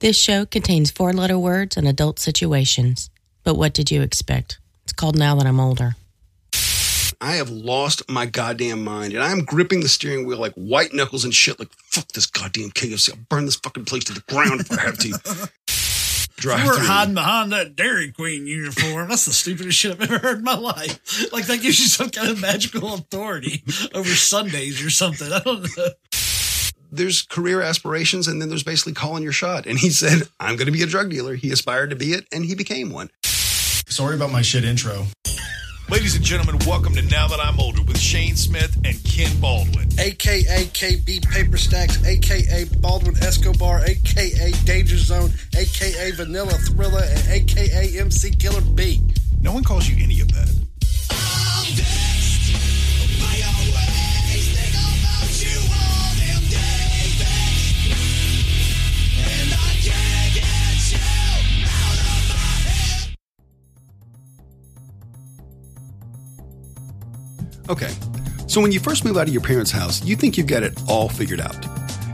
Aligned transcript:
This 0.00 0.16
show 0.18 0.46
contains 0.46 0.90
four 0.90 1.12
letter 1.12 1.38
words 1.38 1.76
and 1.76 1.88
adult 1.88 2.18
situations. 2.18 3.10
But 3.42 3.56
what 3.56 3.74
did 3.74 3.90
you 3.90 4.02
expect? 4.02 4.58
It's 4.84 4.92
called 4.92 5.16
Now 5.18 5.34
That 5.36 5.46
I'm 5.46 5.58
Older. 5.60 5.96
I 7.20 7.32
have 7.32 7.50
lost 7.50 8.08
my 8.08 8.26
goddamn 8.26 8.84
mind, 8.84 9.12
and 9.12 9.22
I'm 9.24 9.44
gripping 9.44 9.80
the 9.80 9.88
steering 9.88 10.24
wheel 10.24 10.38
like 10.38 10.52
white 10.54 10.94
knuckles 10.94 11.24
and 11.24 11.34
shit. 11.34 11.58
Like 11.58 11.70
fuck 11.86 12.06
this 12.08 12.26
goddamn 12.26 12.70
KFC. 12.70 13.10
I'll 13.10 13.18
burn 13.28 13.44
this 13.44 13.56
fucking 13.56 13.86
place 13.86 14.04
to 14.04 14.12
the 14.12 14.22
ground 14.32 14.60
if 14.60 14.70
I 14.70 14.82
have 14.82 14.98
to. 14.98 15.50
Drive 16.36 16.60
You 16.64 16.66
were 16.70 16.76
through. 16.76 16.86
hiding 16.86 17.14
behind 17.14 17.50
that 17.50 17.74
Dairy 17.74 18.12
Queen 18.12 18.46
uniform. 18.46 19.08
That's 19.08 19.24
the 19.24 19.32
stupidest 19.32 19.76
shit 19.76 19.90
I've 20.00 20.02
ever 20.02 20.18
heard 20.18 20.38
in 20.38 20.44
my 20.44 20.56
life. 20.56 21.32
Like 21.32 21.46
that 21.46 21.60
gives 21.60 21.80
you 21.80 21.86
some 21.86 22.10
kind 22.10 22.28
of 22.30 22.40
magical 22.40 22.94
authority 22.94 23.64
over 23.94 24.08
sundaes 24.10 24.84
or 24.84 24.90
something. 24.90 25.32
I 25.32 25.40
don't 25.40 25.62
know. 25.76 25.88
There's 26.90 27.22
career 27.22 27.60
aspirations, 27.60 28.28
and 28.28 28.40
then 28.40 28.48
there's 28.48 28.62
basically 28.62 28.94
calling 28.94 29.22
your 29.22 29.32
shot. 29.32 29.66
And 29.66 29.78
he 29.78 29.90
said, 29.90 30.22
"I'm 30.40 30.56
going 30.56 30.66
to 30.66 30.72
be 30.72 30.82
a 30.82 30.86
drug 30.86 31.10
dealer." 31.10 31.34
He 31.34 31.50
aspired 31.52 31.90
to 31.90 31.96
be 31.96 32.12
it, 32.12 32.26
and 32.32 32.44
he 32.44 32.54
became 32.54 32.90
one. 32.90 33.10
Sorry 33.24 34.14
about 34.14 34.32
my 34.32 34.42
shit 34.42 34.64
intro. 34.64 35.06
Ladies 35.90 36.14
and 36.16 36.24
gentlemen, 36.24 36.58
welcome 36.66 36.94
to 36.94 37.02
Now 37.02 37.28
That 37.28 37.40
I'm 37.40 37.58
Older 37.58 37.82
with 37.82 37.98
Shane 37.98 38.36
Smith 38.36 38.76
and 38.84 39.02
Ken 39.04 39.34
Baldwin. 39.40 39.88
aka 39.98 40.64
KB 40.66 41.26
Paper 41.30 41.56
Stacks, 41.56 42.04
aka 42.04 42.64
Baldwin 42.80 43.16
Escobar, 43.22 43.80
aka 43.86 44.52
Danger 44.64 44.98
Zone, 44.98 45.30
aka 45.56 46.10
Vanilla 46.12 46.52
Thriller, 46.52 47.02
and 47.04 47.28
aka 47.28 47.98
MC 47.98 48.30
Killer 48.32 48.60
B. 48.60 49.00
No 49.40 49.52
one 49.52 49.64
calls 49.64 49.88
you 49.88 50.02
any 50.02 50.20
of 50.20 50.28
that. 50.32 50.54
Oh, 51.10 52.27
Okay, 67.68 67.92
so 68.46 68.62
when 68.62 68.72
you 68.72 68.80
first 68.80 69.04
move 69.04 69.18
out 69.18 69.28
of 69.28 69.34
your 69.34 69.42
parents' 69.42 69.70
house, 69.70 70.02
you 70.02 70.16
think 70.16 70.38
you've 70.38 70.46
got 70.46 70.62
it 70.62 70.80
all 70.88 71.08
figured 71.08 71.38
out. 71.38 71.66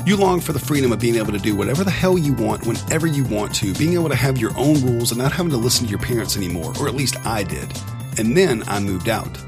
You 0.04 0.16
long 0.16 0.40
for 0.40 0.52
the 0.52 0.58
freedom 0.58 0.90
of 0.90 0.98
being 0.98 1.14
able 1.14 1.30
to 1.30 1.38
do 1.38 1.54
whatever 1.54 1.84
the 1.84 1.92
hell 1.92 2.18
you 2.18 2.34
want 2.34 2.66
whenever 2.66 3.06
you 3.06 3.24
want 3.24 3.54
to, 3.56 3.72
being 3.74 3.94
able 3.94 4.08
to 4.08 4.16
have 4.16 4.36
your 4.36 4.50
own 4.58 4.84
rules 4.84 5.12
and 5.12 5.20
not 5.20 5.30
having 5.30 5.52
to 5.52 5.56
listen 5.56 5.86
to 5.86 5.90
your 5.90 6.00
parents 6.00 6.36
anymore, 6.36 6.72
or 6.80 6.88
at 6.88 6.94
least 6.94 7.24
I 7.24 7.44
did. 7.44 7.72
And 8.18 8.36
then 8.36 8.64
I 8.66 8.80
moved 8.80 9.08
out. 9.08 9.38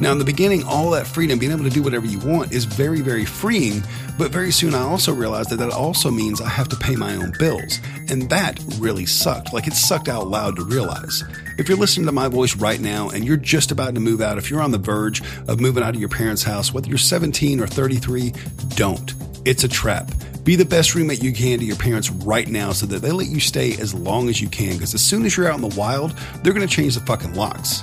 Now, 0.00 0.12
in 0.12 0.18
the 0.18 0.24
beginning, 0.24 0.64
all 0.64 0.90
that 0.90 1.06
freedom, 1.06 1.38
being 1.38 1.52
able 1.52 1.64
to 1.64 1.70
do 1.70 1.82
whatever 1.82 2.06
you 2.06 2.18
want, 2.20 2.52
is 2.52 2.64
very, 2.64 3.02
very 3.02 3.26
freeing. 3.26 3.82
But 4.16 4.30
very 4.30 4.50
soon, 4.50 4.74
I 4.74 4.80
also 4.80 5.12
realized 5.12 5.50
that 5.50 5.56
that 5.56 5.70
also 5.70 6.10
means 6.10 6.40
I 6.40 6.48
have 6.48 6.68
to 6.68 6.76
pay 6.76 6.96
my 6.96 7.16
own 7.16 7.32
bills. 7.38 7.78
And 8.08 8.30
that 8.30 8.58
really 8.78 9.04
sucked. 9.04 9.52
Like, 9.52 9.66
it 9.66 9.74
sucked 9.74 10.08
out 10.08 10.26
loud 10.28 10.56
to 10.56 10.64
realize. 10.64 11.22
If 11.58 11.68
you're 11.68 11.76
listening 11.76 12.06
to 12.06 12.12
my 12.12 12.28
voice 12.28 12.56
right 12.56 12.80
now 12.80 13.10
and 13.10 13.24
you're 13.24 13.36
just 13.36 13.70
about 13.70 13.94
to 13.94 14.00
move 14.00 14.22
out, 14.22 14.38
if 14.38 14.50
you're 14.50 14.62
on 14.62 14.70
the 14.70 14.78
verge 14.78 15.22
of 15.46 15.60
moving 15.60 15.82
out 15.82 15.94
of 15.94 16.00
your 16.00 16.08
parents' 16.08 16.42
house, 16.42 16.72
whether 16.72 16.88
you're 16.88 16.96
17 16.96 17.60
or 17.60 17.66
33, 17.66 18.32
don't. 18.70 19.12
It's 19.44 19.64
a 19.64 19.68
trap. 19.68 20.10
Be 20.44 20.56
the 20.56 20.64
best 20.64 20.94
roommate 20.94 21.22
you 21.22 21.32
can 21.32 21.58
to 21.58 21.64
your 21.64 21.76
parents 21.76 22.10
right 22.10 22.48
now 22.48 22.72
so 22.72 22.86
that 22.86 23.02
they 23.02 23.12
let 23.12 23.26
you 23.26 23.40
stay 23.40 23.74
as 23.74 23.92
long 23.92 24.30
as 24.30 24.40
you 24.40 24.48
can. 24.48 24.72
Because 24.72 24.94
as 24.94 25.02
soon 25.02 25.26
as 25.26 25.36
you're 25.36 25.48
out 25.48 25.56
in 25.56 25.68
the 25.68 25.76
wild, 25.76 26.16
they're 26.42 26.54
going 26.54 26.66
to 26.66 26.74
change 26.74 26.94
the 26.94 27.00
fucking 27.02 27.34
locks. 27.34 27.82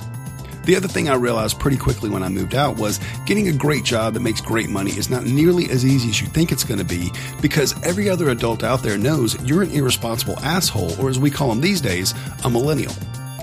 The 0.68 0.76
other 0.76 0.86
thing 0.86 1.08
I 1.08 1.14
realized 1.14 1.58
pretty 1.58 1.78
quickly 1.78 2.10
when 2.10 2.22
I 2.22 2.28
moved 2.28 2.54
out 2.54 2.76
was 2.76 3.00
getting 3.24 3.48
a 3.48 3.52
great 3.54 3.84
job 3.84 4.12
that 4.12 4.20
makes 4.20 4.42
great 4.42 4.68
money 4.68 4.90
is 4.90 5.08
not 5.08 5.24
nearly 5.24 5.64
as 5.70 5.82
easy 5.82 6.10
as 6.10 6.20
you 6.20 6.26
think 6.26 6.52
it's 6.52 6.62
going 6.62 6.76
to 6.76 6.84
be 6.84 7.10
because 7.40 7.74
every 7.84 8.10
other 8.10 8.28
adult 8.28 8.62
out 8.62 8.82
there 8.82 8.98
knows 8.98 9.42
you're 9.48 9.62
an 9.62 9.70
irresponsible 9.70 10.38
asshole, 10.40 10.92
or 11.00 11.08
as 11.08 11.18
we 11.18 11.30
call 11.30 11.48
them 11.48 11.62
these 11.62 11.80
days, 11.80 12.12
a 12.44 12.50
millennial. 12.50 12.92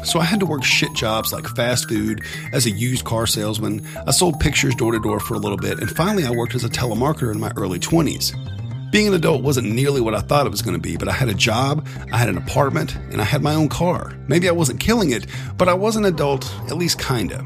So 0.03 0.19
I 0.19 0.23
had 0.23 0.39
to 0.41 0.45
work 0.45 0.63
shit 0.63 0.93
jobs 0.93 1.33
like 1.33 1.47
fast 1.47 1.89
food, 1.89 2.21
as 2.53 2.67
a 2.67 2.69
used 2.69 3.05
car 3.05 3.25
salesman. 3.25 3.83
I 4.05 4.11
sold 4.11 4.39
pictures 4.39 4.75
door 4.75 4.91
to 4.91 4.99
door 4.99 5.19
for 5.19 5.33
a 5.33 5.39
little 5.39 5.57
bit, 5.57 5.79
and 5.79 5.89
finally 5.89 6.25
I 6.25 6.29
worked 6.29 6.53
as 6.53 6.63
a 6.63 6.69
telemarketer 6.69 7.33
in 7.33 7.39
my 7.39 7.51
early 7.57 7.79
20s. 7.79 8.35
Being 8.95 9.07
an 9.07 9.13
adult 9.13 9.43
wasn't 9.43 9.73
nearly 9.73 9.99
what 9.99 10.15
I 10.15 10.21
thought 10.21 10.45
it 10.45 10.51
was 10.51 10.61
going 10.61 10.77
to 10.77 10.81
be, 10.81 10.95
but 10.95 11.09
I 11.09 11.11
had 11.11 11.27
a 11.27 11.33
job, 11.33 11.85
I 12.13 12.17
had 12.17 12.29
an 12.29 12.37
apartment, 12.37 12.95
and 13.11 13.19
I 13.19 13.25
had 13.25 13.41
my 13.41 13.53
own 13.53 13.67
car. 13.67 14.13
Maybe 14.29 14.47
I 14.47 14.53
wasn't 14.53 14.79
killing 14.79 15.11
it, 15.11 15.27
but 15.57 15.67
I 15.67 15.73
was 15.73 15.97
an 15.97 16.05
adult, 16.05 16.49
at 16.69 16.77
least 16.77 16.97
kinda. 16.97 17.43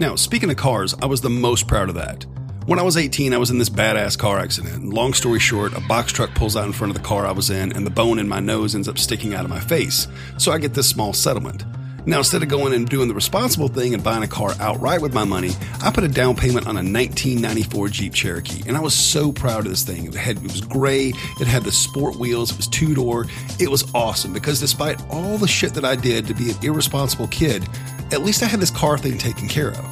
Now, 0.00 0.16
speaking 0.16 0.50
of 0.50 0.56
cars, 0.56 0.96
I 1.00 1.06
was 1.06 1.20
the 1.20 1.30
most 1.30 1.68
proud 1.68 1.88
of 1.88 1.94
that. 1.94 2.26
When 2.66 2.80
I 2.80 2.82
was 2.82 2.96
18, 2.96 3.32
I 3.32 3.38
was 3.38 3.50
in 3.50 3.58
this 3.58 3.70
badass 3.70 4.18
car 4.18 4.40
accident. 4.40 4.92
Long 4.92 5.14
story 5.14 5.38
short, 5.38 5.72
a 5.72 5.80
box 5.82 6.10
truck 6.10 6.34
pulls 6.34 6.56
out 6.56 6.66
in 6.66 6.72
front 6.72 6.90
of 6.90 7.00
the 7.00 7.08
car 7.08 7.24
I 7.24 7.30
was 7.30 7.48
in, 7.48 7.70
and 7.70 7.86
the 7.86 7.90
bone 7.90 8.18
in 8.18 8.26
my 8.26 8.40
nose 8.40 8.74
ends 8.74 8.88
up 8.88 8.98
sticking 8.98 9.34
out 9.34 9.44
of 9.44 9.50
my 9.50 9.60
face. 9.60 10.08
So 10.36 10.50
I 10.50 10.58
get 10.58 10.74
this 10.74 10.88
small 10.88 11.12
settlement. 11.12 11.64
Now, 12.08 12.16
instead 12.16 12.42
of 12.42 12.48
going 12.48 12.72
and 12.72 12.88
doing 12.88 13.06
the 13.06 13.14
responsible 13.14 13.68
thing 13.68 13.92
and 13.92 14.02
buying 14.02 14.22
a 14.22 14.28
car 14.28 14.54
outright 14.60 15.02
with 15.02 15.12
my 15.12 15.24
money, 15.24 15.50
I 15.84 15.90
put 15.90 16.04
a 16.04 16.08
down 16.08 16.36
payment 16.36 16.66
on 16.66 16.76
a 16.76 16.80
1994 16.80 17.88
Jeep 17.90 18.14
Cherokee, 18.14 18.62
and 18.66 18.78
I 18.78 18.80
was 18.80 18.94
so 18.94 19.30
proud 19.30 19.66
of 19.66 19.72
this 19.72 19.82
thing. 19.82 20.06
It, 20.06 20.14
had, 20.14 20.38
it 20.38 20.42
was 20.42 20.62
gray, 20.62 21.12
it 21.38 21.46
had 21.46 21.64
the 21.64 21.70
sport 21.70 22.16
wheels, 22.16 22.50
it 22.50 22.56
was 22.56 22.66
two 22.66 22.94
door. 22.94 23.26
It 23.60 23.70
was 23.70 23.84
awesome 23.94 24.32
because 24.32 24.58
despite 24.58 24.98
all 25.10 25.36
the 25.36 25.46
shit 25.46 25.74
that 25.74 25.84
I 25.84 25.96
did 25.96 26.26
to 26.28 26.34
be 26.34 26.50
an 26.50 26.56
irresponsible 26.62 27.28
kid, 27.28 27.68
at 28.10 28.22
least 28.22 28.42
I 28.42 28.46
had 28.46 28.60
this 28.60 28.70
car 28.70 28.96
thing 28.96 29.18
taken 29.18 29.46
care 29.46 29.72
of. 29.72 29.84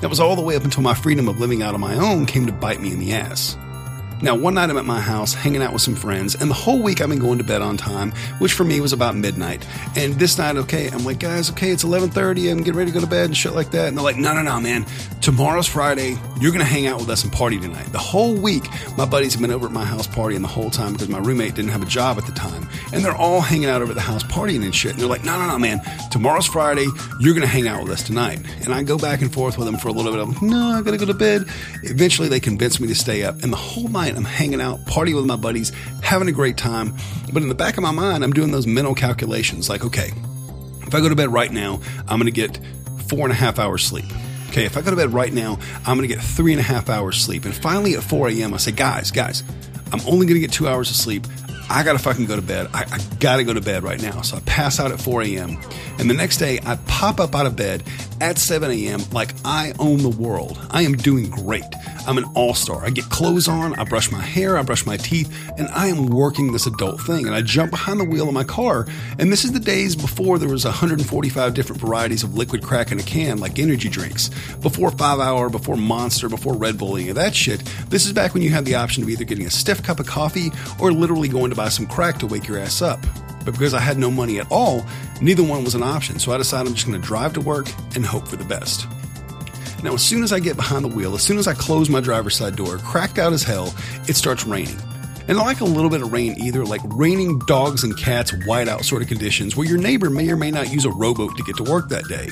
That 0.00 0.10
was 0.10 0.20
all 0.20 0.36
the 0.36 0.42
way 0.42 0.54
up 0.54 0.62
until 0.62 0.84
my 0.84 0.94
freedom 0.94 1.26
of 1.26 1.40
living 1.40 1.64
out 1.64 1.74
on 1.74 1.80
my 1.80 1.96
own 1.96 2.26
came 2.26 2.46
to 2.46 2.52
bite 2.52 2.80
me 2.80 2.92
in 2.92 3.00
the 3.00 3.14
ass. 3.14 3.56
Now, 4.20 4.34
one 4.34 4.54
night 4.54 4.68
I'm 4.68 4.76
at 4.76 4.84
my 4.84 5.00
house 5.00 5.32
hanging 5.32 5.62
out 5.62 5.72
with 5.72 5.82
some 5.82 5.94
friends, 5.94 6.34
and 6.34 6.50
the 6.50 6.54
whole 6.54 6.82
week 6.82 7.00
I've 7.00 7.08
been 7.08 7.20
going 7.20 7.38
to 7.38 7.44
bed 7.44 7.62
on 7.62 7.76
time, 7.76 8.10
which 8.40 8.52
for 8.52 8.64
me 8.64 8.80
was 8.80 8.92
about 8.92 9.14
midnight. 9.14 9.64
And 9.96 10.14
this 10.14 10.38
night, 10.38 10.56
okay, 10.56 10.88
I'm 10.88 11.04
like, 11.04 11.20
guys, 11.20 11.50
okay, 11.50 11.70
it's 11.70 11.84
11:30. 11.84 12.50
I'm 12.50 12.58
getting 12.58 12.74
ready 12.74 12.90
to 12.90 12.94
go 12.94 13.00
to 13.00 13.06
bed 13.06 13.26
and 13.26 13.36
shit 13.36 13.52
like 13.52 13.70
that. 13.70 13.88
And 13.88 13.96
they're 13.96 14.04
like, 14.04 14.16
no, 14.16 14.34
no, 14.34 14.42
no, 14.42 14.58
man. 14.60 14.86
Tomorrow's 15.20 15.68
Friday. 15.68 16.16
You're 16.40 16.52
gonna 16.52 16.64
hang 16.64 16.86
out 16.86 17.00
with 17.00 17.10
us 17.10 17.24
and 17.24 17.32
party 17.32 17.58
tonight. 17.58 17.92
The 17.92 17.98
whole 17.98 18.34
week, 18.34 18.64
my 18.96 19.04
buddies 19.04 19.34
have 19.34 19.42
been 19.42 19.50
over 19.50 19.66
at 19.66 19.72
my 19.72 19.84
house 19.84 20.06
partying 20.06 20.40
the 20.40 20.48
whole 20.48 20.70
time 20.70 20.92
because 20.92 21.08
my 21.08 21.18
roommate 21.18 21.54
didn't 21.54 21.70
have 21.70 21.82
a 21.82 21.86
job 21.86 22.18
at 22.18 22.26
the 22.26 22.32
time, 22.32 22.68
and 22.92 23.04
they're 23.04 23.16
all 23.16 23.40
hanging 23.40 23.68
out 23.68 23.82
over 23.82 23.92
at 23.92 23.96
the 23.96 24.00
house 24.00 24.22
partying 24.24 24.64
and 24.64 24.74
shit. 24.74 24.92
And 24.92 25.00
they're 25.00 25.08
like, 25.08 25.24
no, 25.24 25.38
no, 25.38 25.46
no, 25.46 25.58
man. 25.58 25.80
Tomorrow's 26.10 26.46
Friday. 26.46 26.86
You're 27.20 27.34
gonna 27.34 27.46
hang 27.46 27.68
out 27.68 27.82
with 27.82 27.92
us 27.92 28.02
tonight. 28.02 28.40
And 28.64 28.72
I 28.72 28.82
go 28.82 28.98
back 28.98 29.20
and 29.20 29.32
forth 29.32 29.58
with 29.58 29.66
them 29.66 29.76
for 29.76 29.88
a 29.88 29.92
little 29.92 30.12
bit. 30.12 30.20
I'm 30.20 30.32
like, 30.32 30.42
no, 30.42 30.78
I 30.78 30.82
gotta 30.82 30.96
go 30.96 31.06
to 31.06 31.14
bed. 31.14 31.46
Eventually, 31.82 32.28
they 32.28 32.40
convince 32.40 32.80
me 32.80 32.88
to 32.88 32.94
stay 32.94 33.22
up, 33.24 33.42
and 33.42 33.52
the 33.52 33.56
whole 33.56 33.88
night 33.88 34.07
I'm 34.16 34.24
hanging 34.24 34.60
out, 34.60 34.80
partying 34.80 35.16
with 35.16 35.26
my 35.26 35.36
buddies, 35.36 35.70
having 36.02 36.28
a 36.28 36.32
great 36.32 36.56
time. 36.56 36.94
But 37.32 37.42
in 37.42 37.48
the 37.48 37.54
back 37.54 37.76
of 37.76 37.82
my 37.82 37.90
mind, 37.90 38.24
I'm 38.24 38.32
doing 38.32 38.50
those 38.50 38.66
mental 38.66 38.94
calculations 38.94 39.68
like, 39.68 39.84
okay, 39.84 40.12
if 40.86 40.94
I 40.94 41.00
go 41.00 41.08
to 41.08 41.16
bed 41.16 41.32
right 41.32 41.52
now, 41.52 41.80
I'm 42.08 42.18
going 42.18 42.26
to 42.26 42.30
get 42.30 42.58
four 43.08 43.20
and 43.20 43.32
a 43.32 43.34
half 43.34 43.58
hours 43.58 43.84
sleep. 43.84 44.06
Okay, 44.48 44.64
if 44.64 44.76
I 44.76 44.80
go 44.80 44.90
to 44.90 44.96
bed 44.96 45.12
right 45.12 45.32
now, 45.32 45.58
I'm 45.86 45.98
going 45.98 46.08
to 46.08 46.14
get 46.14 46.22
three 46.22 46.52
and 46.52 46.60
a 46.60 46.64
half 46.64 46.88
hours 46.88 47.20
sleep. 47.20 47.44
And 47.44 47.54
finally 47.54 47.94
at 47.94 48.02
4 48.02 48.30
a.m., 48.30 48.54
I 48.54 48.56
say, 48.56 48.72
guys, 48.72 49.10
guys, 49.10 49.42
I'm 49.92 50.00
only 50.00 50.26
going 50.26 50.34
to 50.34 50.40
get 50.40 50.52
two 50.52 50.66
hours 50.66 50.88
of 50.90 50.96
sleep. 50.96 51.26
I 51.70 51.82
got 51.82 51.92
to 51.92 51.98
fucking 51.98 52.26
go 52.26 52.36
to 52.36 52.42
bed. 52.42 52.68
I, 52.72 52.84
I 52.90 52.98
got 53.18 53.36
to 53.36 53.44
go 53.44 53.52
to 53.52 53.60
bed 53.60 53.82
right 53.82 54.00
now. 54.00 54.22
So 54.22 54.36
I 54.36 54.40
pass 54.40 54.80
out 54.80 54.90
at 54.90 55.00
4 55.00 55.22
a.m. 55.22 55.58
And 55.98 56.08
the 56.08 56.14
next 56.14 56.38
day, 56.38 56.60
I 56.64 56.76
pop 56.86 57.20
up 57.20 57.34
out 57.34 57.46
of 57.46 57.56
bed 57.56 57.82
at 58.20 58.38
7 58.38 58.70
a.m. 58.70 59.00
like 59.12 59.34
I 59.44 59.72
own 59.78 59.98
the 59.98 60.08
world. 60.08 60.58
I 60.70 60.82
am 60.82 60.94
doing 60.94 61.28
great. 61.30 61.64
I'm 62.06 62.16
an 62.16 62.24
all 62.34 62.54
star. 62.54 62.84
I 62.84 62.90
get 62.90 63.04
clothes 63.10 63.48
on, 63.48 63.78
I 63.78 63.84
brush 63.84 64.10
my 64.10 64.20
hair, 64.20 64.56
I 64.56 64.62
brush 64.62 64.86
my 64.86 64.96
teeth, 64.96 65.30
and 65.58 65.68
I 65.68 65.88
am 65.88 66.06
working 66.06 66.52
this 66.52 66.66
adult 66.66 67.02
thing. 67.02 67.26
And 67.26 67.34
I 67.34 67.42
jump 67.42 67.70
behind 67.70 68.00
the 68.00 68.04
wheel 68.04 68.28
of 68.28 68.34
my 68.34 68.44
car. 68.44 68.86
And 69.18 69.30
this 69.30 69.44
is 69.44 69.52
the 69.52 69.60
days 69.60 69.94
before 69.94 70.38
there 70.38 70.48
was 70.48 70.64
145 70.64 71.52
different 71.52 71.82
varieties 71.82 72.22
of 72.22 72.34
liquid 72.34 72.62
crack 72.62 72.90
in 72.92 72.98
a 72.98 73.02
can, 73.02 73.38
like 73.38 73.58
energy 73.58 73.90
drinks. 73.90 74.30
Before 74.62 74.90
5 74.90 75.20
Hour, 75.20 75.50
before 75.50 75.76
Monster, 75.76 76.28
before 76.28 76.54
Red 76.54 76.78
Bull, 76.78 76.96
any 76.96 77.10
of 77.10 77.16
that 77.16 77.34
shit. 77.34 77.60
This 77.90 78.06
is 78.06 78.12
back 78.12 78.32
when 78.32 78.42
you 78.42 78.50
had 78.50 78.64
the 78.64 78.76
option 78.76 79.02
of 79.02 79.10
either 79.10 79.24
getting 79.24 79.46
a 79.46 79.50
stiff 79.50 79.82
cup 79.82 80.00
of 80.00 80.06
coffee 80.06 80.50
or 80.80 80.92
literally 80.92 81.28
going 81.28 81.50
to 81.50 81.56
buy 81.58 81.68
some 81.68 81.86
crack 81.86 82.18
to 82.20 82.26
wake 82.26 82.46
your 82.46 82.58
ass 82.58 82.80
up. 82.80 83.00
But 83.44 83.52
because 83.52 83.74
I 83.74 83.80
had 83.80 83.98
no 83.98 84.10
money 84.10 84.38
at 84.38 84.46
all, 84.50 84.86
neither 85.20 85.42
one 85.42 85.64
was 85.64 85.74
an 85.74 85.82
option. 85.82 86.18
So 86.18 86.32
I 86.32 86.38
decided 86.38 86.68
I'm 86.68 86.74
just 86.74 86.86
going 86.86 87.00
to 87.00 87.06
drive 87.06 87.32
to 87.34 87.40
work 87.40 87.66
and 87.96 88.06
hope 88.06 88.28
for 88.28 88.36
the 88.36 88.44
best. 88.44 88.86
Now, 89.82 89.94
as 89.94 90.02
soon 90.02 90.22
as 90.22 90.32
I 90.32 90.38
get 90.38 90.56
behind 90.56 90.84
the 90.84 90.88
wheel, 90.88 91.14
as 91.14 91.22
soon 91.22 91.36
as 91.36 91.46
I 91.46 91.54
close 91.54 91.90
my 91.90 92.00
driver's 92.00 92.36
side 92.36 92.56
door, 92.56 92.78
cracked 92.78 93.18
out 93.18 93.32
as 93.32 93.42
hell, 93.42 93.74
it 94.06 94.14
starts 94.14 94.44
raining. 94.44 94.78
And 95.28 95.38
I 95.38 95.42
like 95.42 95.60
a 95.60 95.64
little 95.64 95.90
bit 95.90 96.00
of 96.00 96.12
rain 96.12 96.36
either, 96.38 96.64
like 96.64 96.80
raining 96.84 97.40
dogs 97.40 97.84
and 97.84 97.96
cats, 97.96 98.32
whiteout 98.32 98.84
sort 98.84 99.02
of 99.02 99.08
conditions, 99.08 99.56
where 99.56 99.66
your 99.66 99.78
neighbor 99.78 100.10
may 100.10 100.30
or 100.30 100.36
may 100.36 100.50
not 100.50 100.72
use 100.72 100.84
a 100.84 100.90
rowboat 100.90 101.36
to 101.36 101.42
get 101.42 101.56
to 101.56 101.64
work 101.64 101.88
that 101.90 102.04
day. 102.08 102.30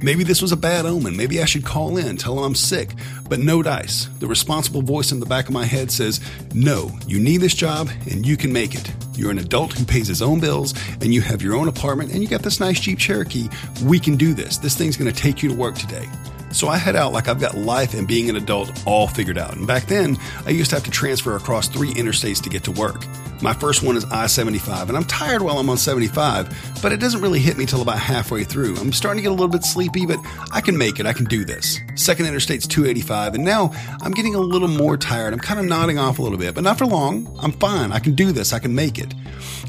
Maybe 0.00 0.22
this 0.22 0.40
was 0.40 0.52
a 0.52 0.56
bad 0.56 0.86
omen. 0.86 1.16
Maybe 1.16 1.42
I 1.42 1.44
should 1.44 1.64
call 1.64 1.96
in, 1.96 2.16
tell 2.16 2.36
them 2.36 2.44
I'm 2.44 2.54
sick. 2.54 2.90
But 3.28 3.40
no 3.40 3.62
dice. 3.62 4.08
The 4.20 4.28
responsible 4.28 4.82
voice 4.82 5.10
in 5.10 5.18
the 5.18 5.26
back 5.26 5.46
of 5.46 5.52
my 5.52 5.64
head 5.64 5.90
says, 5.90 6.20
No, 6.54 6.96
you 7.06 7.18
need 7.18 7.38
this 7.38 7.54
job 7.54 7.90
and 8.10 8.24
you 8.24 8.36
can 8.36 8.52
make 8.52 8.74
it. 8.74 8.92
You're 9.14 9.32
an 9.32 9.38
adult 9.38 9.72
who 9.72 9.84
pays 9.84 10.06
his 10.06 10.22
own 10.22 10.38
bills 10.38 10.72
and 11.00 11.12
you 11.12 11.20
have 11.22 11.42
your 11.42 11.56
own 11.56 11.66
apartment 11.66 12.12
and 12.12 12.22
you 12.22 12.28
got 12.28 12.42
this 12.42 12.60
nice 12.60 12.78
Jeep 12.78 12.98
Cherokee. 12.98 13.48
We 13.84 13.98
can 13.98 14.16
do 14.16 14.34
this. 14.34 14.58
This 14.58 14.76
thing's 14.76 14.96
going 14.96 15.12
to 15.12 15.20
take 15.20 15.42
you 15.42 15.48
to 15.48 15.56
work 15.56 15.74
today. 15.74 16.06
So 16.50 16.68
I 16.68 16.76
head 16.76 16.96
out 16.96 17.12
like 17.12 17.28
I've 17.28 17.40
got 17.40 17.56
life 17.56 17.94
and 17.94 18.06
being 18.06 18.30
an 18.30 18.36
adult 18.36 18.82
all 18.86 19.06
figured 19.06 19.38
out. 19.38 19.56
And 19.56 19.66
back 19.66 19.84
then, 19.86 20.16
I 20.46 20.50
used 20.50 20.70
to 20.70 20.76
have 20.76 20.84
to 20.84 20.90
transfer 20.90 21.36
across 21.36 21.68
three 21.68 21.92
interstates 21.94 22.42
to 22.42 22.48
get 22.48 22.64
to 22.64 22.72
work. 22.72 23.04
My 23.40 23.52
first 23.52 23.84
one 23.84 23.96
is 23.96 24.04
I 24.06 24.26
75, 24.26 24.88
and 24.88 24.96
I'm 24.98 25.04
tired 25.04 25.42
while 25.42 25.58
I'm 25.58 25.70
on 25.70 25.78
75, 25.78 26.80
but 26.82 26.92
it 26.92 26.98
doesn't 26.98 27.20
really 27.20 27.38
hit 27.38 27.56
me 27.56 27.66
till 27.66 27.82
about 27.82 27.98
halfway 27.98 28.42
through. 28.42 28.76
I'm 28.76 28.92
starting 28.92 29.18
to 29.18 29.22
get 29.22 29.28
a 29.28 29.34
little 29.34 29.48
bit 29.48 29.62
sleepy, 29.62 30.06
but 30.06 30.18
I 30.50 30.60
can 30.60 30.76
make 30.76 30.98
it. 30.98 31.06
I 31.06 31.12
can 31.12 31.26
do 31.26 31.44
this. 31.44 31.78
Second 31.94 32.26
interstate's 32.26 32.66
285, 32.66 33.36
and 33.36 33.44
now 33.44 33.70
I'm 34.02 34.10
getting 34.10 34.34
a 34.34 34.40
little 34.40 34.66
more 34.66 34.96
tired. 34.96 35.32
I'm 35.32 35.38
kind 35.38 35.60
of 35.60 35.66
nodding 35.66 35.98
off 36.00 36.18
a 36.18 36.22
little 36.22 36.38
bit, 36.38 36.56
but 36.56 36.64
not 36.64 36.78
for 36.78 36.86
long. 36.86 37.32
I'm 37.40 37.52
fine. 37.52 37.92
I 37.92 38.00
can 38.00 38.16
do 38.16 38.32
this. 38.32 38.52
I 38.52 38.58
can 38.58 38.74
make 38.74 38.98
it. 38.98 39.14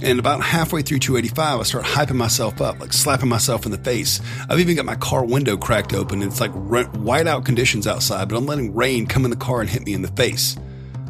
And 0.01 0.17
about 0.17 0.41
halfway 0.41 0.81
through 0.81 0.99
285, 0.99 1.59
I 1.59 1.63
start 1.63 1.85
hyping 1.85 2.15
myself 2.15 2.61
up, 2.61 2.79
like 2.79 2.93
slapping 2.93 3.29
myself 3.29 3.65
in 3.65 3.71
the 3.71 3.77
face. 3.77 4.19
I've 4.49 4.59
even 4.59 4.75
got 4.75 4.85
my 4.85 4.95
car 4.95 5.23
window 5.23 5.57
cracked 5.57 5.93
open. 5.93 6.23
It's 6.23 6.41
like 6.41 6.51
whiteout 6.69 7.45
conditions 7.45 7.87
outside, 7.87 8.29
but 8.29 8.37
I'm 8.37 8.45
letting 8.45 8.75
rain 8.75 9.07
come 9.07 9.25
in 9.25 9.31
the 9.31 9.37
car 9.37 9.61
and 9.61 9.69
hit 9.69 9.85
me 9.85 9.93
in 9.93 10.01
the 10.01 10.09
face. 10.09 10.55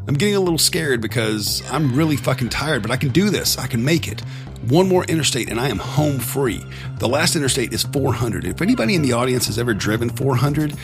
I'm 0.08 0.16
getting 0.16 0.36
a 0.36 0.40
little 0.40 0.58
scared 0.58 1.02
because 1.02 1.62
I'm 1.70 1.94
really 1.96 2.16
fucking 2.16 2.50
tired, 2.50 2.82
but 2.82 2.92
I 2.92 2.98
can 2.98 3.10
do 3.10 3.30
this. 3.30 3.58
I 3.58 3.68
can 3.68 3.84
make 3.84 4.08
it. 4.08 4.24
One 4.68 4.90
more 4.90 5.06
interstate 5.06 5.50
and 5.50 5.60
I 5.60 5.70
am 5.70 5.78
home 5.78 6.20
free. 6.20 6.62
The 7.00 7.08
last 7.08 7.38
interstate 7.38 7.72
is 7.72 7.84
400. 7.84 8.46
If 8.46 8.62
anybody 8.62 8.94
in 8.94 9.02
the 9.02 9.14
audience 9.14 9.48
has 9.48 9.58
ever 9.58 9.74
driven 9.74 10.10
400, 10.10 10.76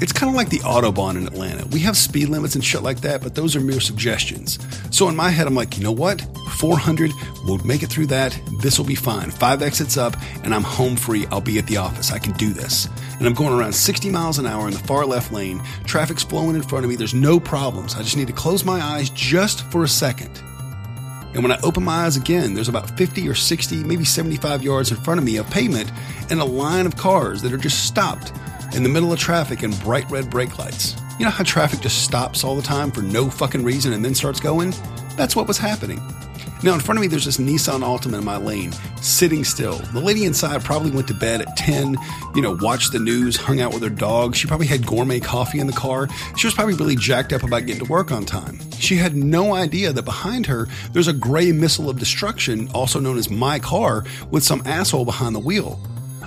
it's 0.00 0.12
kind 0.12 0.30
of 0.30 0.36
like 0.36 0.50
the 0.50 0.60
Autobahn 0.60 1.16
in 1.16 1.26
Atlanta. 1.26 1.66
We 1.66 1.80
have 1.80 1.96
speed 1.96 2.28
limits 2.28 2.54
and 2.54 2.64
shit 2.64 2.82
like 2.82 3.00
that, 3.00 3.22
but 3.22 3.34
those 3.34 3.56
are 3.56 3.60
mere 3.60 3.80
suggestions. 3.80 4.60
So 4.96 5.08
in 5.08 5.16
my 5.16 5.30
head, 5.30 5.48
I'm 5.48 5.54
like, 5.54 5.76
you 5.76 5.82
know 5.82 5.92
what? 5.92 6.24
400, 6.58 7.10
we'll 7.44 7.58
make 7.58 7.82
it 7.82 7.88
through 7.88 8.06
that. 8.06 8.38
This 8.60 8.78
will 8.78 8.86
be 8.86 8.94
fine. 8.94 9.30
Five 9.32 9.62
exits 9.62 9.96
up 9.96 10.16
and 10.44 10.54
I'm 10.54 10.62
home 10.62 10.94
free. 10.94 11.26
I'll 11.32 11.40
be 11.40 11.58
at 11.58 11.66
the 11.66 11.78
office. 11.78 12.12
I 12.12 12.20
can 12.20 12.34
do 12.34 12.52
this. 12.52 12.88
And 13.18 13.26
I'm 13.26 13.34
going 13.34 13.52
around 13.52 13.74
60 13.74 14.10
miles 14.10 14.38
an 14.38 14.46
hour 14.46 14.68
in 14.68 14.74
the 14.74 14.78
far 14.80 15.04
left 15.04 15.32
lane. 15.32 15.60
Traffic's 15.84 16.22
flowing 16.22 16.54
in 16.54 16.62
front 16.62 16.84
of 16.84 16.88
me. 16.88 16.94
There's 16.94 17.14
no 17.14 17.40
problems. 17.40 17.96
I 17.96 18.02
just 18.02 18.16
need 18.16 18.28
to 18.28 18.32
close 18.32 18.64
my 18.64 18.80
eyes 18.80 19.10
just 19.10 19.68
for 19.72 19.82
a 19.82 19.88
second. 19.88 20.40
And 21.34 21.42
when 21.42 21.52
I 21.52 21.58
open 21.62 21.82
my 21.82 22.04
eyes 22.04 22.16
again, 22.16 22.54
there's 22.54 22.68
about 22.68 22.96
50 22.96 23.28
or 23.28 23.34
60, 23.34 23.82
maybe 23.84 24.04
75 24.04 24.62
yards 24.62 24.90
in 24.90 24.96
front 24.96 25.18
of 25.18 25.24
me 25.24 25.36
of 25.36 25.50
pavement 25.50 25.90
and 26.30 26.40
a 26.40 26.44
line 26.44 26.86
of 26.86 26.96
cars 26.96 27.42
that 27.42 27.52
are 27.52 27.58
just 27.58 27.86
stopped 27.86 28.32
in 28.74 28.84
the 28.84 28.88
middle 28.88 29.12
of 29.12 29.18
traffic 29.18 29.62
and 29.62 29.78
bright 29.80 30.08
red 30.10 30.30
brake 30.30 30.58
lights. 30.58 30.96
You 31.18 31.24
know 31.24 31.30
how 31.30 31.44
traffic 31.44 31.80
just 31.80 32.02
stops 32.02 32.44
all 32.44 32.56
the 32.56 32.62
time 32.62 32.90
for 32.90 33.02
no 33.02 33.28
fucking 33.28 33.64
reason 33.64 33.92
and 33.92 34.04
then 34.04 34.14
starts 34.14 34.40
going? 34.40 34.74
That's 35.16 35.36
what 35.36 35.46
was 35.48 35.58
happening. 35.58 36.00
Now, 36.64 36.72
in 36.72 36.80
front 36.80 36.96
of 36.96 37.02
me, 37.02 37.08
there's 37.08 37.26
this 37.26 37.36
Nissan 37.36 37.82
Altima 37.82 38.20
in 38.20 38.24
my 38.24 38.38
lane, 38.38 38.72
sitting 39.02 39.44
still. 39.44 39.76
The 39.92 40.00
lady 40.00 40.24
inside 40.24 40.64
probably 40.64 40.90
went 40.90 41.06
to 41.08 41.14
bed 41.14 41.42
at 41.42 41.58
10, 41.58 41.98
you 42.34 42.40
know, 42.40 42.56
watched 42.58 42.92
the 42.92 42.98
news, 42.98 43.36
hung 43.36 43.60
out 43.60 43.74
with 43.74 43.82
her 43.82 43.90
dog. 43.90 44.34
She 44.34 44.46
probably 44.46 44.66
had 44.66 44.86
gourmet 44.86 45.20
coffee 45.20 45.60
in 45.60 45.66
the 45.66 45.74
car. 45.74 46.08
She 46.38 46.46
was 46.46 46.54
probably 46.54 46.72
really 46.72 46.96
jacked 46.96 47.34
up 47.34 47.42
about 47.42 47.66
getting 47.66 47.84
to 47.84 47.92
work 47.92 48.10
on 48.10 48.24
time. 48.24 48.58
She 48.78 48.96
had 48.96 49.14
no 49.14 49.52
idea 49.52 49.92
that 49.92 50.06
behind 50.06 50.46
her, 50.46 50.66
there's 50.92 51.06
a 51.06 51.12
gray 51.12 51.52
missile 51.52 51.90
of 51.90 51.98
destruction, 51.98 52.70
also 52.72 52.98
known 52.98 53.18
as 53.18 53.28
my 53.28 53.58
car, 53.58 54.06
with 54.30 54.42
some 54.42 54.62
asshole 54.64 55.04
behind 55.04 55.34
the 55.34 55.40
wheel. 55.40 55.78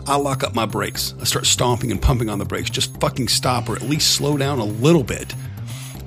I 0.05 0.17
lock 0.17 0.43
up 0.43 0.53
my 0.53 0.67
brakes. 0.67 1.15
I 1.19 1.23
start 1.23 1.47
stomping 1.47 1.91
and 1.91 1.99
pumping 1.99 2.29
on 2.29 2.37
the 2.37 2.45
brakes. 2.45 2.69
Just 2.69 2.95
fucking 3.01 3.29
stop 3.29 3.69
or 3.69 3.75
at 3.75 3.81
least 3.81 4.13
slow 4.13 4.37
down 4.37 4.59
a 4.59 4.65
little 4.65 5.03
bit. 5.03 5.33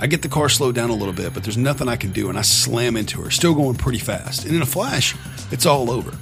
I 0.03 0.07
get 0.07 0.23
the 0.23 0.31
car 0.31 0.49
slowed 0.49 0.75
down 0.75 0.89
a 0.89 0.95
little 0.95 1.13
bit, 1.13 1.35
but 1.35 1.43
there's 1.43 1.59
nothing 1.59 1.87
I 1.87 1.97
can 1.97 2.11
do, 2.11 2.31
and 2.31 2.39
I 2.39 2.41
slam 2.41 2.97
into 2.97 3.21
her, 3.21 3.31
still 3.31 3.55
going 3.55 3.77
pretty 3.77 3.99
fast. 3.99 4.47
And 4.47 4.57
in 4.57 4.63
a 4.63 4.67
flash, 4.67 5.15
it's 5.51 5.67
all 5.67 5.91
over. 5.91 6.17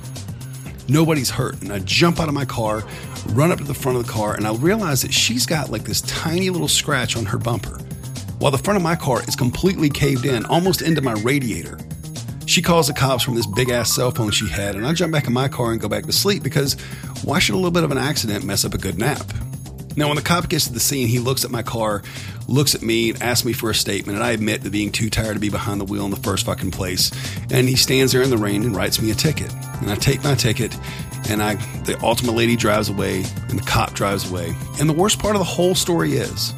Nobody's 0.89 1.31
hurt, 1.31 1.63
and 1.63 1.73
I 1.73 1.79
jump 1.79 2.19
out 2.19 2.27
of 2.27 2.35
my 2.35 2.45
car, 2.45 2.83
run 3.29 3.53
up 3.53 3.59
to 3.59 3.65
the 3.65 3.75
front 3.75 3.97
of 3.97 4.05
the 4.05 4.13
car, 4.13 4.35
and 4.35 4.49
I 4.49 4.55
realize 4.55 5.03
that 5.03 5.15
she's 5.15 5.47
got 5.47 5.71
like 5.71 5.85
this 5.85 6.01
tiny 6.01 6.51
little 6.51 6.67
scratch 6.67 7.17
on 7.17 7.25
her 7.27 7.39
bumper, 7.39 7.79
while 8.41 8.51
the 8.51 8.59
front 8.59 8.79
of 8.79 8.83
my 8.83 8.97
car 8.97 9.23
is 9.29 9.37
completely 9.37 9.91
caved 9.91 10.27
in, 10.27 10.45
almost 10.47 10.83
into 10.83 11.01
my 11.01 11.13
radiator. 11.13 11.79
She 12.47 12.63
calls 12.63 12.89
the 12.89 12.95
cops 12.95 13.23
from 13.23 13.37
this 13.37 13.47
big 13.47 13.71
ass 13.71 13.93
cell 13.93 14.11
phone 14.11 14.33
she 14.33 14.49
had, 14.49 14.75
and 14.75 14.85
I 14.85 14.93
jump 14.93 15.13
back 15.13 15.29
in 15.29 15.33
my 15.33 15.47
car 15.47 15.71
and 15.71 15.81
go 15.81 15.89
back 15.89 16.05
to 16.07 16.13
sleep 16.13 16.43
because 16.43 16.75
why 17.23 17.39
should 17.39 17.55
a 17.55 17.59
little 17.59 17.71
bit 17.71 17.85
of 17.85 17.93
an 17.93 17.99
accident 17.99 18.45
mess 18.45 18.65
up 18.65 18.75
a 18.75 18.79
good 18.79 18.99
nap? 18.99 19.23
Now, 19.99 20.07
when 20.07 20.15
the 20.15 20.23
cop 20.23 20.49
gets 20.49 20.69
to 20.69 20.73
the 20.73 20.79
scene, 20.79 21.09
he 21.09 21.19
looks 21.19 21.45
at 21.45 21.51
my 21.51 21.65
car, 21.65 22.05
looks 22.47 22.77
at 22.77 22.83
me, 22.83 23.11
and 23.11 23.21
asks 23.21 23.45
me 23.45 23.53
for 23.53 23.69
a 23.69 23.75
statement, 23.75 24.17
and 24.17 24.25
I 24.25 24.31
admit 24.31 24.63
to 24.63 24.71
being 24.71 24.93
too 24.93 25.11
tired 25.11 25.35
to 25.35 25.41
be 25.41 25.51
behind 25.51 25.81
the 25.81 25.85
wheel 25.85 26.05
in 26.05 26.13
the 26.13 26.17
first 26.17 26.47
fucking 26.47 26.71
place. 26.71 27.11
And 27.51 27.69
he 27.69 27.75
stands 27.75 28.13
there 28.13 28.23
in 28.23 28.31
the 28.31 28.39
rain 28.39 28.63
and 28.63 28.77
writes 28.77 29.03
me 29.03 29.11
a 29.11 29.15
ticket. 29.17 29.53
And 29.81 29.91
I 29.91 29.97
take 29.97 30.23
my 30.23 30.37
ticket, 30.37 30.73
and 31.29 31.43
I 31.43 31.57
the 31.83 31.95
Altima 31.95 32.33
lady 32.33 32.55
drives 32.55 32.89
away, 32.89 33.25
and 33.49 33.59
the 33.59 33.65
cop 33.65 33.93
drives 33.93 34.31
away. 34.31 34.55
And 34.79 34.89
the 34.89 34.93
worst 34.93 35.19
part 35.19 35.35
of 35.35 35.41
the 35.41 35.45
whole 35.45 35.75
story 35.75 36.13
is, 36.13 36.55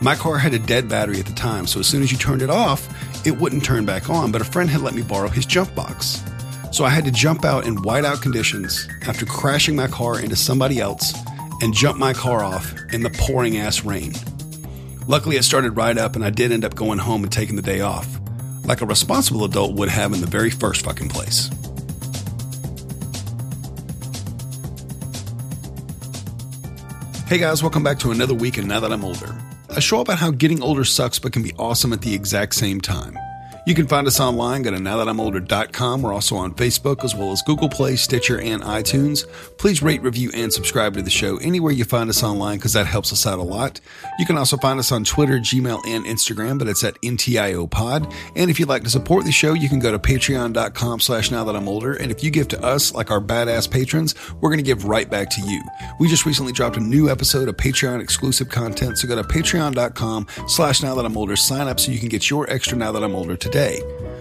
my 0.00 0.14
car 0.14 0.38
had 0.38 0.54
a 0.54 0.58
dead 0.58 0.88
battery 0.88 1.20
at 1.20 1.26
the 1.26 1.34
time, 1.34 1.66
so 1.66 1.80
as 1.80 1.86
soon 1.86 2.02
as 2.02 2.10
you 2.10 2.16
turned 2.16 2.40
it 2.40 2.48
off, 2.48 2.88
it 3.26 3.36
wouldn't 3.36 3.64
turn 3.64 3.84
back 3.84 4.08
on. 4.08 4.32
But 4.32 4.40
a 4.40 4.44
friend 4.44 4.70
had 4.70 4.80
let 4.80 4.94
me 4.94 5.02
borrow 5.02 5.28
his 5.28 5.44
jump 5.44 5.74
box. 5.74 6.22
So 6.72 6.86
I 6.86 6.88
had 6.88 7.04
to 7.04 7.10
jump 7.10 7.44
out 7.44 7.66
in 7.66 7.76
whiteout 7.76 8.22
conditions 8.22 8.88
after 9.06 9.26
crashing 9.26 9.76
my 9.76 9.88
car 9.88 10.18
into 10.18 10.36
somebody 10.36 10.80
else 10.80 11.12
and 11.60 11.74
jump 11.74 11.98
my 11.98 12.12
car 12.12 12.44
off 12.44 12.74
in 12.92 13.02
the 13.02 13.10
pouring 13.10 13.58
ass 13.58 13.84
rain. 13.84 14.12
Luckily, 15.06 15.36
it 15.36 15.42
started 15.42 15.76
right 15.76 15.96
up, 15.96 16.16
and 16.16 16.24
I 16.24 16.30
did 16.30 16.52
end 16.52 16.64
up 16.64 16.74
going 16.74 16.98
home 16.98 17.22
and 17.22 17.32
taking 17.32 17.56
the 17.56 17.62
day 17.62 17.80
off, 17.80 18.06
like 18.64 18.80
a 18.80 18.86
responsible 18.86 19.44
adult 19.44 19.74
would 19.74 19.88
have 19.88 20.12
in 20.12 20.20
the 20.20 20.26
very 20.26 20.50
first 20.50 20.84
fucking 20.84 21.08
place. 21.08 21.50
Hey 27.26 27.38
guys, 27.38 27.62
welcome 27.62 27.82
back 27.82 27.98
to 27.98 28.10
another 28.10 28.32
week 28.32 28.56
and 28.56 28.66
Now 28.66 28.80
That 28.80 28.90
I'm 28.90 29.04
Older. 29.04 29.36
A 29.68 29.82
show 29.82 30.00
about 30.00 30.18
how 30.18 30.30
getting 30.30 30.62
older 30.62 30.82
sucks 30.82 31.18
but 31.18 31.32
can 31.32 31.42
be 31.42 31.52
awesome 31.58 31.92
at 31.92 32.00
the 32.00 32.14
exact 32.14 32.54
same 32.54 32.80
time. 32.80 33.18
You 33.68 33.74
can 33.74 33.86
find 33.86 34.06
us 34.06 34.18
online. 34.18 34.62
Go 34.62 34.70
to 34.70 34.78
nowthatimolder.com. 34.78 36.00
We're 36.00 36.14
also 36.14 36.36
on 36.36 36.54
Facebook 36.54 37.04
as 37.04 37.14
well 37.14 37.32
as 37.32 37.42
Google 37.42 37.68
Play, 37.68 37.96
Stitcher, 37.96 38.40
and 38.40 38.62
iTunes. 38.62 39.28
Please 39.58 39.82
rate, 39.82 40.00
review, 40.00 40.30
and 40.32 40.50
subscribe 40.50 40.94
to 40.94 41.02
the 41.02 41.10
show 41.10 41.36
anywhere 41.36 41.70
you 41.70 41.84
find 41.84 42.08
us 42.08 42.22
online 42.22 42.56
because 42.56 42.72
that 42.72 42.86
helps 42.86 43.12
us 43.12 43.26
out 43.26 43.38
a 43.38 43.42
lot. 43.42 43.78
You 44.18 44.24
can 44.24 44.38
also 44.38 44.56
find 44.56 44.78
us 44.78 44.90
on 44.90 45.04
Twitter, 45.04 45.38
Gmail, 45.38 45.86
and 45.86 46.06
Instagram, 46.06 46.58
but 46.58 46.66
it's 46.66 46.82
at 46.82 46.98
NTIO 47.02 47.70
Pod. 47.70 48.10
And 48.36 48.50
if 48.50 48.58
you'd 48.58 48.70
like 48.70 48.84
to 48.84 48.90
support 48.90 49.26
the 49.26 49.32
show, 49.32 49.52
you 49.52 49.68
can 49.68 49.80
go 49.80 49.92
to 49.92 49.98
patreon.com 49.98 51.00
slash 51.00 51.30
now 51.30 51.44
that 51.44 51.54
I'm 51.54 51.68
older. 51.68 51.92
And 51.92 52.10
if 52.10 52.24
you 52.24 52.30
give 52.30 52.48
to 52.48 52.64
us 52.64 52.94
like 52.94 53.10
our 53.10 53.20
badass 53.20 53.70
patrons, 53.70 54.14
we're 54.40 54.48
going 54.48 54.60
to 54.60 54.62
give 54.62 54.86
right 54.86 55.10
back 55.10 55.28
to 55.28 55.42
you. 55.42 55.62
We 56.00 56.08
just 56.08 56.24
recently 56.24 56.52
dropped 56.54 56.78
a 56.78 56.80
new 56.80 57.10
episode 57.10 57.50
of 57.50 57.58
Patreon 57.58 58.00
exclusive 58.00 58.48
content. 58.48 58.96
So 58.96 59.06
go 59.06 59.16
to 59.16 59.28
patreon.com 59.28 60.26
slash 60.46 60.82
now 60.82 60.94
that 60.94 61.04
I'm 61.04 61.18
older. 61.18 61.36
Sign 61.36 61.68
up 61.68 61.78
so 61.78 61.92
you 61.92 61.98
can 61.98 62.08
get 62.08 62.30
your 62.30 62.48
extra 62.48 62.78
now 62.78 62.92
that 62.92 63.04
I'm 63.04 63.14
older 63.14 63.36
today 63.36 63.57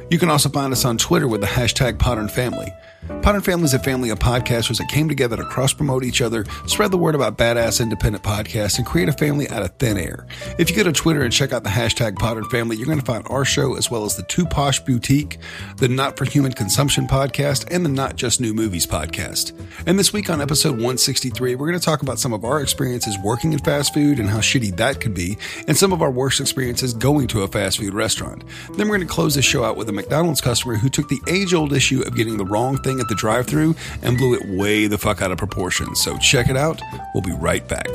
You 0.10 0.18
can 0.18 0.32
also 0.32 0.50
find 0.50 0.74
us 0.74 0.84
on 0.84 0.98
Twitter 0.98 1.28
with 1.28 1.42
the 1.42 1.48
hashtag 1.48 2.00
Podern 2.00 2.32
Family. 2.32 2.74
Podern 3.08 3.44
Family 3.44 3.66
is 3.66 3.74
a 3.74 3.80
family 3.80 4.10
of 4.10 4.20
podcasters 4.20 4.80
that 4.80 4.90
came 4.90 5.08
together 5.08 5.38
to 5.38 5.46
cross 5.46 5.72
promote 5.72 6.04
each 6.04 6.22
other, 6.22 6.44
spread 6.66 6.92
the 6.92 6.98
word 6.98 7.16
about 7.16 7.38
badass 7.38 7.80
independent 7.80 8.24
podcasts, 8.24 8.78
and 8.78 8.86
create 8.86 9.08
a 9.08 9.14
family 9.14 9.48
out 9.50 9.64
of 9.64 9.72
thin 9.78 9.98
air. 9.98 10.26
If 10.58 10.70
you 10.70 10.76
go 10.76 10.84
to 10.84 10.92
Twitter 10.92 11.22
and 11.22 11.32
check 11.32 11.54
out 11.54 11.64
the 11.64 11.70
hashtag 11.70 12.16
Podern 12.16 12.50
Family, 12.50 12.76
you're 12.76 12.86
going 12.86 13.00
to 13.00 13.06
find 13.06 13.26
our 13.30 13.46
show 13.46 13.76
as 13.76 13.90
well 13.90 14.04
as 14.04 14.18
the 14.18 14.24
Two 14.24 14.46
Posh 14.46 14.80
Boutique, 14.82 15.38
the 15.78 15.88
Not 15.88 16.18
for 16.18 16.26
Human 16.26 16.52
Consumption 16.52 17.08
podcast, 17.08 17.68
and 17.72 17.86
the 17.86 17.90
Not 17.90 18.16
Just 18.16 18.42
New 18.42 18.54
Movies 18.54 18.86
podcast. 18.86 19.54
And 19.86 19.98
this 19.98 20.12
week 20.12 20.30
on 20.30 20.42
episode 20.42 20.72
163, 20.72 21.56
we're 21.56 21.68
going 21.68 21.80
to 21.80 21.86
talk 21.86 22.02
about 22.02 22.20
some 22.20 22.34
of 22.34 22.44
our 22.44 22.62
experiences 22.62 23.18
working 23.24 23.54
in 23.54 23.60
fast 23.60 23.94
food 23.94 24.20
and 24.20 24.30
how 24.30 24.40
shitty 24.40 24.76
that 24.78 25.00
could 25.00 25.14
be, 25.14 25.38
and 25.68 25.78
some 25.78 25.94
of 25.94 26.02
our 26.02 26.12
worst 26.12 26.42
experiences 26.42 26.94
going 26.94 27.28
to 27.28 27.44
a 27.44 27.48
fast 27.48 27.78
food 27.78 27.94
restaurant. 27.94 28.44
Then 28.74 28.90
we're 28.90 28.98
going 28.98 29.08
to 29.08 29.14
close 29.14 29.27
the 29.36 29.42
show 29.42 29.64
out 29.64 29.78
with 29.78 29.90
a 29.90 29.92
McDonald's 29.92 30.42
customer 30.42 30.76
who 30.76 30.90
took 30.90 31.10
the 31.10 31.22
age 31.28 31.54
old 31.54 31.74
issue 31.74 32.02
of 32.02 32.16
getting 32.16 32.38
the 32.38 32.46
wrong 32.46 32.78
thing 32.78 33.00
at 33.00 33.08
the 33.08 33.16
drive 33.16 33.48
through 33.48 33.76
and 34.02 34.18
blew 34.18 34.36
it 34.36 34.58
way 34.58 34.88
the 34.88 34.98
fuck 34.98 35.22
out 35.22 35.32
of 35.32 35.38
proportion. 35.38 35.96
So 35.96 36.18
check 36.18 36.50
it 36.50 36.58
out. 36.58 36.82
We'll 37.14 37.24
be 37.24 37.34
right 37.34 37.68
back. 37.68 37.90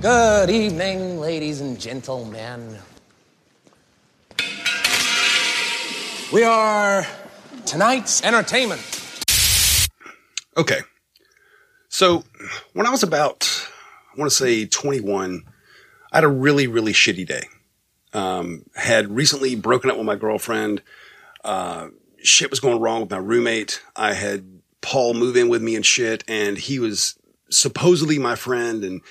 Good 0.00 0.50
evening, 0.50 1.18
ladies 1.18 1.60
and 1.60 1.80
gentlemen. 1.80 2.78
We 6.32 6.44
are 6.44 7.06
tonight's 7.64 8.22
entertainment. 8.22 8.82
Okay. 10.56 10.80
So 11.88 12.24
when 12.72 12.86
I 12.86 12.90
was 12.90 13.02
about, 13.02 13.68
I 14.16 14.20
want 14.20 14.30
to 14.30 14.36
say 14.36 14.66
21, 14.66 15.44
I 16.12 16.16
had 16.16 16.24
a 16.24 16.28
really, 16.28 16.66
really 16.66 16.92
shitty 16.92 17.26
day. 17.26 17.48
Um, 18.12 18.64
had 18.74 19.14
recently 19.14 19.54
broken 19.56 19.90
up 19.90 19.98
with 19.98 20.06
my 20.06 20.16
girlfriend. 20.16 20.82
Uh, 21.44 21.88
shit 22.22 22.50
was 22.50 22.60
going 22.60 22.80
wrong 22.80 23.00
with 23.00 23.10
my 23.10 23.18
roommate. 23.18 23.82
I 23.94 24.14
had 24.14 24.60
Paul 24.80 25.12
move 25.12 25.36
in 25.36 25.48
with 25.48 25.60
me 25.60 25.76
and 25.76 25.84
shit, 25.84 26.24
and 26.26 26.56
he 26.56 26.78
was 26.78 27.18
supposedly 27.50 28.18
my 28.18 28.36
friend. 28.36 28.84
And 28.84 29.02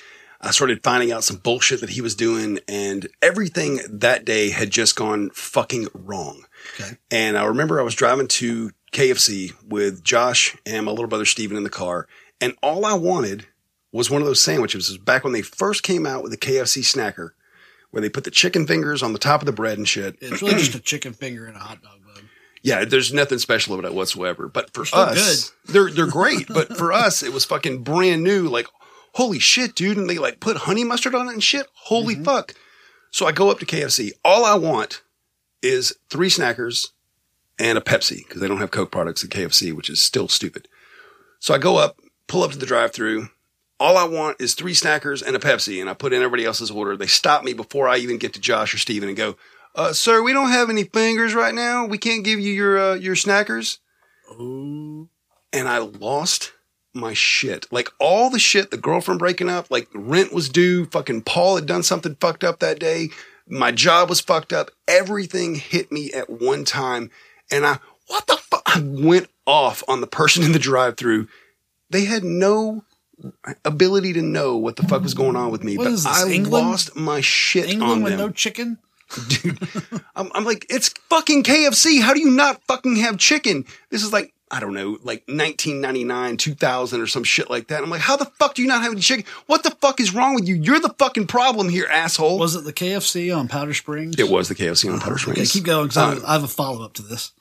I 0.42 0.50
started 0.50 0.84
finding 0.84 1.12
out 1.12 1.24
some 1.24 1.38
bullshit 1.38 1.82
that 1.82 1.92
he 1.92 2.02
was 2.02 2.16
doing, 2.16 2.60
and 2.68 3.08
everything 3.22 3.82
that 3.88 4.26
day 4.26 4.50
had 4.50 4.72
just 4.72 4.96
gone 4.96 5.30
fucking 5.32 5.88
wrong. 5.94 6.46
Okay. 6.80 6.98
And 7.12 7.38
I 7.38 7.46
remember 7.46 7.80
I 7.80 7.84
was 7.84 7.94
driving 7.94 8.28
to 8.30 8.72
KFC 8.92 9.54
with 9.64 10.04
Josh 10.04 10.58
and 10.66 10.86
my 10.86 10.92
little 10.92 11.08
brother 11.08 11.26
Steven 11.26 11.58
in 11.58 11.64
the 11.64 11.70
car. 11.70 12.08
And 12.42 12.56
all 12.64 12.86
I 12.86 12.94
wanted 12.94 13.46
was 13.96 14.10
one 14.10 14.22
of 14.22 14.28
those 14.28 14.42
sandwiches. 14.42 14.90
It 14.90 14.94
was 14.94 14.98
back 14.98 15.24
when 15.24 15.34
they 15.34 15.42
first 15.42 15.84
came 15.84 16.06
out 16.06 16.22
with 16.22 16.32
the 16.32 16.38
KFC 16.38 16.84
snacker, 16.84 17.32
where 17.92 18.02
they 18.02 18.10
put 18.10 18.26
the 18.26 18.32
chicken 18.32 18.68
fingers 18.68 19.02
on 19.02 19.14
the 19.14 19.20
top 19.20 19.42
of 19.42 19.46
the 19.46 19.54
bread 19.54 19.78
and 19.78 19.88
shit. 19.88 20.18
It's 20.22 20.42
really 20.42 20.56
just 20.56 20.76
a 20.76 20.80
chicken 20.80 21.14
finger 21.14 21.46
and 21.46 21.56
a 21.56 21.60
hot 21.60 21.82
dog 21.82 22.00
bun. 22.06 22.30
Yeah, 22.62 22.84
there's 22.84 23.14
nothing 23.14 23.40
special 23.40 23.74
about 23.74 23.90
it 23.90 23.96
whatsoever. 23.96 24.48
But 24.48 24.74
for 24.74 24.86
still 24.86 25.00
us, 25.00 25.54
they're 25.66 25.90
they're 25.90 26.08
great. 26.08 26.48
but 26.48 26.76
for 26.78 26.92
us, 26.92 27.24
it 27.24 27.32
was 27.32 27.46
fucking 27.46 27.84
brand 27.84 28.24
new. 28.24 28.50
Like, 28.50 28.68
holy 29.14 29.40
shit, 29.40 29.76
dude! 29.76 29.98
And 29.98 30.10
they 30.10 30.18
like 30.18 30.40
put 30.40 30.58
honey 30.58 30.84
mustard 30.84 31.16
on 31.16 31.30
it 31.30 31.34
and 31.34 31.44
shit. 31.44 31.68
Holy 31.74 32.16
mm-hmm. 32.16 32.24
fuck! 32.24 32.54
So 33.12 33.26
I 33.26 33.32
go 33.32 33.50
up 33.50 33.60
to 33.60 33.66
KFC. 33.66 34.12
All 34.26 34.44
I 34.44 34.56
want 34.56 35.04
is 35.62 35.96
three 36.10 36.30
snackers 36.30 36.88
and 37.58 37.78
a 37.78 37.82
Pepsi 37.82 38.28
because 38.28 38.42
they 38.42 38.48
don't 38.48 38.60
have 38.60 38.72
Coke 38.72 38.92
products 38.92 39.24
at 39.24 39.30
KFC, 39.30 39.74
which 39.74 39.90
is 39.90 40.02
still 40.02 40.28
stupid. 40.28 40.68
So 41.40 41.54
I 41.54 41.60
go 41.60 41.78
up, 41.78 42.02
pull 42.28 42.44
up 42.44 42.52
to 42.52 42.58
the 42.58 42.66
drive-through. 42.66 43.30
All 43.80 43.98
I 43.98 44.06
want 44.06 44.40
is 44.40 44.54
three 44.54 44.74
snackers 44.74 45.22
and 45.26 45.36
a 45.36 45.40
Pepsi, 45.40 45.82
and 45.82 45.90
I 45.90 45.94
put 45.94 46.14
in 46.14 46.22
everybody 46.22 46.46
else's 46.46 46.72
order. 46.72 46.96
They 46.96 47.08
stop 47.08 47.44
me 47.44 47.54
before 47.54 47.90
I 47.90 47.98
even 47.98 48.18
get 48.18 48.34
to 48.34 48.40
Josh 48.40 48.74
or 48.74 48.78
Steven 48.78 49.10
and 49.10 49.18
go, 49.18 49.36
uh, 49.76 49.92
"Sir, 49.92 50.22
we 50.22 50.32
don't 50.34 50.52
have 50.52 50.70
any 50.70 50.86
fingers 50.86 51.34
right 51.34 51.54
now. 51.54 51.86
We 51.86 51.98
can't 51.98 52.24
give 52.24 52.40
you 52.40 52.54
your 52.54 52.78
uh, 52.78 52.94
your 52.96 53.16
snackers." 53.16 53.80
and 55.56 55.68
I 55.70 55.78
lost 55.78 56.54
my 56.94 57.14
shit. 57.14 57.72
Like 57.72 57.90
all 58.00 58.30
the 58.30 58.40
shit, 58.40 58.72
the 58.72 58.78
girlfriend 58.78 59.20
breaking 59.20 59.50
up, 59.50 59.70
like 59.70 59.88
rent 59.94 60.34
was 60.34 60.50
due, 60.50 60.86
fucking 60.86 61.24
Paul 61.24 61.56
had 61.56 61.66
done 61.66 61.84
something 61.84 62.16
fucked 62.16 62.44
up 62.44 62.60
that 62.60 62.80
day. 62.80 63.10
My 63.48 63.72
job 63.72 64.10
was 64.10 64.22
fucked 64.22 64.54
up. 64.54 64.72
Everything 64.88 65.56
hit 65.56 65.92
me 65.92 66.12
at 66.14 66.30
one 66.30 66.66
time. 66.66 67.12
And 67.52 67.66
I, 67.66 67.80
what 68.08 68.26
the 68.28 68.38
fuck? 68.38 68.64
I 68.66 68.80
went 68.80 69.30
off 69.46 69.84
on 69.88 70.02
the 70.02 70.08
person 70.08 70.44
in 70.44 70.52
the 70.52 70.60
drive 70.60 70.98
through. 70.98 71.28
They 71.90 72.06
had 72.06 72.24
no 72.24 72.84
ability 73.64 74.14
to 74.14 74.22
know 74.22 74.58
what 74.58 74.76
the 74.76 74.84
fuck 74.84 75.04
was 75.04 75.14
going 75.14 75.36
on 75.36 75.52
with 75.52 75.64
me, 75.64 75.78
What 75.78 75.86
but 75.86 75.94
is 75.94 76.04
this, 76.04 76.24
I 76.24 76.30
England? 76.32 76.68
lost 76.68 76.96
my 76.96 77.22
shit 77.22 77.70
England 77.70 77.92
on 77.92 78.04
with 78.04 78.12
them. 78.14 78.20
no 78.20 78.30
chicken? 78.32 78.78
I'm, 80.16 80.32
I'm 80.34 80.46
like, 80.46 80.66
it's 80.70 80.90
fucking 81.10 81.44
KFC. 81.44 82.02
How 82.02 82.14
do 82.14 82.20
you 82.20 82.32
not 82.32 82.62
fucking 82.68 82.96
have 82.98 83.18
chicken? 83.18 83.66
This 83.90 84.04
is 84.04 84.12
like, 84.12 84.34
I 84.52 84.60
don't 84.60 84.74
know, 84.74 84.92
like 85.04 85.24
1999, 85.28 86.38
2000 86.38 87.02
or 87.02 87.08
some 87.08 87.24
shit 87.24 87.50
like 87.50 87.68
that. 87.68 87.84
I'm 87.84 87.90
like, 87.90 88.02
how 88.02 88.16
the 88.16 88.26
fuck 88.26 88.56
do 88.56 88.62
you 88.62 88.68
not 88.68 88.82
have 88.84 88.92
any 88.92 89.02
chicken? 89.02 89.26
What 89.48 89.64
the 89.64 89.72
fuck 89.72 90.00
is 90.00 90.14
wrong 90.14 90.36
with 90.36 90.48
you? 90.48 90.56
You're 90.56 90.80
the 90.80 90.94
fucking 90.98 91.28
problem 91.28 91.70
here, 91.70 91.88
asshole. 91.92 92.38
Was 92.40 92.56
it 92.56 92.64
the 92.64 92.74
KFC 92.74 93.36
on 93.36 93.48
Powder 93.48 93.74
Springs? 93.74 94.18
it 94.20 94.30
was 94.30 94.50
the 94.50 94.56
KFC 94.56 94.92
on 94.92 95.00
Powder 95.00 95.18
Springs. 95.18 95.40
Okay, 95.40 95.48
keep 95.48 95.64
going 95.66 95.88
because 95.88 96.22
Uh, 96.24 96.26
I 96.28 96.34
have 96.34 96.44
a 96.44 96.48
follow 96.48 96.84
up 96.84 96.94
to 96.94 97.02
this. 97.02 97.32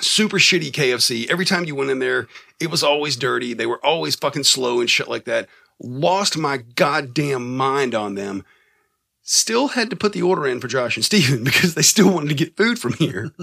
Super 0.00 0.38
shitty 0.38 0.70
KFC. 0.70 1.28
Every 1.30 1.44
time 1.44 1.64
you 1.64 1.74
went 1.74 1.90
in 1.90 1.98
there, 1.98 2.28
it 2.60 2.70
was 2.70 2.82
always 2.82 3.16
dirty. 3.16 3.54
They 3.54 3.66
were 3.66 3.84
always 3.84 4.14
fucking 4.14 4.44
slow 4.44 4.80
and 4.80 4.88
shit 4.88 5.08
like 5.08 5.24
that. 5.24 5.48
Lost 5.80 6.36
my 6.36 6.58
goddamn 6.58 7.56
mind 7.56 7.94
on 7.94 8.14
them. 8.14 8.44
Still 9.22 9.68
had 9.68 9.90
to 9.90 9.96
put 9.96 10.12
the 10.12 10.22
order 10.22 10.46
in 10.46 10.60
for 10.60 10.68
Josh 10.68 10.96
and 10.96 11.04
Steven 11.04 11.44
because 11.44 11.74
they 11.74 11.82
still 11.82 12.12
wanted 12.12 12.28
to 12.28 12.34
get 12.34 12.56
food 12.56 12.78
from 12.78 12.94
here. 12.94 13.32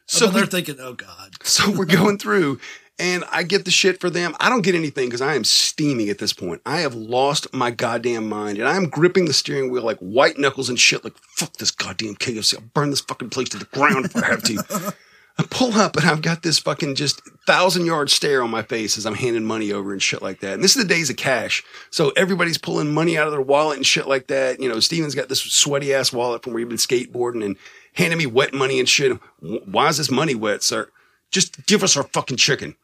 So 0.10 0.26
they're 0.26 0.44
thinking, 0.44 0.74
oh 0.80 0.94
God. 0.94 1.36
So 1.44 1.70
we're 1.70 1.84
going 1.84 2.18
through 2.18 2.58
and 2.98 3.22
I 3.30 3.44
get 3.44 3.64
the 3.64 3.70
shit 3.70 4.00
for 4.00 4.10
them. 4.10 4.34
I 4.40 4.48
don't 4.48 4.62
get 4.62 4.74
anything 4.74 5.06
because 5.06 5.20
I 5.20 5.36
am 5.36 5.44
steaming 5.44 6.08
at 6.08 6.18
this 6.18 6.32
point. 6.32 6.60
I 6.66 6.80
have 6.80 6.96
lost 6.96 7.46
my 7.54 7.70
goddamn 7.70 8.28
mind 8.28 8.58
and 8.58 8.66
I'm 8.66 8.88
gripping 8.88 9.26
the 9.26 9.32
steering 9.32 9.70
wheel 9.70 9.84
like 9.84 9.98
white 9.98 10.36
knuckles 10.36 10.68
and 10.68 10.80
shit 10.80 11.04
like, 11.04 11.16
fuck 11.36 11.52
this 11.58 11.70
goddamn 11.70 12.16
KFC. 12.16 12.56
I'll 12.56 12.62
burn 12.74 12.90
this 12.90 13.02
fucking 13.02 13.30
place 13.30 13.50
to 13.50 13.58
the 13.58 13.66
ground 13.66 14.04
if 14.04 14.16
I 14.16 14.26
have 14.26 14.42
to. 14.42 14.94
I 15.38 15.44
pull 15.48 15.74
up 15.74 15.96
and 15.96 16.06
I've 16.06 16.22
got 16.22 16.42
this 16.42 16.58
fucking 16.58 16.96
just 16.96 17.22
thousand 17.46 17.86
yard 17.86 18.10
stare 18.10 18.42
on 18.42 18.50
my 18.50 18.62
face 18.62 18.98
as 18.98 19.06
I'm 19.06 19.14
handing 19.14 19.44
money 19.44 19.72
over 19.72 19.92
and 19.92 20.02
shit 20.02 20.22
like 20.22 20.40
that. 20.40 20.54
And 20.54 20.62
this 20.62 20.76
is 20.76 20.82
the 20.82 20.88
days 20.88 21.08
of 21.08 21.16
cash. 21.16 21.64
So 21.90 22.10
everybody's 22.10 22.58
pulling 22.58 22.92
money 22.92 23.16
out 23.16 23.26
of 23.26 23.32
their 23.32 23.40
wallet 23.40 23.76
and 23.76 23.86
shit 23.86 24.06
like 24.06 24.26
that. 24.26 24.60
You 24.60 24.68
know, 24.68 24.80
Steven's 24.80 25.14
got 25.14 25.28
this 25.28 25.40
sweaty 25.40 25.94
ass 25.94 26.12
wallet 26.12 26.42
from 26.42 26.52
where 26.52 26.60
he'd 26.60 26.68
been 26.68 26.76
skateboarding 26.76 27.44
and 27.44 27.56
handing 27.94 28.18
me 28.18 28.26
wet 28.26 28.52
money 28.52 28.78
and 28.78 28.88
shit. 28.88 29.18
Why 29.40 29.88
is 29.88 29.96
this 29.96 30.10
money 30.10 30.34
wet, 30.34 30.62
sir? 30.62 30.90
Just 31.30 31.66
give 31.66 31.82
us 31.82 31.96
our 31.96 32.02
fucking 32.02 32.36
chicken. 32.36 32.76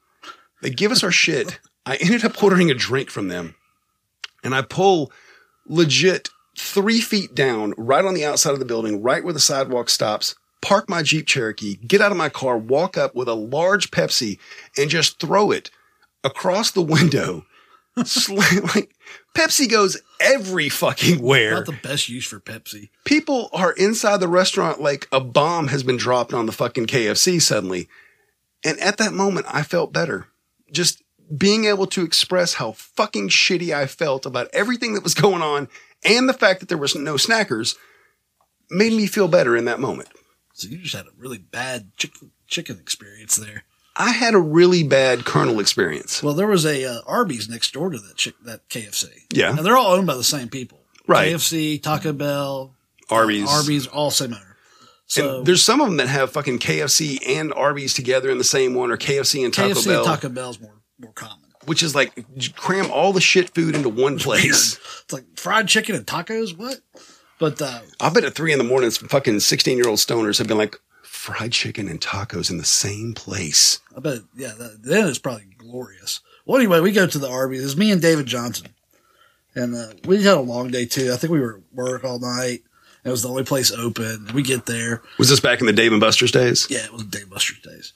They 0.63 0.71
give 0.71 0.93
us 0.93 1.05
our 1.05 1.13
shit. 1.13 1.59
I 1.85 1.97
ended 1.97 2.25
up 2.25 2.43
ordering 2.43 2.71
a 2.71 2.75
drink 2.75 3.11
from 3.11 3.29
them 3.29 3.55
and 4.43 4.55
I 4.55 4.63
pull 4.63 5.13
legit 5.67 6.31
three 6.59 7.01
feet 7.01 7.35
down, 7.35 7.75
right 7.77 8.05
on 8.05 8.15
the 8.15 8.25
outside 8.25 8.53
of 8.53 8.59
the 8.59 8.65
building, 8.65 9.03
right 9.03 9.23
where 9.23 9.35
the 9.35 9.41
sidewalk 9.41 9.91
stops, 9.91 10.35
park 10.63 10.89
my 10.89 11.03
Jeep 11.03 11.27
Cherokee, 11.27 11.77
get 11.77 12.01
out 12.01 12.11
of 12.11 12.19
my 12.19 12.29
car, 12.29 12.59
walk 12.59 12.97
up 12.97 13.15
with 13.15 13.29
a 13.29 13.35
large 13.35 13.91
Pepsi 13.91 14.39
and 14.77 14.91
just 14.91 15.21
throw 15.21 15.51
it 15.51 15.71
across 16.25 16.71
the 16.71 16.83
window. 16.83 17.45
Like 17.97 18.95
Pepsi 19.35 19.71
goes 19.71 19.97
every 20.21 20.69
fucking 20.69 21.23
where. 21.23 21.55
Not 21.55 21.65
the 21.65 21.79
best 21.83 22.11
use 22.11 22.27
for 22.27 22.39
Pepsi. 22.39 22.91
People 23.07 23.49
are 23.55 23.73
inside 23.73 24.19
the 24.19 24.29
restaurant 24.29 24.83
like 24.83 25.09
a 25.11 25.19
bomb 25.21 25.69
has 25.69 25.83
been 25.83 25.97
dropped 25.97 26.35
on 26.35 26.45
the 26.45 26.53
fucking 26.53 26.89
KFC 26.89 27.41
suddenly. 27.41 27.89
And 28.63 28.79
at 28.81 28.99
that 28.99 29.15
moment, 29.15 29.47
I 29.49 29.63
felt 29.63 29.95
better. 29.95 30.27
Just 30.71 31.03
being 31.35 31.65
able 31.65 31.87
to 31.87 32.05
express 32.05 32.55
how 32.55 32.73
fucking 32.73 33.31
shitty 33.31 33.75
I 33.75 33.87
felt 33.87 34.27
about 34.27 34.49
everything 34.53 34.95
that 34.95 35.03
was 35.03 35.15
going 35.15 35.43
on 35.43 35.69
and 36.05 36.29
the 36.29 36.35
fact 36.35 36.61
that 36.61 36.69
there 36.69 36.79
was 36.79 36.95
no 36.95 37.15
snackers 37.15 37.77
made 38.71 38.93
me 38.93 39.07
feel 39.07 39.29
better 39.29 39.57
in 39.57 39.65
that 39.67 39.81
moment. 39.81 40.09
So 40.57 40.69
you 40.69 40.79
just 40.79 40.95
had 40.95 41.07
a 41.07 41.11
really 41.19 41.37
bad 41.39 41.91
chicken 41.97 42.31
chicken 42.47 42.79
experience 42.79 43.37
there. 43.37 43.65
I 43.95 44.11
had 44.13 44.35
a 44.35 44.39
really 44.39 44.83
bad 44.83 45.25
Colonel 45.25 45.61
experience. 45.61 46.23
Well, 46.23 46.35
there 46.35 46.47
was 46.47 46.65
a 46.65 46.85
uh, 46.85 47.01
Arby's 47.07 47.49
next 47.49 47.73
door 47.73 47.91
to 47.91 47.99
that 47.99 48.17
chick, 48.17 48.35
that 48.45 48.67
KFC. 48.69 49.07
Yeah. 49.33 49.51
and 49.51 49.59
they're 49.59 49.77
all 49.77 49.93
owned 49.93 50.07
by 50.07 50.15
the 50.17 50.25
same 50.25 50.49
people. 50.49 50.81
Right. 51.07 51.33
KFC, 51.35 51.83
Taco 51.83 52.13
Bell, 52.13 52.75
Arby's. 53.11 53.49
Arby's, 53.51 53.87
all 53.87 54.11
same 54.11 54.33
owner. 54.35 54.57
So 55.07 55.39
And 55.39 55.47
there's 55.47 55.63
some 55.63 55.81
of 55.81 55.89
them 55.89 55.99
that 55.99 56.09
have 56.09 56.33
fucking 56.33 56.59
KFC 56.59 57.19
and 57.27 57.53
Arby's 57.53 57.95
together 57.95 58.31
in 58.31 58.39
the 58.39 58.45
same 58.45 58.75
one, 58.75 58.91
or 58.91 58.97
KFC 58.97 59.45
and 59.45 59.53
Taco 59.53 59.75
KFC 59.75 59.87
Bell, 59.87 59.99
and 59.99 60.07
Taco 60.07 60.29
Bell's 60.31 60.59
more 60.61 60.75
more 60.99 61.13
common. 61.13 61.45
which 61.67 61.83
is 61.83 61.95
like 61.95 62.13
cram 62.57 62.91
all 62.91 63.13
the 63.13 63.21
shit 63.21 63.55
food 63.55 63.75
into 63.75 63.89
one 63.91 64.19
place. 64.27 64.79
It's 65.05 65.13
like 65.13 65.25
fried 65.37 65.69
chicken 65.69 65.95
and 65.95 66.07
tacos. 66.07 66.57
What? 66.57 66.81
But 67.39 67.61
uh, 67.61 67.81
I 68.01 68.09
bet 68.09 68.25
at 68.25 68.35
three 68.35 68.53
in 68.53 68.59
the 68.59 68.65
morning, 68.65 68.91
some 68.91 69.09
fucking 69.09 69.41
16 69.41 69.77
year 69.77 69.89
old 69.89 69.99
stoners 69.99 70.39
have 70.39 70.47
been 70.47 70.59
like, 70.59 70.77
fried 71.03 71.53
chicken 71.53 71.89
and 71.89 72.01
tacos 72.01 72.51
in 72.51 72.59
the 72.59 72.65
same 72.65 73.13
place. 73.13 73.81
I 73.97 74.01
bet, 74.01 74.21
yeah, 74.37 74.53
that, 74.59 74.83
then 74.83 75.09
it's 75.09 75.19
probably 75.19 75.47
glorious. 75.59 76.21
Well, 76.45 76.57
anyway, 76.57 76.81
we 76.81 76.93
go 76.93 77.07
to 77.07 77.19
the 77.19 77.29
Arby's. 77.29 77.65
It's 77.65 77.77
me 77.77 77.91
and 77.91 78.01
David 78.01 78.27
Johnson. 78.27 78.69
And 79.55 79.75
uh, 79.75 79.89
we 80.05 80.23
had 80.23 80.37
a 80.37 80.41
long 80.41 80.71
day 80.71 80.87
too. 80.87 81.13
I 81.13 81.17
think 81.17 81.33
we 81.33 81.41
were 81.41 81.57
at 81.57 81.77
work 81.77 82.05
all 82.05 82.21
night. 82.21 82.63
It 83.05 83.11
was 83.11 83.23
the 83.23 83.29
only 83.29 83.45
place 83.45 83.73
open. 83.73 84.31
We 84.35 84.43
get 84.43 84.67
there. 84.67 85.03
Was 85.19 85.29
this 85.31 85.41
back 85.41 85.61
in 85.61 85.67
the 85.67 85.73
Dave 85.73 85.93
and 85.93 86.01
Buster's 86.01 86.33
days? 86.33 86.67
Yeah, 86.71 86.85
it 86.85 86.93
was 86.93 87.05
Dave 87.05 87.23
and 87.23 87.31
Buster's 87.31 87.61
days. 87.61 87.93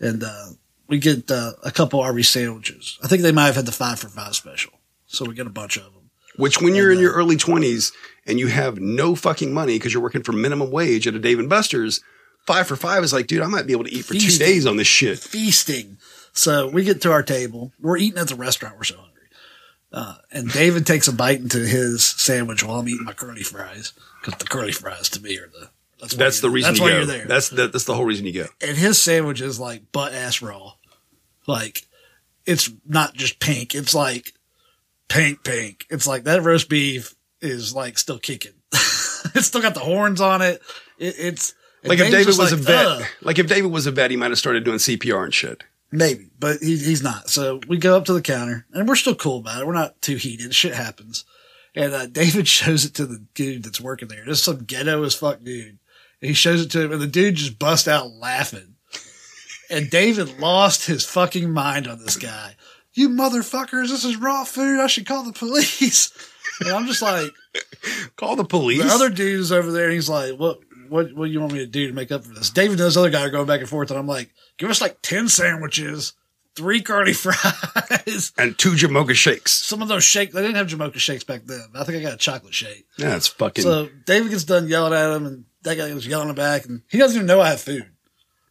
And 0.00 0.24
uh, 0.24 0.46
we 0.88 0.98
get 0.98 1.30
uh, 1.30 1.52
a 1.62 1.70
couple 1.70 2.00
Arby's 2.00 2.28
sandwiches. 2.28 2.98
I 3.02 3.08
think 3.08 3.22
they 3.22 3.32
might 3.32 3.46
have 3.46 3.56
had 3.56 3.66
the 3.66 3.72
five 3.72 3.98
for 3.98 4.08
five 4.08 4.34
special. 4.34 4.72
So 5.06 5.24
we 5.24 5.34
get 5.34 5.46
a 5.46 5.50
bunch 5.50 5.76
of 5.76 5.84
them. 5.84 6.10
Which, 6.36 6.62
when 6.62 6.74
you're 6.74 6.90
in 6.90 6.98
your 6.98 7.12
early 7.12 7.36
20s 7.36 7.92
and 8.26 8.38
you 8.38 8.46
have 8.48 8.78
no 8.80 9.14
fucking 9.14 9.52
money 9.52 9.74
because 9.74 9.92
you're 9.92 10.02
working 10.02 10.22
for 10.22 10.32
minimum 10.32 10.70
wage 10.70 11.06
at 11.06 11.14
a 11.14 11.18
Dave 11.18 11.38
and 11.38 11.48
Buster's, 11.48 12.00
five 12.46 12.66
for 12.66 12.76
five 12.76 13.02
is 13.04 13.12
like, 13.12 13.26
dude, 13.26 13.42
I 13.42 13.46
might 13.46 13.66
be 13.66 13.72
able 13.72 13.84
to 13.84 13.92
eat 13.92 14.04
for 14.04 14.14
two 14.14 14.38
days 14.38 14.66
on 14.66 14.76
this 14.76 14.86
shit. 14.86 15.18
Feasting. 15.18 15.98
So 16.32 16.68
we 16.68 16.84
get 16.84 17.02
to 17.02 17.12
our 17.12 17.22
table. 17.22 17.72
We're 17.80 17.98
eating 17.98 18.18
at 18.18 18.28
the 18.28 18.34
restaurant. 18.36 18.76
We're 18.76 18.84
so 18.84 18.96
hungry. 18.96 19.08
Uh, 19.92 20.14
and 20.30 20.50
David 20.50 20.86
takes 20.86 21.06
a 21.08 21.12
bite 21.12 21.40
into 21.40 21.58
his 21.58 22.02
sandwich 22.04 22.64
while 22.64 22.78
I'm 22.80 22.88
eating 22.88 23.04
my 23.04 23.12
curly 23.12 23.42
fries. 23.42 23.92
Because 24.20 24.38
the 24.38 24.46
curly 24.46 24.72
fries 24.72 25.08
to 25.10 25.22
me 25.22 25.36
are 25.38 25.48
the. 25.48 25.68
That's, 26.00 26.14
That's 26.16 26.40
the 26.40 26.50
reason 26.50 26.70
That's 26.70 26.78
you 26.80 26.84
why 26.84 26.90
go. 26.90 26.96
you're 26.96 27.06
there. 27.06 27.26
That's 27.26 27.48
the, 27.50 27.68
that's 27.68 27.84
the 27.84 27.94
whole 27.94 28.04
reason 28.04 28.26
you 28.26 28.32
go. 28.32 28.46
and 28.60 28.76
his 28.76 29.00
sandwich 29.00 29.40
is 29.40 29.60
like 29.60 29.92
butt 29.92 30.12
ass 30.12 30.42
raw. 30.42 30.72
Like 31.46 31.82
it's 32.44 32.70
not 32.84 33.14
just 33.14 33.38
pink. 33.38 33.74
It's 33.76 33.94
like 33.94 34.32
pink, 35.06 35.44
pink. 35.44 35.86
It's 35.90 36.06
like 36.06 36.24
that 36.24 36.42
roast 36.42 36.68
beef 36.68 37.14
is 37.42 37.74
like 37.74 37.98
still 37.98 38.18
kicking. 38.18 38.52
it's 38.72 39.46
still 39.46 39.60
got 39.60 39.74
the 39.74 39.80
horns 39.80 40.20
on 40.20 40.40
it. 40.40 40.62
it 40.98 41.14
it's 41.18 41.54
Like 41.84 41.98
if 41.98 42.10
David 42.10 42.38
was 42.38 42.52
a 42.52 42.56
vet, 42.56 43.10
like 43.20 43.38
if 43.38 43.46
David 43.46 43.70
was 43.70 43.86
a 43.86 43.90
vet, 43.90 44.10
he 44.10 44.16
might 44.16 44.30
have 44.30 44.38
started 44.38 44.64
doing 44.64 44.78
CPR 44.78 45.24
and 45.24 45.34
shit. 45.34 45.64
Maybe, 45.94 46.30
but 46.38 46.58
he, 46.60 46.78
he's 46.78 47.02
not. 47.02 47.28
So 47.28 47.60
we 47.68 47.76
go 47.76 47.96
up 47.96 48.06
to 48.06 48.14
the 48.14 48.22
counter 48.22 48.66
and 48.72 48.88
we're 48.88 48.96
still 48.96 49.14
cool 49.14 49.38
about 49.38 49.60
it. 49.60 49.66
We're 49.66 49.74
not 49.74 50.00
too 50.00 50.16
heated. 50.16 50.54
Shit 50.54 50.74
happens. 50.74 51.26
And 51.74 51.92
uh, 51.92 52.06
David 52.10 52.48
shows 52.48 52.84
it 52.86 52.94
to 52.94 53.06
the 53.06 53.24
dude 53.34 53.64
that's 53.64 53.80
working 53.80 54.08
there. 54.08 54.24
Just 54.24 54.44
some 54.44 54.64
ghetto 54.64 55.04
as 55.04 55.14
fuck 55.14 55.42
dude. 55.42 55.78
And 56.20 56.28
he 56.28 56.32
shows 56.32 56.62
it 56.62 56.70
to 56.70 56.80
him 56.80 56.92
and 56.92 57.00
the 57.00 57.06
dude 57.06 57.34
just 57.34 57.58
bust 57.58 57.88
out 57.88 58.10
laughing. 58.10 58.76
And 59.70 59.90
David 59.90 60.38
lost 60.38 60.86
his 60.86 61.04
fucking 61.04 61.50
mind 61.50 61.88
on 61.88 61.98
this 61.98 62.16
guy. 62.16 62.56
You 62.94 63.08
motherfuckers, 63.08 63.88
this 63.88 64.04
is 64.04 64.16
raw 64.16 64.44
food. 64.44 64.80
I 64.80 64.86
should 64.86 65.06
call 65.06 65.24
the 65.24 65.32
police. 65.32 66.12
And 66.66 66.76
I'm 66.76 66.86
just 66.86 67.02
like, 67.02 67.30
Call 68.16 68.36
the 68.36 68.44
police. 68.44 68.82
the 68.82 68.88
other 68.88 69.10
dude 69.10 69.40
is 69.40 69.52
over 69.52 69.70
there 69.72 69.84
and 69.86 69.94
he's 69.94 70.08
like, 70.08 70.38
what, 70.38 70.60
what, 70.88 71.12
what 71.14 71.26
do 71.26 71.30
you 71.32 71.40
want 71.40 71.52
me 71.52 71.58
to 71.60 71.66
do 71.66 71.86
to 71.86 71.92
make 71.92 72.12
up 72.12 72.24
for 72.24 72.34
this? 72.34 72.50
David 72.50 72.78
and 72.78 72.86
this 72.86 72.96
other 72.96 73.10
guy 73.10 73.24
are 73.24 73.30
going 73.30 73.46
back 73.46 73.60
and 73.60 73.68
forth, 73.68 73.90
and 73.90 73.98
I'm 73.98 74.06
like, 74.06 74.30
give 74.58 74.68
us 74.70 74.80
like 74.80 74.98
10 75.02 75.28
sandwiches, 75.28 76.12
three 76.54 76.82
curly 76.82 77.12
fries, 77.14 78.32
And 78.36 78.58
two 78.58 78.72
Jamocha 78.72 79.14
shakes. 79.14 79.52
some 79.52 79.80
of 79.82 79.88
those 79.88 80.04
shakes, 80.04 80.34
They 80.34 80.42
didn't 80.42 80.56
have 80.56 80.66
Jamocha 80.68 80.96
shakes 80.98 81.24
back 81.24 81.44
then. 81.46 81.66
I 81.74 81.84
think 81.84 81.98
I 81.98 82.02
got 82.02 82.14
a 82.14 82.18
chocolate 82.18 82.54
shake. 82.54 82.86
Yeah, 82.98 83.16
it's 83.16 83.26
fucking. 83.28 83.62
So 83.62 83.88
David 84.06 84.30
gets 84.30 84.44
done 84.44 84.68
yelling 84.68 84.92
at 84.92 85.16
him, 85.16 85.26
and 85.26 85.44
that 85.62 85.76
guy 85.76 85.92
was 85.94 86.06
yelling 86.06 86.34
back, 86.34 86.66
and 86.66 86.82
he 86.90 86.98
doesn't 86.98 87.16
even 87.16 87.26
know 87.26 87.40
I 87.40 87.50
have 87.50 87.60
food. 87.60 87.88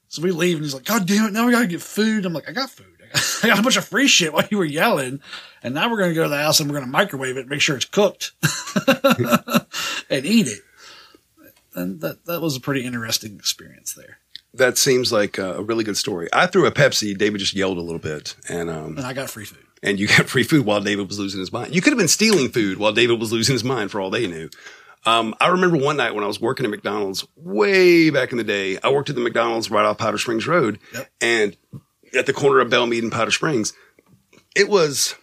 So 0.08 0.22
we 0.22 0.32
leave, 0.32 0.58
and 0.58 0.66
he's 0.66 0.74
like, 0.74 0.84
God 0.86 1.06
damn 1.08 1.26
it, 1.26 1.34
now 1.34 1.46
we 1.46 1.52
gotta 1.54 1.68
get 1.68 1.82
food. 1.82 2.26
I'm 2.26 2.34
like, 2.34 2.50
I 2.50 2.52
got 2.54 2.70
food. 2.70 2.91
I 3.44 3.48
got, 3.48 3.60
a 3.60 3.64
bunch 3.64 3.78
of 3.78 3.86
free 3.86 4.08
shit 4.08 4.34
while 4.34 4.46
you 4.50 4.58
were 4.58 4.66
yelling. 4.66 5.22
And 5.64 5.74
now 5.76 5.90
we're 5.90 6.00
gonna 6.00 6.14
go 6.14 6.24
to 6.24 6.30
the 6.30 6.38
house 6.42 6.60
and 6.60 6.70
we're 6.70 6.80
gonna 6.80 6.92
microwave 6.92 7.38
it, 7.38 7.48
make 7.48 7.62
sure 7.62 7.76
it's 7.76 7.86
cooked, 7.86 8.32
and 10.10 10.26
eat 10.26 10.48
it. 10.48 10.60
And 11.74 12.02
that, 12.02 12.26
that 12.26 12.42
was 12.42 12.56
a 12.56 12.60
pretty 12.60 12.84
interesting 12.84 13.36
experience 13.36 13.94
there. 13.94 14.18
that 14.54 14.78
seems 14.78 15.12
like 15.12 15.38
a 15.38 15.62
really 15.64 15.84
good 15.84 15.98
story. 15.98 16.28
I 16.34 16.46
threw 16.48 16.66
a 16.66 16.72
Pepsi. 16.72 17.18
David 17.18 17.40
just 17.40 17.54
yelled 17.56 17.78
a 17.78 17.82
little 17.82 18.00
bit, 18.00 18.36
and 18.50 18.70
um, 18.70 18.98
And 18.98 19.06
I 19.06 19.14
got 19.14 19.30
free 19.30 19.46
food. 19.46 19.64
and 19.82 20.00
you 20.00 20.08
got 20.18 20.28
free 20.28 20.44
food 20.44 20.66
while 20.66 20.82
David 20.82 21.08
was 21.08 21.18
losing 21.20 21.40
his 21.40 21.52
mind. 21.54 21.74
You 21.74 21.82
could 21.82 21.94
have 21.94 22.00
been 22.00 22.08
stealing 22.10 22.50
food 22.50 22.78
while 22.78 22.92
David 22.92 23.20
was 23.20 23.32
losing 23.32 23.54
his 23.54 23.64
mind 23.64 23.92
for 23.92 24.02
all 24.02 24.10
they 24.10 24.28
knew. 24.28 24.50
Um, 25.06 25.34
I 25.42 25.48
remember 25.48 25.78
one 25.78 25.98
night 25.98 26.14
when 26.14 26.24
I 26.24 26.28
was 26.28 26.40
working 26.40 26.64
at 26.66 26.70
McDonald's 26.70 27.26
way 27.36 28.12
back 28.12 28.32
in 28.32 28.38
the 28.38 28.44
day. 28.44 28.78
I 28.84 28.92
worked 28.92 29.10
at 29.10 29.16
the 29.16 29.22
McDonald's 29.22 29.72
right 29.72 29.84
off 29.86 29.98
Powder 29.98 30.20
Springs 30.20 30.46
Road, 30.48 30.78
Yep. 30.94 31.10
and 31.22 31.58
at 32.18 32.26
the 32.26 32.34
corner 32.34 32.60
of 32.60 32.70
Bellmead 32.70 33.00
and 33.00 33.12
Powder 33.12 33.32
Springs. 33.32 33.74
It 34.56 34.70
was 34.70 35.16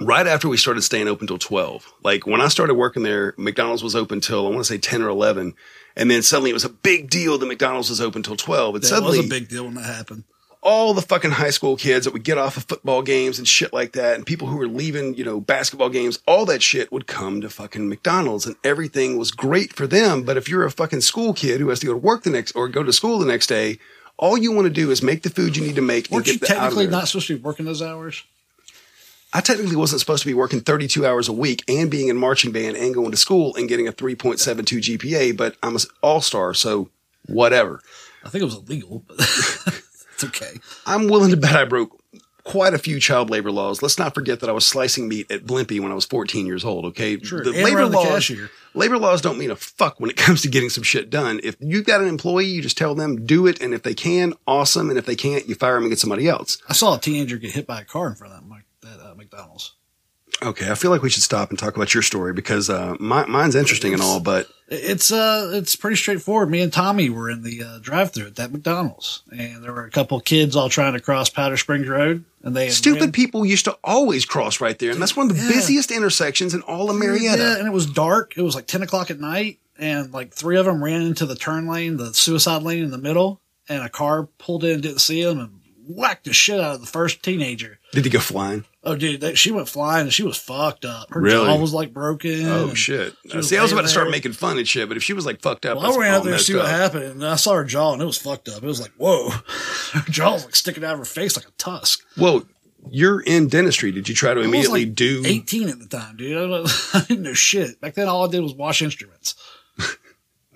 right 0.00 0.26
after 0.26 0.48
we 0.48 0.56
started 0.56 0.82
staying 0.82 1.08
open 1.08 1.26
till 1.26 1.38
12. 1.38 1.92
Like 2.02 2.26
when 2.26 2.40
I 2.40 2.48
started 2.48 2.74
working 2.74 3.02
there, 3.02 3.34
McDonald's 3.38 3.82
was 3.82 3.94
open 3.96 4.20
till 4.20 4.46
I 4.46 4.50
want 4.50 4.60
to 4.60 4.64
say 4.64 4.78
10 4.78 5.02
or 5.02 5.08
11. 5.08 5.54
And 5.96 6.10
then 6.10 6.22
suddenly 6.22 6.50
it 6.50 6.54
was 6.54 6.64
a 6.64 6.68
big 6.70 7.08
deal 7.08 7.38
that 7.38 7.46
McDonald's 7.46 7.90
was 7.90 8.00
open 8.00 8.22
till 8.22 8.36
12. 8.36 8.74
And 8.74 8.84
That 8.84 8.88
suddenly 8.88 9.18
was 9.18 9.26
a 9.26 9.30
big 9.30 9.48
deal 9.48 9.64
when 9.64 9.74
that 9.74 9.84
happened. 9.84 10.24
all 10.60 10.94
the 10.94 11.02
fucking 11.02 11.30
high 11.30 11.50
school 11.50 11.76
kids 11.76 12.04
that 12.04 12.12
would 12.12 12.24
get 12.24 12.38
off 12.38 12.56
of 12.56 12.64
football 12.64 13.02
games 13.02 13.38
and 13.38 13.46
shit 13.46 13.72
like 13.72 13.92
that, 13.92 14.16
and 14.16 14.24
people 14.26 14.48
who 14.48 14.56
were 14.56 14.66
leaving, 14.66 15.14
you 15.14 15.22
know, 15.24 15.38
basketball 15.38 15.90
games, 15.90 16.18
all 16.26 16.46
that 16.46 16.62
shit 16.62 16.90
would 16.90 17.06
come 17.06 17.40
to 17.42 17.50
fucking 17.50 17.86
McDonald's, 17.88 18.46
and 18.46 18.56
everything 18.64 19.18
was 19.18 19.30
great 19.30 19.72
for 19.74 19.86
them. 19.86 20.22
But 20.22 20.36
if 20.38 20.48
you're 20.48 20.64
a 20.64 20.70
fucking 20.70 21.02
school 21.02 21.34
kid 21.34 21.60
who 21.60 21.68
has 21.68 21.80
to 21.80 21.86
go 21.86 21.92
to 21.92 21.98
work 21.98 22.22
the 22.24 22.30
next 22.30 22.52
or 22.52 22.68
go 22.68 22.82
to 22.82 22.92
school 22.94 23.18
the 23.18 23.26
next 23.26 23.46
day, 23.46 23.78
all 24.16 24.38
you 24.38 24.52
want 24.52 24.66
to 24.66 24.72
do 24.72 24.90
is 24.90 25.02
make 25.02 25.22
the 25.22 25.30
food 25.30 25.56
you 25.56 25.62
need 25.64 25.76
to 25.76 25.82
make 25.82 26.06
and 26.06 26.16
Weren't 26.16 26.26
you 26.28 26.38
technically 26.38 26.86
not 26.86 27.08
supposed 27.08 27.26
to 27.28 27.36
be 27.36 27.42
working 27.42 27.66
those 27.66 27.82
hours? 27.82 28.22
I 29.32 29.40
technically 29.40 29.74
wasn't 29.74 30.00
supposed 30.00 30.22
to 30.22 30.28
be 30.28 30.34
working 30.34 30.60
32 30.60 31.04
hours 31.04 31.28
a 31.28 31.32
week 31.32 31.64
and 31.68 31.90
being 31.90 32.06
in 32.06 32.16
marching 32.16 32.52
band 32.52 32.76
and 32.76 32.94
going 32.94 33.10
to 33.10 33.16
school 33.16 33.56
and 33.56 33.68
getting 33.68 33.88
a 33.88 33.92
3.72 33.92 34.98
GPA, 34.98 35.36
but 35.36 35.56
I'm 35.60 35.74
an 35.74 35.82
all 36.02 36.20
star, 36.20 36.54
so 36.54 36.88
whatever. 37.26 37.80
I 38.24 38.28
think 38.28 38.42
it 38.42 38.44
was 38.44 38.54
illegal, 38.54 39.02
but 39.08 39.16
it's 39.18 40.22
okay. 40.22 40.52
I'm 40.86 41.08
willing 41.08 41.30
to 41.30 41.36
bet 41.36 41.56
I 41.56 41.64
broke 41.64 42.00
quite 42.44 42.74
a 42.74 42.78
few 42.78 43.00
child 43.00 43.30
labor 43.30 43.50
laws. 43.50 43.82
Let's 43.82 43.98
not 43.98 44.14
forget 44.14 44.40
that 44.40 44.48
I 44.50 44.52
was 44.52 44.64
slicing 44.66 45.08
meat 45.08 45.30
at 45.30 45.44
Blimpie 45.44 45.80
when 45.80 45.90
I 45.90 45.94
was 45.94 46.04
14 46.04 46.46
years 46.46 46.64
old. 46.64 46.84
Okay, 46.86 47.18
Sure, 47.20 47.42
the 47.42 47.50
and 47.50 47.62
labor 47.64 47.78
around 47.78 47.90
the 47.92 47.96
laws. 47.98 48.30
labor 48.74 48.98
laws 48.98 49.20
don't 49.20 49.38
mean 49.38 49.50
a 49.50 49.56
fuck 49.56 49.98
when 49.98 50.10
it 50.10 50.16
comes 50.24 50.42
to 50.42 50.48
getting 50.48 50.70
some 50.70 50.84
shit 50.84 51.10
done. 51.10 51.40
If 51.42 51.56
you've 51.58 51.86
got 51.86 52.00
an 52.00 52.06
employee, 52.08 52.46
you 52.46 52.62
just 52.62 52.78
tell 52.78 52.94
them 52.94 53.24
do 53.26 53.46
it, 53.46 53.60
and 53.60 53.74
if 53.74 53.82
they 53.82 53.94
can, 53.94 54.34
awesome, 54.46 54.90
and 54.90 54.98
if 54.98 55.06
they 55.06 55.16
can't, 55.16 55.48
you 55.48 55.54
fire 55.54 55.74
them 55.74 55.84
and 55.84 55.90
get 55.90 55.98
somebody 55.98 56.28
else. 56.28 56.58
I 56.68 56.74
saw 56.74 56.96
a 56.96 57.00
teenager 57.00 57.38
get 57.38 57.52
hit 57.52 57.66
by 57.66 57.80
a 57.80 57.84
car 57.84 58.08
in 58.08 58.14
front 58.14 58.34
of 58.34 58.40
that 58.82 59.00
uh, 59.00 59.14
McDonald's. 59.14 59.74
Okay, 60.42 60.70
I 60.70 60.74
feel 60.74 60.90
like 60.90 61.02
we 61.02 61.10
should 61.10 61.22
stop 61.22 61.50
and 61.50 61.58
talk 61.58 61.76
about 61.76 61.94
your 61.94 62.02
story 62.02 62.32
because 62.32 62.68
uh, 62.68 62.96
my, 63.00 63.24
mine's 63.26 63.54
interesting 63.54 63.92
and 63.94 64.02
all, 64.02 64.20
but 64.20 64.46
It's 64.68 65.10
uh, 65.12 65.52
it's 65.54 65.74
pretty 65.76 65.96
straightforward. 65.96 66.50
Me 66.50 66.60
and 66.60 66.72
Tommy 66.72 67.08
were 67.08 67.30
in 67.30 67.42
the 67.42 67.62
uh, 67.62 67.78
drive-through 67.78 68.26
at 68.26 68.36
that 68.36 68.52
McDonald's, 68.52 69.22
and 69.30 69.62
there 69.62 69.72
were 69.72 69.84
a 69.84 69.90
couple 69.90 70.20
kids 70.20 70.54
all 70.56 70.68
trying 70.68 70.92
to 70.94 71.00
cross 71.00 71.30
Powder 71.30 71.56
Springs 71.56 71.88
Road, 71.88 72.24
and 72.42 72.54
they 72.54 72.68
stupid 72.70 73.00
ran- 73.00 73.12
people 73.12 73.46
used 73.46 73.64
to 73.66 73.78
always 73.84 74.24
cross 74.26 74.60
right 74.60 74.78
there, 74.78 74.90
and 74.90 75.00
that's 75.00 75.16
one 75.16 75.30
of 75.30 75.36
the 75.36 75.42
Yeah. 75.42 75.48
busiest 75.50 75.90
intersections 75.90 76.52
in 76.52 76.62
all 76.62 76.90
of 76.90 76.96
Marietta. 76.96 77.42
Yeah, 77.42 77.58
and 77.58 77.66
it 77.66 77.72
was 77.72 77.86
dark. 77.86 78.34
It 78.36 78.42
was 78.42 78.54
like 78.54 78.66
ten 78.66 78.82
o'clock 78.82 79.10
at 79.10 79.20
night, 79.20 79.58
and 79.78 80.12
like 80.12 80.32
three 80.34 80.58
of 80.58 80.66
them 80.66 80.82
ran 80.84 81.02
into 81.02 81.24
the 81.26 81.36
turn 81.36 81.66
lane, 81.68 81.96
the 81.96 82.12
suicide 82.12 82.62
lane 82.62 82.82
in 82.84 82.90
the 82.90 82.98
middle, 82.98 83.40
and 83.68 83.82
a 83.82 83.88
car 83.88 84.24
pulled 84.38 84.64
in 84.64 84.80
didn't 84.82 85.00
see 85.00 85.22
them 85.24 85.38
and 85.38 85.60
whacked 85.86 86.24
the 86.24 86.32
shit 86.32 86.60
out 86.60 86.74
of 86.76 86.80
the 86.80 86.86
first 86.86 87.22
teenager. 87.22 87.78
Did 87.92 88.04
he 88.04 88.10
go 88.10 88.18
flying? 88.20 88.64
Oh, 88.82 88.96
dude, 88.96 89.20
that, 89.22 89.38
she 89.38 89.50
went 89.50 89.68
flying 89.68 90.02
and 90.02 90.12
she 90.12 90.22
was 90.22 90.36
fucked 90.36 90.84
up. 90.84 91.10
Her 91.10 91.20
Really? 91.20 91.46
jaw 91.46 91.56
was 91.60 91.72
like 91.72 91.92
broken. 91.94 92.46
Oh 92.46 92.74
shit! 92.74 93.12
Uh, 93.32 93.36
was 93.38 93.48
See, 93.48 93.56
I 93.56 93.62
was 93.62 93.72
about 93.72 93.78
laying 93.80 93.86
to 93.86 93.92
start 93.92 94.10
making 94.10 94.32
fun 94.32 94.58
and 94.58 94.68
shit, 94.68 94.88
but 94.88 94.96
if 94.96 95.02
she 95.02 95.12
was 95.14 95.24
like 95.24 95.40
fucked 95.40 95.64
up, 95.66 95.78
Well, 95.78 95.94
I 95.94 95.98
ran 95.98 96.14
out 96.14 96.24
there 96.24 96.34
to 96.36 96.38
see 96.38 96.54
what 96.54 96.64
up. 96.66 96.70
happened, 96.70 97.04
and 97.04 97.24
I 97.26 97.36
saw 97.36 97.54
her 97.54 97.64
jaw, 97.64 97.92
and 97.94 98.02
it 98.02 98.04
was 98.04 98.18
fucked 98.18 98.48
up. 98.48 98.62
It 98.62 98.66
was 98.66 98.80
like, 98.80 98.92
whoa, 98.98 99.30
her 99.92 100.10
jaw 100.10 100.32
was 100.34 100.44
like 100.44 100.54
sticking 100.56 100.84
out 100.84 100.92
of 100.94 100.98
her 100.98 101.04
face 101.04 101.36
like 101.36 101.46
a 101.48 101.52
tusk. 101.52 102.00
Well, 102.18 102.44
you're 102.90 103.20
in 103.20 103.48
dentistry. 103.48 103.90
Did 103.92 104.08
you 104.10 104.14
try 104.14 104.34
to 104.34 104.40
I 104.40 104.40
was 104.40 104.48
immediately 104.48 104.84
like 104.84 104.94
do? 104.94 105.22
18 105.24 105.68
at 105.70 105.78
the 105.78 105.86
time, 105.86 106.16
dude. 106.16 106.50
I 106.94 107.00
didn't 107.08 107.22
know 107.22 107.32
shit. 107.32 107.80
Back 107.80 107.94
then, 107.94 108.08
all 108.08 108.28
I 108.28 108.30
did 108.30 108.40
was 108.40 108.52
wash 108.54 108.82
instruments. 108.82 109.34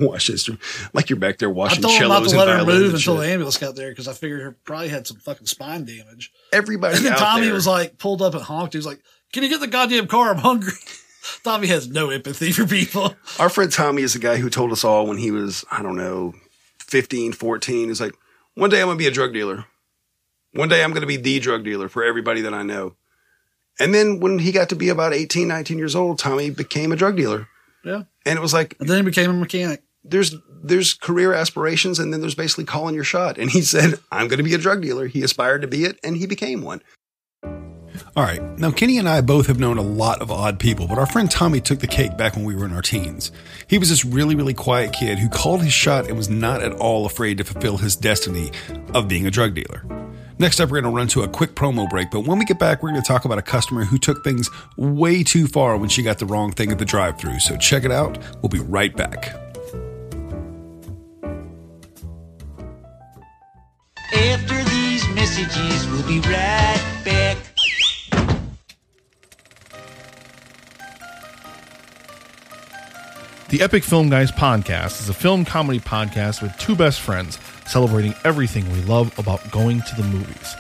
Wash 0.01 0.31
instrument, 0.31 0.63
like 0.93 1.11
you're 1.11 1.19
back 1.19 1.39
there 1.39 1.49
I 1.49 1.53
washing 1.53 1.83
told 1.83 1.95
him 1.95 2.09
not 2.09 2.15
cellos 2.15 2.33
to 2.33 2.39
and 2.39 2.49
let 2.49 2.59
her 2.59 2.65
move 2.65 2.95
until 2.95 3.17
shit. 3.17 3.23
the 3.23 3.33
ambulance 3.33 3.59
got 3.59 3.75
there 3.75 3.91
because 3.91 4.09
I 4.09 4.13
figured 4.13 4.41
her 4.43 4.53
probably 4.65 4.89
had 4.89 5.07
some 5.07 5.17
fucking 5.19 5.47
spine 5.47 5.85
damage. 5.85 6.33
Everybody 6.53 6.97
And 6.97 7.05
then 7.05 7.17
Tommy 7.17 7.47
there, 7.47 7.55
was 7.55 7.67
like, 7.67 7.99
pulled 7.99 8.23
up 8.23 8.35
and 8.35 8.43
honked. 8.43 8.75
He 8.75 8.79
was 8.79 8.87
like, 8.87 9.01
"Can 9.33 9.43
you 9.43 9.49
get 9.49 9.61
the 9.61 9.67
goddamn 9.67 10.07
car? 10.07 10.31
I'm 10.31 10.39
hungry." 10.39 10.73
Tommy 11.45 11.67
has 11.69 11.89
no 11.89 12.11
empathy 12.11 12.53
for 12.53 12.67
people. 12.67 13.15
our 13.39 13.49
friend 13.49 13.71
Tommy 13.71 14.03
is 14.03 14.15
the 14.15 14.19
guy 14.19 14.37
who 14.37 14.49
told 14.49 14.73
us 14.73 14.85
all 14.85 15.07
when 15.07 15.19
he 15.19 15.31
was, 15.31 15.65
I 15.71 15.83
don't 15.83 15.97
know, 15.97 16.35
15, 16.79 17.33
14. 17.33 17.89
He's 17.89 18.01
like, 18.01 18.15
one 18.55 18.71
day 18.71 18.81
I'm 18.81 18.87
going 18.87 18.97
to 18.97 19.03
be 19.03 19.09
a 19.09 19.13
drug 19.13 19.33
dealer. 19.33 19.67
One 20.55 20.69
day 20.69 20.83
I'm 20.83 20.91
going 20.91 21.03
to 21.03 21.07
be 21.07 21.17
the 21.17 21.39
drug 21.39 21.65
dealer 21.65 21.89
for 21.89 22.03
everybody 22.03 22.41
that 22.43 22.55
I 22.55 22.63
know. 22.63 22.97
And 23.79 23.95
then 23.95 24.21
when 24.21 24.39
he 24.39 24.51
got 24.53 24.71
to 24.71 24.77
be 24.77 24.89
about 24.89 25.13
18, 25.13 25.47
19 25.47 25.79
years 25.79 25.95
old, 25.95 26.19
Tommy 26.19 26.51
became 26.51 26.91
a 26.91 26.97
drug 26.97 27.17
dealer. 27.17 27.49
Yeah. 27.85 28.05
And 28.27 28.39
it 28.39 28.43
was 28.43 28.53
like, 28.53 28.77
And 28.81 28.89
then 28.89 28.99
he 28.99 29.03
became 29.03 29.31
a 29.31 29.35
mechanic. 29.35 29.83
There's 30.09 30.35
there's 30.63 30.95
career 30.95 31.33
aspirations 31.33 31.99
and 31.99 32.13
then 32.13 32.21
there's 32.21 32.35
basically 32.35 32.65
calling 32.65 32.95
your 32.95 33.05
shot. 33.05 33.39
And 33.39 33.51
he 33.51 33.63
said, 33.63 33.95
I'm 34.11 34.29
going 34.29 34.39
to 34.39 34.45
be 34.45 34.55
a 34.55 34.59
drug 34.59 34.83
dealer. 34.83 35.07
He 35.07 35.23
aspired 35.23 35.63
to 35.63 35.69
be 35.69 35.85
it 35.85 35.99
and 36.03 36.17
he 36.17 36.27
became 36.27 36.63
one. 36.63 36.83
All 38.17 38.23
right. 38.23 38.43
Now, 38.59 38.71
Kenny 38.71 38.99
and 38.99 39.09
I 39.09 39.21
both 39.21 39.47
have 39.47 39.59
known 39.59 39.79
a 39.79 39.83
lot 39.83 40.21
of 40.21 40.31
odd 40.31 40.59
people, 40.59 40.87
but 40.87 40.99
our 40.99 41.07
friend 41.07 41.31
Tommy 41.31 41.61
took 41.61 41.81
the 41.81 41.87
cake 41.87 42.17
back 42.17 42.37
when 42.37 42.45
we 42.45 42.55
were 42.55 42.65
in 42.65 42.73
our 42.73 42.83
teens. 42.83 43.33
He 43.67 43.79
was 43.79 43.91
this 43.91 44.05
really, 44.05 44.35
really 44.35 44.55
quiet 44.55 44.93
kid 44.93 45.19
who 45.19 45.29
called 45.29 45.63
his 45.63 45.73
shot 45.73 46.07
and 46.07 46.17
was 46.17 46.29
not 46.29 46.63
at 46.63 46.73
all 46.73 47.07
afraid 47.07 47.39
to 47.39 47.45
fulfill 47.45 47.77
his 47.79 47.97
destiny 47.97 48.51
of 48.95 49.09
being 49.09 49.27
a 49.27 49.31
drug 49.31 49.55
dealer. 49.55 49.85
Next 50.41 50.61
up, 50.61 50.71
we're 50.71 50.81
going 50.81 50.93
to 50.93 50.97
run 50.97 51.09
to 51.09 51.23
a 51.23 51.29
quick 51.29 51.57
promo 51.57 51.91
break, 51.91 52.13
but 52.13 52.21
when 52.21 52.39
we 52.39 52.45
get 52.45 52.61
back, 52.61 52.83
we're 52.83 52.91
going 52.91 53.03
to 53.03 53.07
talk 53.07 53.25
about 53.25 53.39
a 53.39 53.43
customer 53.43 53.85
who 53.85 53.99
took 53.99 54.23
things 54.23 54.49
way 54.77 55.25
too 55.25 55.49
far 55.49 55.77
when 55.77 55.89
she 55.89 56.03
got 56.03 56.19
the 56.19 56.27
wrong 56.27 56.53
thing 56.53 56.71
at 56.71 56.79
the 56.79 56.85
drive 56.85 57.19
thru. 57.19 57.41
So 57.41 57.57
check 57.57 57.85
it 57.85 57.91
out. 57.91 58.19
We'll 58.41 58.51
be 58.51 58.61
right 58.61 58.95
back. 58.95 59.48
After 64.13 64.65
these 64.71 65.07
messages, 65.11 65.87
we'll 65.91 66.07
be 66.07 66.21
right 66.21 67.03
back. 67.05 67.37
The 73.51 73.63
Epic 73.63 73.83
Film 73.83 74.11
Guys 74.11 74.31
podcast 74.31 75.01
is 75.01 75.09
a 75.09 75.15
film 75.15 75.45
comedy 75.45 75.81
podcast 75.81 76.43
with 76.43 76.57
two 76.59 76.77
best 76.77 77.01
friends 77.01 77.39
celebrating 77.67 78.15
everything 78.25 78.71
we 78.73 78.83
love 78.83 79.17
about 79.19 79.51
going 79.51 79.81
to 79.83 79.97
the 79.97 80.05
movies. 80.05 80.55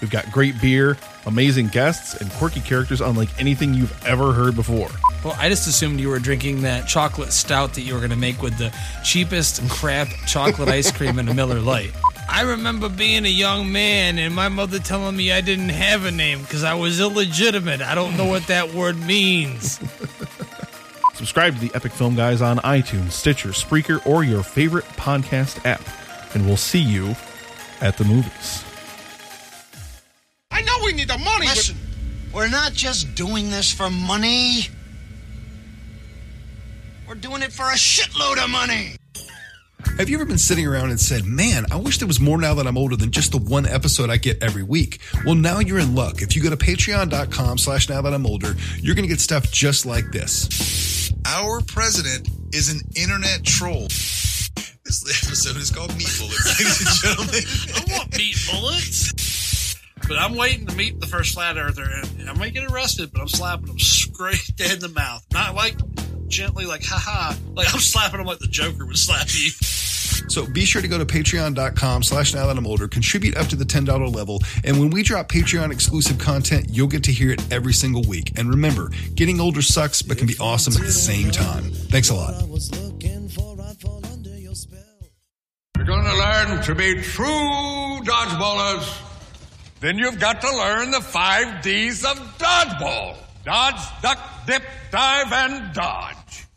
We've 0.00 0.10
got 0.10 0.30
great 0.32 0.60
beer, 0.60 0.96
amazing 1.26 1.68
guests, 1.68 2.14
and 2.14 2.30
quirky 2.32 2.60
characters 2.60 3.00
unlike 3.00 3.28
anything 3.40 3.72
you've 3.74 4.04
ever 4.04 4.32
heard 4.32 4.54
before. 4.56 4.90
Well, 5.24 5.36
I 5.38 5.48
just 5.48 5.66
assumed 5.66 6.00
you 6.00 6.08
were 6.08 6.18
drinking 6.18 6.62
that 6.62 6.86
chocolate 6.86 7.32
stout 7.32 7.74
that 7.74 7.82
you 7.82 7.94
were 7.94 8.00
going 8.00 8.10
to 8.10 8.16
make 8.16 8.42
with 8.42 8.58
the 8.58 8.74
cheapest 9.04 9.66
crap 9.70 10.08
chocolate 10.26 10.68
ice 10.68 10.90
cream 10.92 11.18
in 11.18 11.28
a 11.28 11.34
Miller 11.34 11.60
Lite. 11.60 11.92
I 12.28 12.42
remember 12.42 12.88
being 12.88 13.24
a 13.24 13.28
young 13.28 13.70
man 13.70 14.18
and 14.18 14.34
my 14.34 14.48
mother 14.48 14.78
telling 14.78 15.16
me 15.16 15.30
I 15.32 15.40
didn't 15.40 15.68
have 15.68 16.04
a 16.04 16.10
name 16.10 16.40
because 16.40 16.64
I 16.64 16.74
was 16.74 17.00
illegitimate. 17.00 17.80
I 17.80 17.94
don't 17.94 18.16
know 18.16 18.24
what 18.26 18.46
that 18.48 18.72
word 18.74 18.96
means. 18.96 19.78
Subscribe 21.14 21.54
to 21.54 21.60
the 21.60 21.70
Epic 21.74 21.92
Film 21.92 22.16
Guys 22.16 22.42
on 22.42 22.58
iTunes, 22.58 23.12
Stitcher, 23.12 23.50
Spreaker, 23.50 24.04
or 24.04 24.24
your 24.24 24.42
favorite 24.42 24.84
podcast 24.84 25.64
app, 25.64 25.82
and 26.34 26.44
we'll 26.44 26.56
see 26.56 26.80
you 26.80 27.14
at 27.80 27.96
the 27.96 28.04
movies. 28.04 28.64
I 30.50 30.62
know 30.62 30.76
we 30.84 30.92
need 30.92 31.08
the 31.08 31.18
money. 31.18 31.46
Listen, 31.46 31.76
we're 32.32 32.48
not 32.48 32.72
just 32.72 33.14
doing 33.14 33.50
this 33.50 33.72
for 33.72 33.90
money. 33.90 34.62
We're 37.06 37.14
doing 37.14 37.42
it 37.42 37.52
for 37.52 37.64
a 37.64 37.74
shitload 37.74 38.42
of 38.42 38.50
money. 38.50 38.96
Have 39.98 40.08
you 40.08 40.16
ever 40.16 40.24
been 40.24 40.38
sitting 40.38 40.66
around 40.66 40.90
and 40.90 40.98
said, 40.98 41.24
Man, 41.24 41.66
I 41.70 41.76
wish 41.76 41.98
there 41.98 42.08
was 42.08 42.18
more 42.18 42.36
now 42.38 42.54
that 42.54 42.66
I'm 42.66 42.76
older 42.76 42.96
than 42.96 43.10
just 43.12 43.30
the 43.30 43.38
one 43.38 43.64
episode 43.66 44.10
I 44.10 44.16
get 44.16 44.42
every 44.42 44.62
week? 44.64 44.98
Well, 45.24 45.36
now 45.36 45.60
you're 45.60 45.78
in 45.78 45.94
luck. 45.94 46.20
If 46.20 46.34
you 46.34 46.42
go 46.42 46.50
to 46.50 46.56
patreon.com 46.56 47.58
slash 47.58 47.88
now 47.88 48.02
that 48.02 48.12
I'm 48.12 48.26
older, 48.26 48.54
you're 48.78 48.94
going 48.96 49.04
to 49.04 49.08
get 49.08 49.20
stuff 49.20 49.50
just 49.52 49.86
like 49.86 50.10
this. 50.10 51.12
Our 51.26 51.60
president 51.60 52.28
is 52.52 52.70
an 52.72 52.80
internet 52.96 53.44
troll. 53.44 53.86
This 54.84 55.24
episode 55.24 55.56
is 55.56 55.70
called 55.70 55.96
Meat 55.96 56.10
Bullets, 56.18 56.58
ladies 56.58 56.80
and 56.80 57.16
gentlemen. 57.16 57.44
I 57.74 57.96
want 57.98 58.18
meat 58.18 58.36
bullets. 58.50 59.76
But 60.06 60.18
I'm 60.18 60.34
waiting 60.34 60.66
to 60.66 60.74
meet 60.76 61.00
the 61.00 61.06
first 61.06 61.32
flat 61.34 61.56
earther, 61.56 61.84
and 61.84 62.28
I 62.28 62.34
might 62.34 62.52
get 62.52 62.70
arrested, 62.70 63.10
but 63.12 63.22
I'm 63.22 63.28
slapping 63.28 63.68
him 63.68 63.78
straight 63.78 64.52
dead 64.56 64.72
in 64.72 64.78
the 64.80 64.88
mouth. 64.88 65.24
Not 65.32 65.54
like 65.54 65.76
gently, 66.34 66.66
like 66.66 66.84
haha. 66.84 67.34
Like 67.54 67.72
I'm 67.72 67.80
slapping 67.80 68.20
him 68.20 68.26
like 68.26 68.40
the 68.40 68.48
Joker 68.48 68.84
would 68.84 68.98
slap 68.98 69.28
you. 69.32 69.50
So 70.28 70.46
be 70.46 70.64
sure 70.64 70.82
to 70.82 70.88
go 70.88 70.98
to 70.98 71.06
patreon.com 71.06 72.02
slash 72.02 72.34
now 72.34 72.46
that 72.46 72.58
I'm 72.58 72.66
older, 72.66 72.88
contribute 72.88 73.36
up 73.36 73.46
to 73.48 73.56
the 73.56 73.64
$10 73.64 74.14
level, 74.14 74.40
and 74.64 74.80
when 74.80 74.90
we 74.90 75.02
drop 75.02 75.28
Patreon 75.28 75.70
exclusive 75.70 76.18
content, 76.18 76.66
you'll 76.70 76.88
get 76.88 77.04
to 77.04 77.12
hear 77.12 77.30
it 77.30 77.52
every 77.52 77.72
single 77.72 78.02
week. 78.02 78.32
And 78.36 78.48
remember, 78.50 78.90
getting 79.14 79.40
older 79.40 79.62
sucks, 79.62 80.02
but 80.02 80.18
can 80.18 80.26
be 80.26 80.36
awesome 80.40 80.74
at 80.74 80.80
the 80.80 80.92
same 80.92 81.30
time. 81.30 81.70
Thanks 81.70 82.10
a 82.10 82.14
lot. 82.14 82.34
You're 85.76 85.86
going 85.86 86.04
to 86.04 86.16
learn 86.16 86.62
to 86.62 86.74
be 86.74 87.02
true 87.02 88.00
dodgeballers. 88.02 89.02
Then 89.80 89.98
you've 89.98 90.18
got 90.18 90.40
to 90.40 90.50
learn 90.50 90.90
the 90.90 91.00
five 91.00 91.62
D's 91.62 92.04
of 92.04 92.18
dodgeball. 92.38 93.18
Dodge, 93.44 93.82
duck, 94.00 94.18
dip, 94.46 94.62
dive, 94.90 95.32
and 95.32 95.74
dodge. 95.74 96.16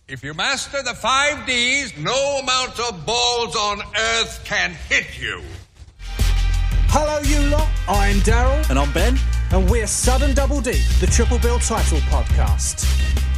If 0.10 0.24
you 0.24 0.34
master 0.34 0.82
the 0.82 0.94
five 0.94 1.46
D's, 1.46 1.98
no 1.98 2.40
amount 2.42 2.80
of 2.80 3.06
balls 3.06 3.58
on 3.58 3.82
earth 3.82 4.42
can 4.46 4.72
hit 4.88 5.20
you. 5.20 5.42
Hello, 6.88 7.20
you 7.20 7.50
lot. 7.50 7.68
I'm 7.90 8.16
Daryl. 8.22 8.70
And 8.70 8.80
I'm 8.80 8.94
Ben. 8.94 9.18
And 9.52 9.70
we're 9.70 9.86
Sudden 9.86 10.34
Double 10.34 10.62
Deep, 10.62 10.86
the 11.02 11.08
Triple 11.08 11.40
Bill 11.40 11.60
title 11.60 11.98
podcast. 12.08 12.86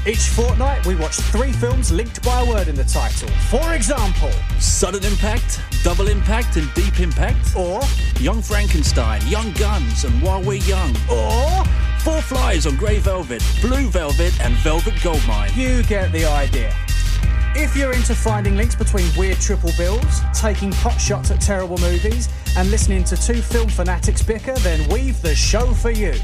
Each 0.08 0.30
fortnight, 0.30 0.86
we 0.86 0.94
watch 0.94 1.16
three 1.16 1.52
films 1.52 1.92
linked 1.92 2.24
by 2.24 2.42
a 2.42 2.46
word 2.46 2.68
in 2.68 2.76
the 2.76 2.84
title. 2.84 3.30
For 3.50 3.74
example, 3.74 4.32
Sudden 4.60 5.04
Impact, 5.04 5.62
Double 5.84 6.08
Impact, 6.08 6.56
and 6.58 6.72
Deep 6.76 7.00
Impact. 7.00 7.56
Or 7.56 7.82
Young 8.20 8.44
Frankenstein, 8.44 9.26
Young 9.28 9.52
Guns, 9.54 10.04
and 10.04 10.22
While 10.22 10.44
We're 10.44 10.62
Young. 10.62 10.96
Or 11.10 11.64
Four 12.10 12.22
Flies 12.24 12.66
on 12.66 12.76
Grey 12.76 12.98
Velvet, 12.98 13.44
Blue 13.62 13.88
Velvet, 13.88 14.34
and 14.42 14.56
Velvet 14.56 14.96
Goldmine. 15.04 15.52
You 15.56 15.84
get 15.84 16.12
the 16.12 16.26
idea. 16.26 16.74
If 17.56 17.76
you're 17.78 17.94
into 17.94 18.16
finding 18.16 18.58
links 18.58 18.74
between 18.74 19.06
weird 19.16 19.38
triple 19.38 19.70
bills, 19.78 20.22
taking 20.34 20.72
pot 20.72 21.00
shots 21.00 21.30
at 21.30 21.40
terrible 21.40 21.78
movies, 21.78 22.28
and 22.58 22.72
listening 22.72 23.04
to 23.04 23.16
two 23.16 23.44
film 23.44 23.70
fanatics 23.70 24.24
bicker, 24.24 24.56
then 24.56 24.90
we've 24.90 25.22
the 25.22 25.36
show 25.36 25.72
for 25.72 25.92
you. 25.92 26.16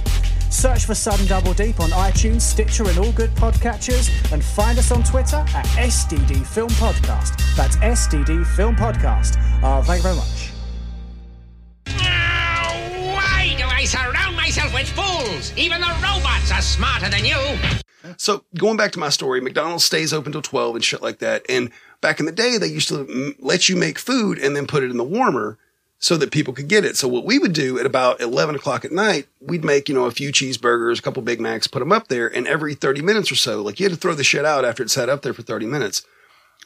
Search 0.49 0.85
for 0.85 0.95
Sudden 0.95 1.27
Double 1.27 1.53
Deep 1.53 1.79
on 1.79 1.91
iTunes, 1.91 2.41
Stitcher, 2.41 2.89
and 2.89 2.97
all 2.97 3.11
good 3.11 3.29
podcatchers, 3.35 4.09
and 4.33 4.43
find 4.43 4.79
us 4.79 4.91
on 4.91 5.03
Twitter 5.03 5.45
at 5.53 5.67
SDD 5.77 6.47
Film 6.47 6.69
Podcast. 6.69 7.39
That's 7.55 7.75
SDD 7.77 8.43
Film 8.55 8.75
Podcast. 8.75 9.37
Uh, 9.61 9.83
thank 9.83 9.99
you 9.99 10.03
very 10.03 10.15
much. 10.15 10.44
With 14.75 14.89
fools? 14.89 15.53
Even 15.57 15.79
the 15.79 15.87
robots 16.03 16.51
are 16.51 16.61
smarter 16.61 17.09
than 17.09 17.25
you. 17.25 17.37
So 18.17 18.43
going 18.55 18.77
back 18.77 18.91
to 18.91 18.99
my 18.99 19.09
story, 19.09 19.41
McDonald's 19.41 19.85
stays 19.85 20.13
open 20.13 20.33
till 20.33 20.41
12 20.41 20.75
and 20.75 20.83
shit 20.83 21.01
like 21.01 21.19
that. 21.19 21.43
And 21.49 21.71
back 22.01 22.19
in 22.19 22.25
the 22.25 22.31
day, 22.31 22.57
they 22.57 22.67
used 22.67 22.89
to 22.89 23.33
let 23.39 23.69
you 23.69 23.75
make 23.75 23.97
food 23.97 24.37
and 24.37 24.55
then 24.55 24.67
put 24.67 24.83
it 24.83 24.91
in 24.91 24.97
the 24.97 25.03
warmer 25.03 25.57
so 25.97 26.17
that 26.17 26.29
people 26.29 26.53
could 26.53 26.67
get 26.67 26.85
it. 26.85 26.97
So 26.97 27.07
what 27.07 27.25
we 27.25 27.39
would 27.39 27.53
do 27.53 27.79
at 27.79 27.85
about 27.85 28.21
11 28.21 28.55
o'clock 28.55 28.85
at 28.85 28.91
night, 28.91 29.27
we'd 29.39 29.63
make, 29.63 29.87
you 29.89 29.95
know, 29.95 30.05
a 30.05 30.11
few 30.11 30.31
cheeseburgers, 30.31 30.99
a 30.99 31.01
couple 31.01 31.23
Big 31.23 31.39
Macs, 31.39 31.67
put 31.67 31.79
them 31.79 31.93
up 31.93 32.09
there. 32.09 32.27
And 32.27 32.45
every 32.45 32.75
30 32.75 33.01
minutes 33.01 33.31
or 33.31 33.35
so, 33.35 33.61
like 33.61 33.79
you 33.79 33.85
had 33.85 33.93
to 33.93 33.99
throw 33.99 34.13
the 34.13 34.23
shit 34.23 34.45
out 34.45 34.65
after 34.65 34.83
it 34.83 34.91
sat 34.91 35.09
up 35.09 35.21
there 35.21 35.33
for 35.33 35.41
30 35.41 35.65
minutes. 35.65 36.05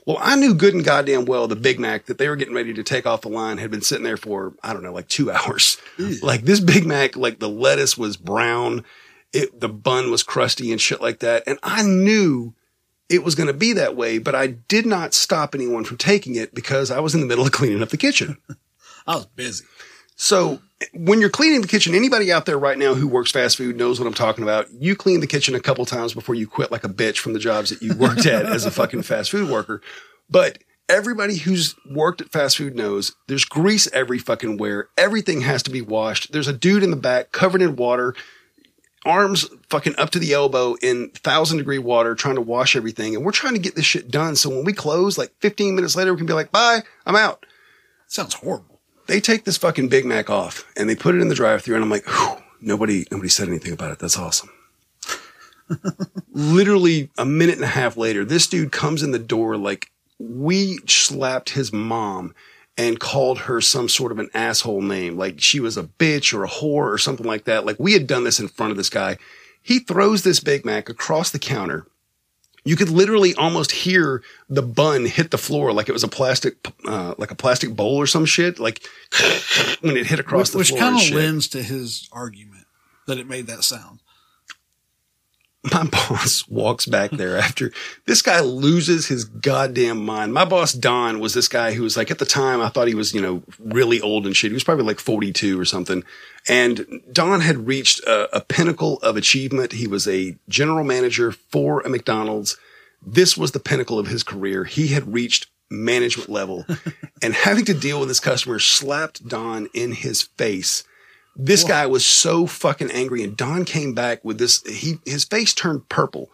Well, 0.09 0.17
I 0.19 0.35
knew 0.37 0.55
good 0.55 0.73
and 0.73 0.83
goddamn 0.83 1.25
well 1.25 1.47
the 1.47 1.55
Big 1.55 1.79
Mac 1.79 2.07
that 2.07 2.17
they 2.17 2.27
were 2.27 2.35
getting 2.35 2.55
ready 2.55 2.73
to 2.73 2.81
take 2.81 3.05
off 3.05 3.21
the 3.21 3.29
line 3.29 3.59
had 3.59 3.69
been 3.69 3.83
sitting 3.83 4.03
there 4.03 4.17
for, 4.17 4.55
I 4.63 4.73
don't 4.73 4.81
know, 4.81 4.91
like 4.91 5.07
two 5.07 5.29
hours. 5.31 5.77
Like 6.23 6.41
this 6.41 6.59
Big 6.59 6.83
Mac, 6.83 7.15
like 7.15 7.37
the 7.37 7.47
lettuce 7.47 7.95
was 7.95 8.17
brown. 8.17 8.85
It, 9.33 9.59
the 9.59 9.69
bun 9.69 10.09
was 10.09 10.23
crusty 10.23 10.71
and 10.71 10.81
shit 10.81 10.99
like 10.99 11.19
that. 11.19 11.43
And 11.45 11.59
I 11.61 11.83
knew 11.83 12.55
it 13.07 13.23
was 13.23 13.35
going 13.35 13.45
to 13.45 13.53
be 13.53 13.71
that 13.73 13.95
way, 13.95 14.17
but 14.17 14.33
I 14.33 14.47
did 14.47 14.87
not 14.87 15.13
stop 15.13 15.53
anyone 15.53 15.83
from 15.83 15.97
taking 15.97 16.33
it 16.33 16.55
because 16.55 16.89
I 16.89 17.01
was 17.01 17.13
in 17.13 17.21
the 17.21 17.27
middle 17.27 17.45
of 17.45 17.51
cleaning 17.51 17.83
up 17.83 17.89
the 17.89 17.95
kitchen. 17.97 18.39
I 19.05 19.17
was 19.17 19.27
busy. 19.27 19.65
So 20.21 20.59
when 20.93 21.21
you're 21.21 21.29
cleaning 21.29 21.61
the 21.61 21.67
kitchen, 21.67 21.95
anybody 21.95 22.29
out 22.29 22.45
there 22.45 22.59
right 22.59 22.77
now 22.77 22.93
who 22.93 23.07
works 23.07 23.31
fast 23.31 23.55
food 23.55 23.77
knows 23.77 24.01
what 24.01 24.05
I'm 24.05 24.13
talking 24.13 24.43
about. 24.43 24.69
You 24.73 24.93
clean 24.93 25.21
the 25.21 25.27
kitchen 25.27 25.55
a 25.55 25.61
couple 25.61 25.85
times 25.85 26.13
before 26.13 26.35
you 26.35 26.45
quit 26.45 26.73
like 26.73 26.83
a 26.83 26.89
bitch 26.89 27.19
from 27.19 27.31
the 27.31 27.39
jobs 27.39 27.69
that 27.69 27.81
you 27.81 27.95
worked 27.95 28.25
at 28.25 28.45
as 28.45 28.65
a 28.65 28.71
fucking 28.71 29.03
fast 29.03 29.31
food 29.31 29.49
worker. 29.49 29.81
But 30.29 30.57
everybody 30.89 31.37
who's 31.37 31.73
worked 31.89 32.19
at 32.19 32.33
fast 32.33 32.57
food 32.57 32.75
knows 32.75 33.15
there's 33.27 33.45
grease 33.45 33.87
every 33.93 34.19
fucking 34.19 34.57
where. 34.57 34.89
Everything 34.97 35.39
has 35.39 35.63
to 35.63 35.69
be 35.69 35.81
washed. 35.81 36.33
There's 36.33 36.49
a 36.49 36.53
dude 36.53 36.83
in 36.83 36.91
the 36.91 36.97
back 36.97 37.31
covered 37.31 37.61
in 37.61 37.77
water, 37.77 38.13
arms 39.05 39.47
fucking 39.69 39.95
up 39.97 40.09
to 40.09 40.19
the 40.19 40.33
elbow 40.33 40.75
in 40.81 41.11
thousand 41.11 41.59
degree 41.59 41.79
water 41.79 42.13
trying 42.13 42.35
to 42.35 42.41
wash 42.41 42.75
everything. 42.75 43.15
And 43.15 43.23
we're 43.23 43.31
trying 43.31 43.53
to 43.53 43.61
get 43.61 43.77
this 43.77 43.85
shit 43.85 44.11
done. 44.11 44.35
So 44.35 44.49
when 44.49 44.65
we 44.65 44.73
close, 44.73 45.17
like 45.17 45.31
15 45.39 45.75
minutes 45.75 45.95
later, 45.95 46.13
we 46.13 46.17
can 46.17 46.27
be 46.27 46.33
like, 46.33 46.51
bye, 46.51 46.83
I'm 47.05 47.15
out. 47.15 47.45
Sounds 48.07 48.33
horrible. 48.33 48.68
They 49.09 49.19
take 49.19 49.43
this 49.43 49.57
fucking 49.57 49.89
Big 49.89 50.05
Mac 50.05 50.29
off 50.29 50.71
and 50.77 50.87
they 50.87 50.95
put 50.95 51.15
it 51.15 51.21
in 51.21 51.29
the 51.29 51.35
drive 51.35 51.63
through 51.63 51.73
and 51.73 51.83
I'm 51.83 51.89
like, 51.89 52.07
nobody, 52.61 53.07
nobody 53.09 53.27
said 53.27 53.47
anything 53.47 53.73
about 53.73 53.91
it. 53.91 53.97
That's 53.97 54.19
awesome. 54.19 54.51
Literally 56.31 57.09
a 57.17 57.25
minute 57.25 57.55
and 57.55 57.63
a 57.63 57.67
half 57.67 57.97
later, 57.97 58.23
this 58.23 58.45
dude 58.45 58.71
comes 58.71 59.01
in 59.01 59.09
the 59.09 59.17
door 59.17 59.57
like 59.57 59.91
we 60.19 60.77
slapped 60.85 61.49
his 61.49 61.73
mom 61.73 62.35
and 62.77 62.99
called 62.99 63.39
her 63.39 63.61
some 63.61 63.89
sort 63.89 64.11
of 64.11 64.19
an 64.19 64.29
asshole 64.35 64.83
name, 64.83 65.17
like 65.17 65.41
she 65.41 65.59
was 65.59 65.75
a 65.75 65.83
bitch 65.83 66.31
or 66.31 66.43
a 66.43 66.47
whore 66.47 66.93
or 66.93 66.99
something 66.99 67.25
like 67.25 67.45
that. 67.45 67.65
Like 67.65 67.79
we 67.79 67.93
had 67.93 68.05
done 68.05 68.25
this 68.25 68.39
in 68.39 68.47
front 68.47 68.69
of 68.69 68.77
this 68.77 68.91
guy. 68.91 69.17
He 69.59 69.79
throws 69.79 70.21
this 70.21 70.39
Big 70.39 70.65
Mac 70.65 70.87
across 70.87 71.31
the 71.31 71.39
counter. 71.39 71.87
You 72.63 72.75
could 72.75 72.89
literally 72.89 73.33
almost 73.35 73.71
hear 73.71 74.21
the 74.49 74.61
bun 74.61 75.05
hit 75.05 75.31
the 75.31 75.37
floor 75.37 75.71
like 75.71 75.89
it 75.89 75.93
was 75.93 76.03
a 76.03 76.07
plastic, 76.07 76.55
uh, 76.85 77.15
like 77.17 77.31
a 77.31 77.35
plastic 77.35 77.75
bowl 77.75 77.97
or 77.97 78.07
some 78.07 78.25
shit. 78.25 78.59
Like 78.59 78.83
when 79.81 79.97
it 79.97 80.07
hit 80.07 80.19
across 80.19 80.53
which, 80.53 80.69
the 80.71 80.77
floor. 80.77 80.93
which 80.93 81.01
kind 81.01 81.13
of 81.13 81.17
lends 81.17 81.47
to 81.49 81.63
his 81.63 82.09
argument 82.11 82.65
that 83.07 83.17
it 83.17 83.27
made 83.27 83.47
that 83.47 83.63
sound. 83.63 83.99
My 85.63 85.83
boss 85.85 86.47
walks 86.47 86.85
back 86.85 87.11
there 87.11 87.37
after 87.37 87.71
this 88.05 88.21
guy 88.21 88.39
loses 88.39 89.07
his 89.07 89.25
goddamn 89.25 90.03
mind. 90.05 90.33
My 90.33 90.45
boss, 90.45 90.73
Don, 90.73 91.19
was 91.19 91.33
this 91.33 91.47
guy 91.47 91.73
who 91.73 91.83
was 91.83 91.97
like, 91.97 92.11
at 92.11 92.19
the 92.19 92.25
time, 92.25 92.61
I 92.61 92.69
thought 92.69 92.87
he 92.87 92.95
was, 92.95 93.13
you 93.13 93.21
know, 93.21 93.43
really 93.59 93.99
old 93.99 94.25
and 94.25 94.35
shit. 94.35 94.51
He 94.51 94.55
was 94.55 94.63
probably 94.63 94.85
like 94.85 94.99
42 94.99 95.59
or 95.59 95.65
something. 95.65 96.03
And 96.47 97.01
Don 97.11 97.41
had 97.41 97.67
reached 97.67 97.99
a, 98.03 98.37
a 98.37 98.41
pinnacle 98.41 98.97
of 98.99 99.17
achievement. 99.17 99.73
He 99.73 99.87
was 99.87 100.07
a 100.07 100.37
general 100.47 100.85
manager 100.85 101.31
for 101.31 101.81
a 101.81 101.89
McDonald's. 101.89 102.57
This 103.05 103.37
was 103.37 103.51
the 103.51 103.59
pinnacle 103.59 103.99
of 103.99 104.07
his 104.07 104.23
career. 104.23 104.63
He 104.63 104.87
had 104.87 105.13
reached 105.13 105.47
management 105.69 106.29
level 106.29 106.65
and 107.21 107.33
having 107.33 107.65
to 107.65 107.73
deal 107.73 107.99
with 107.99 108.09
his 108.09 108.19
customer 108.19 108.59
slapped 108.59 109.27
Don 109.27 109.67
in 109.73 109.91
his 109.91 110.21
face. 110.21 110.83
This 111.41 111.63
guy 111.63 111.85
was 111.85 112.05
so 112.05 112.45
fucking 112.45 112.91
angry, 112.91 113.23
and 113.23 113.37
Don 113.37 113.63
came 113.63 113.93
back 113.93 114.25
with 114.25 114.39
this. 114.39 114.61
He 114.63 114.99
his 115.05 115.23
face 115.23 115.53
turned 115.53 115.87
purple. 115.87 116.29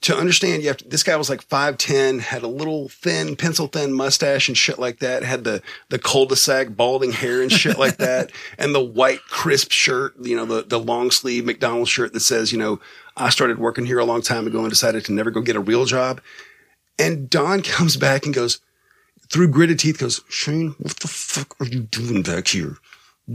To 0.00 0.16
understand, 0.16 0.62
you 0.62 0.68
have 0.68 0.78
to, 0.78 0.88
this 0.88 1.04
guy 1.04 1.14
was 1.14 1.30
like 1.30 1.42
five 1.42 1.78
ten, 1.78 2.18
had 2.18 2.42
a 2.42 2.48
little 2.48 2.88
thin, 2.88 3.36
pencil 3.36 3.68
thin 3.68 3.92
mustache 3.92 4.48
and 4.48 4.58
shit 4.58 4.80
like 4.80 4.98
that. 4.98 5.22
Had 5.22 5.44
the 5.44 5.62
the 5.90 5.98
cul-de-sac 6.00 6.74
balding 6.76 7.12
hair 7.12 7.40
and 7.40 7.52
shit 7.52 7.78
like 7.78 7.96
that, 7.98 8.32
and 8.58 8.74
the 8.74 8.82
white 8.82 9.20
crisp 9.28 9.70
shirt. 9.70 10.14
You 10.20 10.34
know, 10.34 10.44
the 10.44 10.62
the 10.62 10.80
long 10.80 11.12
sleeve 11.12 11.44
McDonald's 11.44 11.90
shirt 11.90 12.12
that 12.12 12.20
says, 12.20 12.50
you 12.50 12.58
know, 12.58 12.80
I 13.16 13.30
started 13.30 13.60
working 13.60 13.86
here 13.86 14.00
a 14.00 14.04
long 14.04 14.22
time 14.22 14.48
ago 14.48 14.62
and 14.62 14.70
decided 14.70 15.04
to 15.04 15.12
never 15.12 15.30
go 15.30 15.40
get 15.40 15.54
a 15.54 15.60
real 15.60 15.84
job. 15.84 16.20
And 16.98 17.30
Don 17.30 17.62
comes 17.62 17.96
back 17.96 18.24
and 18.24 18.34
goes 18.34 18.58
through 19.30 19.48
gritted 19.48 19.78
teeth, 19.78 19.98
goes, 19.98 20.20
Shane, 20.28 20.74
what 20.78 20.96
the 20.96 21.06
fuck 21.06 21.54
are 21.60 21.66
you 21.66 21.80
doing 21.82 22.22
back 22.22 22.48
here? 22.48 22.78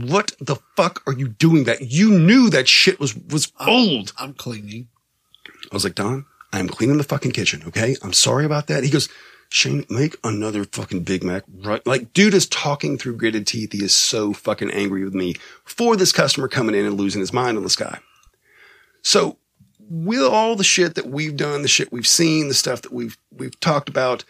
What 0.02 0.32
the 0.40 0.56
fuck 0.76 1.02
are 1.06 1.12
you 1.12 1.28
doing 1.28 1.64
that? 1.64 1.90
You 1.90 2.10
knew 2.10 2.50
that 2.50 2.68
shit 2.68 3.00
was, 3.00 3.16
was 3.16 3.52
old. 3.60 4.12
I'm 4.18 4.34
cleaning. 4.34 4.88
I 5.70 5.74
was 5.74 5.84
like, 5.84 5.94
Don, 5.94 6.26
I'm 6.52 6.68
cleaning 6.68 6.98
the 6.98 7.04
fucking 7.04 7.32
kitchen. 7.32 7.62
Okay. 7.66 7.96
I'm 8.02 8.12
sorry 8.12 8.44
about 8.44 8.66
that. 8.68 8.84
He 8.84 8.90
goes, 8.90 9.08
Shane, 9.50 9.84
make 9.88 10.16
another 10.22 10.64
fucking 10.64 11.04
Big 11.04 11.24
Mac. 11.24 11.44
Right. 11.64 11.84
Like, 11.86 12.12
dude 12.12 12.34
is 12.34 12.46
talking 12.46 12.98
through 12.98 13.16
gritted 13.16 13.46
teeth. 13.46 13.72
He 13.72 13.82
is 13.82 13.94
so 13.94 14.32
fucking 14.32 14.70
angry 14.70 15.04
with 15.04 15.14
me 15.14 15.34
for 15.64 15.96
this 15.96 16.12
customer 16.12 16.48
coming 16.48 16.74
in 16.74 16.84
and 16.84 16.96
losing 16.96 17.20
his 17.20 17.32
mind 17.32 17.56
on 17.56 17.62
this 17.62 17.76
guy. 17.76 17.98
So 19.02 19.38
with 19.80 20.22
all 20.22 20.54
the 20.54 20.64
shit 20.64 20.94
that 20.96 21.06
we've 21.06 21.36
done, 21.36 21.62
the 21.62 21.68
shit 21.68 21.90
we've 21.90 22.06
seen, 22.06 22.48
the 22.48 22.54
stuff 22.54 22.82
that 22.82 22.92
we've, 22.92 23.16
we've 23.32 23.58
talked 23.60 23.88
about, 23.88 24.24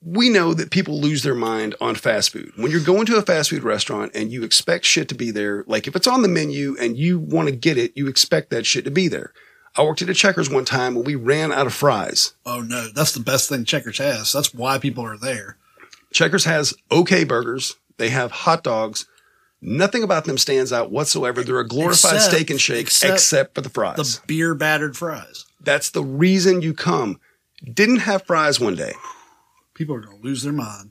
we 0.00 0.28
know 0.28 0.54
that 0.54 0.70
people 0.70 1.00
lose 1.00 1.22
their 1.22 1.34
mind 1.34 1.74
on 1.80 1.94
fast 1.94 2.30
food. 2.30 2.52
When 2.56 2.70
you're 2.70 2.80
going 2.80 3.06
to 3.06 3.16
a 3.16 3.22
fast 3.22 3.50
food 3.50 3.64
restaurant 3.64 4.12
and 4.14 4.30
you 4.30 4.44
expect 4.44 4.84
shit 4.84 5.08
to 5.08 5.14
be 5.14 5.30
there, 5.30 5.64
like 5.66 5.86
if 5.88 5.96
it's 5.96 6.06
on 6.06 6.22
the 6.22 6.28
menu 6.28 6.76
and 6.80 6.96
you 6.96 7.18
want 7.18 7.48
to 7.48 7.54
get 7.54 7.76
it, 7.78 7.92
you 7.96 8.06
expect 8.06 8.50
that 8.50 8.64
shit 8.66 8.84
to 8.84 8.90
be 8.90 9.08
there. 9.08 9.32
I 9.76 9.82
worked 9.82 10.02
at 10.02 10.08
a 10.08 10.14
Checkers 10.14 10.48
one 10.50 10.64
time 10.64 10.94
when 10.94 11.04
we 11.04 11.14
ran 11.14 11.52
out 11.52 11.66
of 11.66 11.74
fries. 11.74 12.34
Oh 12.46 12.60
no, 12.60 12.88
that's 12.94 13.12
the 13.12 13.20
best 13.20 13.48
thing 13.48 13.64
Checkers 13.64 13.98
has. 13.98 14.32
That's 14.32 14.54
why 14.54 14.78
people 14.78 15.04
are 15.04 15.18
there. 15.18 15.56
Checkers 16.12 16.44
has 16.44 16.74
okay 16.90 17.24
burgers. 17.24 17.76
They 17.96 18.08
have 18.10 18.30
hot 18.30 18.62
dogs. 18.64 19.06
Nothing 19.60 20.04
about 20.04 20.24
them 20.24 20.38
stands 20.38 20.72
out 20.72 20.90
whatsoever. 20.92 21.42
They're 21.42 21.58
a 21.58 21.66
glorified 21.66 22.14
Except- 22.14 22.32
steak 22.34 22.50
and 22.50 22.60
shake, 22.60 22.80
except 22.82 23.14
except, 23.14 23.54
for 23.56 23.60
the 23.60 23.68
fries. 23.68 23.96
The 24.20 24.26
beer 24.26 24.54
battered 24.54 24.96
fries. 24.96 25.44
That's 25.60 25.90
the 25.90 26.04
reason 26.04 26.62
you 26.62 26.72
come. 26.74 27.20
Didn't 27.74 27.98
have 27.98 28.24
fries 28.24 28.60
one 28.60 28.76
day. 28.76 28.92
People 29.78 29.94
are 29.94 30.00
going 30.00 30.18
to 30.18 30.24
lose 30.24 30.42
their 30.42 30.52
mind. 30.52 30.90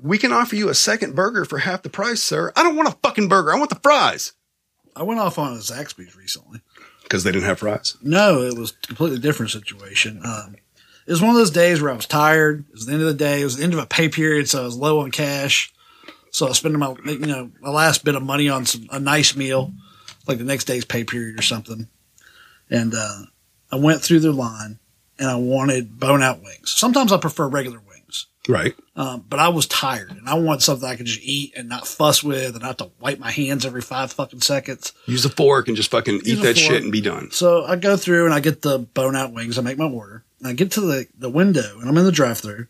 We 0.00 0.18
can 0.18 0.34
offer 0.34 0.54
you 0.54 0.68
a 0.68 0.74
second 0.74 1.14
burger 1.14 1.46
for 1.46 1.60
half 1.60 1.82
the 1.82 1.88
price, 1.88 2.22
sir. 2.22 2.52
I 2.54 2.62
don't 2.62 2.76
want 2.76 2.90
a 2.90 2.98
fucking 3.02 3.28
burger. 3.28 3.54
I 3.54 3.58
want 3.58 3.70
the 3.70 3.80
fries. 3.82 4.34
I 4.94 5.02
went 5.02 5.18
off 5.18 5.38
on 5.38 5.54
a 5.54 5.56
Zaxby's 5.56 6.14
recently. 6.14 6.60
Because 7.02 7.24
they 7.24 7.32
didn't 7.32 7.46
have 7.46 7.60
fries. 7.60 7.96
No, 8.02 8.42
it 8.42 8.58
was 8.58 8.74
a 8.84 8.86
completely 8.86 9.18
different 9.18 9.50
situation. 9.50 10.20
Um, 10.22 10.56
it 11.06 11.10
was 11.10 11.22
one 11.22 11.30
of 11.30 11.36
those 11.36 11.50
days 11.50 11.80
where 11.80 11.90
I 11.90 11.96
was 11.96 12.04
tired. 12.04 12.66
It 12.68 12.74
was 12.74 12.84
the 12.84 12.92
end 12.92 13.00
of 13.00 13.08
the 13.08 13.14
day. 13.14 13.40
It 13.40 13.44
was 13.44 13.56
the 13.56 13.64
end 13.64 13.72
of 13.72 13.78
a 13.78 13.86
pay 13.86 14.10
period, 14.10 14.46
so 14.46 14.60
I 14.60 14.64
was 14.66 14.76
low 14.76 15.00
on 15.00 15.10
cash. 15.10 15.72
So 16.30 16.44
I 16.44 16.50
was 16.50 16.58
spending 16.58 16.80
my, 16.80 16.94
you 17.06 17.18
know, 17.20 17.50
my 17.62 17.70
last 17.70 18.04
bit 18.04 18.14
of 18.14 18.22
money 18.22 18.50
on 18.50 18.66
some 18.66 18.88
a 18.90 19.00
nice 19.00 19.34
meal, 19.34 19.72
like 20.26 20.36
the 20.36 20.44
next 20.44 20.64
day's 20.64 20.84
pay 20.84 21.04
period 21.04 21.38
or 21.38 21.42
something. 21.42 21.88
And 22.68 22.92
uh, 22.94 23.22
I 23.72 23.76
went 23.76 24.02
through 24.02 24.20
their 24.20 24.32
line, 24.32 24.80
and 25.18 25.30
I 25.30 25.36
wanted 25.36 25.98
bone 25.98 26.22
out 26.22 26.42
wings. 26.42 26.70
Sometimes 26.70 27.10
I 27.10 27.16
prefer 27.16 27.48
regular 27.48 27.78
wings, 27.78 27.87
Right. 28.48 28.74
um, 28.96 29.24
but 29.28 29.38
I 29.38 29.48
was 29.48 29.66
tired, 29.66 30.10
and 30.10 30.26
I 30.28 30.34
wanted 30.34 30.62
something 30.62 30.88
I 30.88 30.96
could 30.96 31.06
just 31.06 31.20
eat 31.22 31.52
and 31.56 31.68
not 31.68 31.86
fuss 31.86 32.24
with, 32.24 32.54
and 32.54 32.60
not 32.62 32.66
have 32.68 32.76
to 32.78 32.90
wipe 32.98 33.18
my 33.18 33.30
hands 33.30 33.66
every 33.66 33.82
five 33.82 34.10
fucking 34.12 34.40
seconds. 34.40 34.92
Use 35.06 35.24
a 35.26 35.28
fork 35.28 35.68
and 35.68 35.76
just 35.76 35.90
fucking 35.90 36.14
Use 36.24 36.28
eat 36.28 36.34
that 36.36 36.56
fork. 36.56 36.56
shit 36.56 36.82
and 36.82 36.90
be 36.90 37.00
done. 37.02 37.30
So 37.30 37.64
I 37.64 37.76
go 37.76 37.96
through 37.96 38.24
and 38.24 38.32
I 38.34 38.40
get 38.40 38.62
the 38.62 38.78
bone 38.78 39.14
out 39.16 39.32
wings. 39.34 39.58
I 39.58 39.62
make 39.62 39.76
my 39.78 39.84
order. 39.86 40.24
And 40.40 40.48
I 40.48 40.52
get 40.54 40.70
to 40.72 40.80
the, 40.80 41.06
the 41.18 41.28
window 41.28 41.78
and 41.80 41.88
I'm 41.88 41.98
in 41.98 42.04
the 42.04 42.12
drive 42.12 42.38
through 42.38 42.68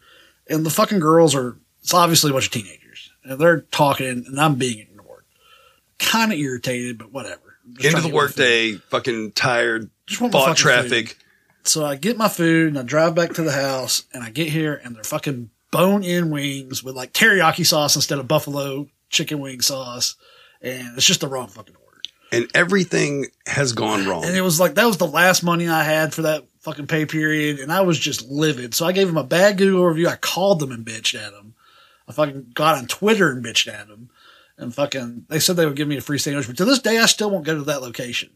and 0.49 0.65
the 0.67 0.71
fucking 0.71 1.01
girls 1.01 1.35
are, 1.35 1.57
it's 1.83 1.93
obviously 1.95 2.31
a 2.31 2.33
bunch 2.33 2.47
of 2.47 2.53
teenagers 2.53 3.11
and 3.25 3.39
they're 3.39 3.61
talking 3.61 4.25
and 4.27 4.41
I'm 4.41 4.55
being 4.55 4.79
ignored. 4.79 5.25
Kind 5.99 6.33
of 6.33 6.39
irritated, 6.39 6.97
but 6.99 7.13
whatever. 7.13 7.59
End 7.85 7.95
of 7.95 8.03
the 8.03 8.09
workday, 8.09 8.73
fucking 8.91 9.33
tired, 9.33 9.91
Just 10.07 10.21
fucking 10.21 10.55
traffic. 10.55 11.09
food. 11.09 11.17
So 11.65 11.85
I 11.85 11.97
get 11.97 12.17
my 12.17 12.29
food 12.29 12.69
and 12.69 12.79
I 12.79 12.83
drive 12.83 13.15
back 13.15 13.35
to 13.35 13.43
the 13.43 13.53
house 13.53 14.05
and 14.15 14.25
I 14.25 14.31
get 14.31 14.49
here 14.49 14.81
and 14.83 14.97
they're 14.97 15.05
fucking 15.05 15.51
bone 15.71 16.03
in 16.03 16.31
wings 16.31 16.83
with 16.83 16.95
like 16.95 17.13
teriyaki 17.13 17.67
sauce 17.67 17.97
instead 17.97 18.19
of 18.19 18.29
buffalo 18.29 18.89
chicken 19.11 19.41
wing 19.41 19.61
sauce. 19.61 20.17
And 20.61 20.97
it's 20.97 21.07
just 21.07 21.21
the 21.21 21.29
wrong 21.29 21.49
fucking 21.49 21.77
order. 21.77 22.01
And 22.33 22.51
everything 22.55 23.27
has 23.47 23.73
gone 23.73 24.07
wrong. 24.07 24.25
And 24.25 24.37
it 24.37 24.41
was 24.43 24.59
like 24.61 24.75
that 24.75 24.87
was 24.87 24.99
the 24.99 25.07
last 25.07 25.43
money 25.43 25.69
I 25.69 25.83
had 25.83 26.13
for 26.13 26.23
that 26.23 26.45
fucking 26.61 26.87
pay 26.87 27.07
period, 27.07 27.61
and 27.61 27.73
I 27.73 27.83
was 27.83 27.99
just 27.99 28.29
livid. 28.29 28.75
So 28.75 28.87
I 28.87 28.93
gave 28.93 29.07
them 29.07 29.17
a 29.17 29.25
bad 29.25 29.57
Google 29.57 29.87
review. 29.87 30.09
I 30.09 30.17
called 30.17 30.61
them 30.61 30.73
and 30.73 30.85
bitched 30.85 31.15
at 31.15 31.33
them. 31.33 31.55
I 32.09 32.13
fucking 32.13 32.53
got 32.55 32.77
on 32.77 32.87
Twitter 32.87 33.31
and 33.31 33.45
bitched 33.45 33.73
at 33.73 33.89
them, 33.89 34.11
and 34.57 34.75
fucking 34.75 35.27
they 35.29 35.39
said 35.39 35.57
they 35.57 35.67
would 35.67 35.77
give 35.77 35.89
me 35.89 35.97
a 35.97 36.03
free 36.03 36.19
sandwich. 36.19 36.47
But 36.47 36.57
to 36.59 36.65
this 36.65 36.81
day, 36.81 36.99
I 36.99 37.07
still 37.07 37.31
won't 37.31 37.47
go 37.47 37.55
to 37.55 37.65
that 37.65 37.83
location. 37.83 38.31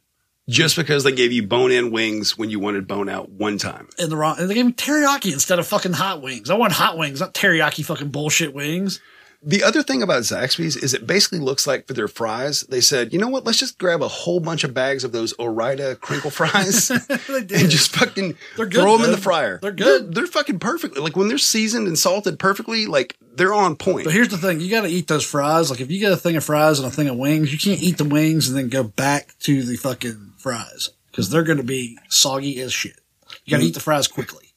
Just 0.48 0.76
because 0.76 1.04
they 1.04 1.12
gave 1.12 1.30
you 1.30 1.46
bone 1.46 1.70
in 1.70 1.92
wings 1.92 2.36
when 2.36 2.50
you 2.50 2.58
wanted 2.58 2.88
bone 2.88 3.08
out 3.08 3.30
one 3.30 3.58
time. 3.58 3.88
In 3.98 4.10
the 4.10 4.16
wrong, 4.16 4.36
and 4.38 4.50
they 4.50 4.54
gave 4.54 4.66
me 4.66 4.72
teriyaki 4.72 5.32
instead 5.32 5.58
of 5.58 5.66
fucking 5.66 5.92
hot 5.92 6.20
wings. 6.20 6.50
I 6.50 6.54
want 6.54 6.72
hot 6.72 6.98
wings, 6.98 7.20
not 7.20 7.32
teriyaki 7.32 7.84
fucking 7.84 8.08
bullshit 8.08 8.52
wings. 8.52 9.00
The 9.44 9.64
other 9.64 9.82
thing 9.82 10.02
about 10.02 10.22
Zaxby's 10.22 10.76
is 10.76 10.94
it 10.94 11.04
basically 11.04 11.40
looks 11.40 11.66
like 11.66 11.88
for 11.88 11.94
their 11.94 12.06
fries, 12.06 12.60
they 12.62 12.80
said, 12.80 13.12
you 13.12 13.18
know 13.18 13.26
what, 13.26 13.44
let's 13.44 13.58
just 13.58 13.76
grab 13.76 14.00
a 14.00 14.06
whole 14.06 14.38
bunch 14.38 14.62
of 14.62 14.72
bags 14.72 15.02
of 15.02 15.10
those 15.10 15.32
Ore-Ida 15.32 15.96
crinkle 15.96 16.30
fries 16.30 16.90
and 17.28 17.48
just 17.48 17.94
fucking 17.96 18.36
They're 18.56 18.66
good, 18.66 18.80
throw 18.80 18.96
them 18.96 19.06
in 19.06 19.10
the 19.10 19.16
fryer. 19.16 19.58
They're 19.60 19.72
good. 19.72 20.14
They're, 20.14 20.22
they're 20.22 20.26
fucking 20.30 20.60
perfectly. 20.60 21.02
Like 21.02 21.16
when 21.16 21.26
they're 21.26 21.38
seasoned 21.38 21.88
and 21.88 21.98
salted 21.98 22.38
perfectly, 22.38 22.86
like 22.86 23.16
they're 23.34 23.52
on 23.52 23.74
point. 23.74 24.04
But 24.04 24.12
here's 24.12 24.28
the 24.28 24.38
thing: 24.38 24.60
you 24.60 24.70
got 24.70 24.82
to 24.82 24.88
eat 24.88 25.08
those 25.08 25.24
fries. 25.24 25.70
Like 25.70 25.80
if 25.80 25.90
you 25.90 25.98
get 25.98 26.12
a 26.12 26.16
thing 26.16 26.36
of 26.36 26.44
fries 26.44 26.78
and 26.78 26.86
a 26.86 26.90
thing 26.92 27.08
of 27.08 27.16
wings, 27.16 27.52
you 27.52 27.58
can't 27.58 27.82
eat 27.82 27.98
the 27.98 28.04
wings 28.04 28.48
and 28.48 28.56
then 28.56 28.68
go 28.68 28.84
back 28.84 29.36
to 29.40 29.64
the 29.64 29.74
fucking 29.74 30.31
fries 30.42 30.90
because 31.10 31.30
they're 31.30 31.42
going 31.42 31.58
to 31.58 31.64
be 31.64 31.98
soggy 32.08 32.60
as 32.60 32.72
shit. 32.72 33.00
You 33.44 33.52
got 33.52 33.60
to 33.60 33.64
eat 33.66 33.74
the 33.74 33.80
fries 33.80 34.08
quickly. 34.08 34.54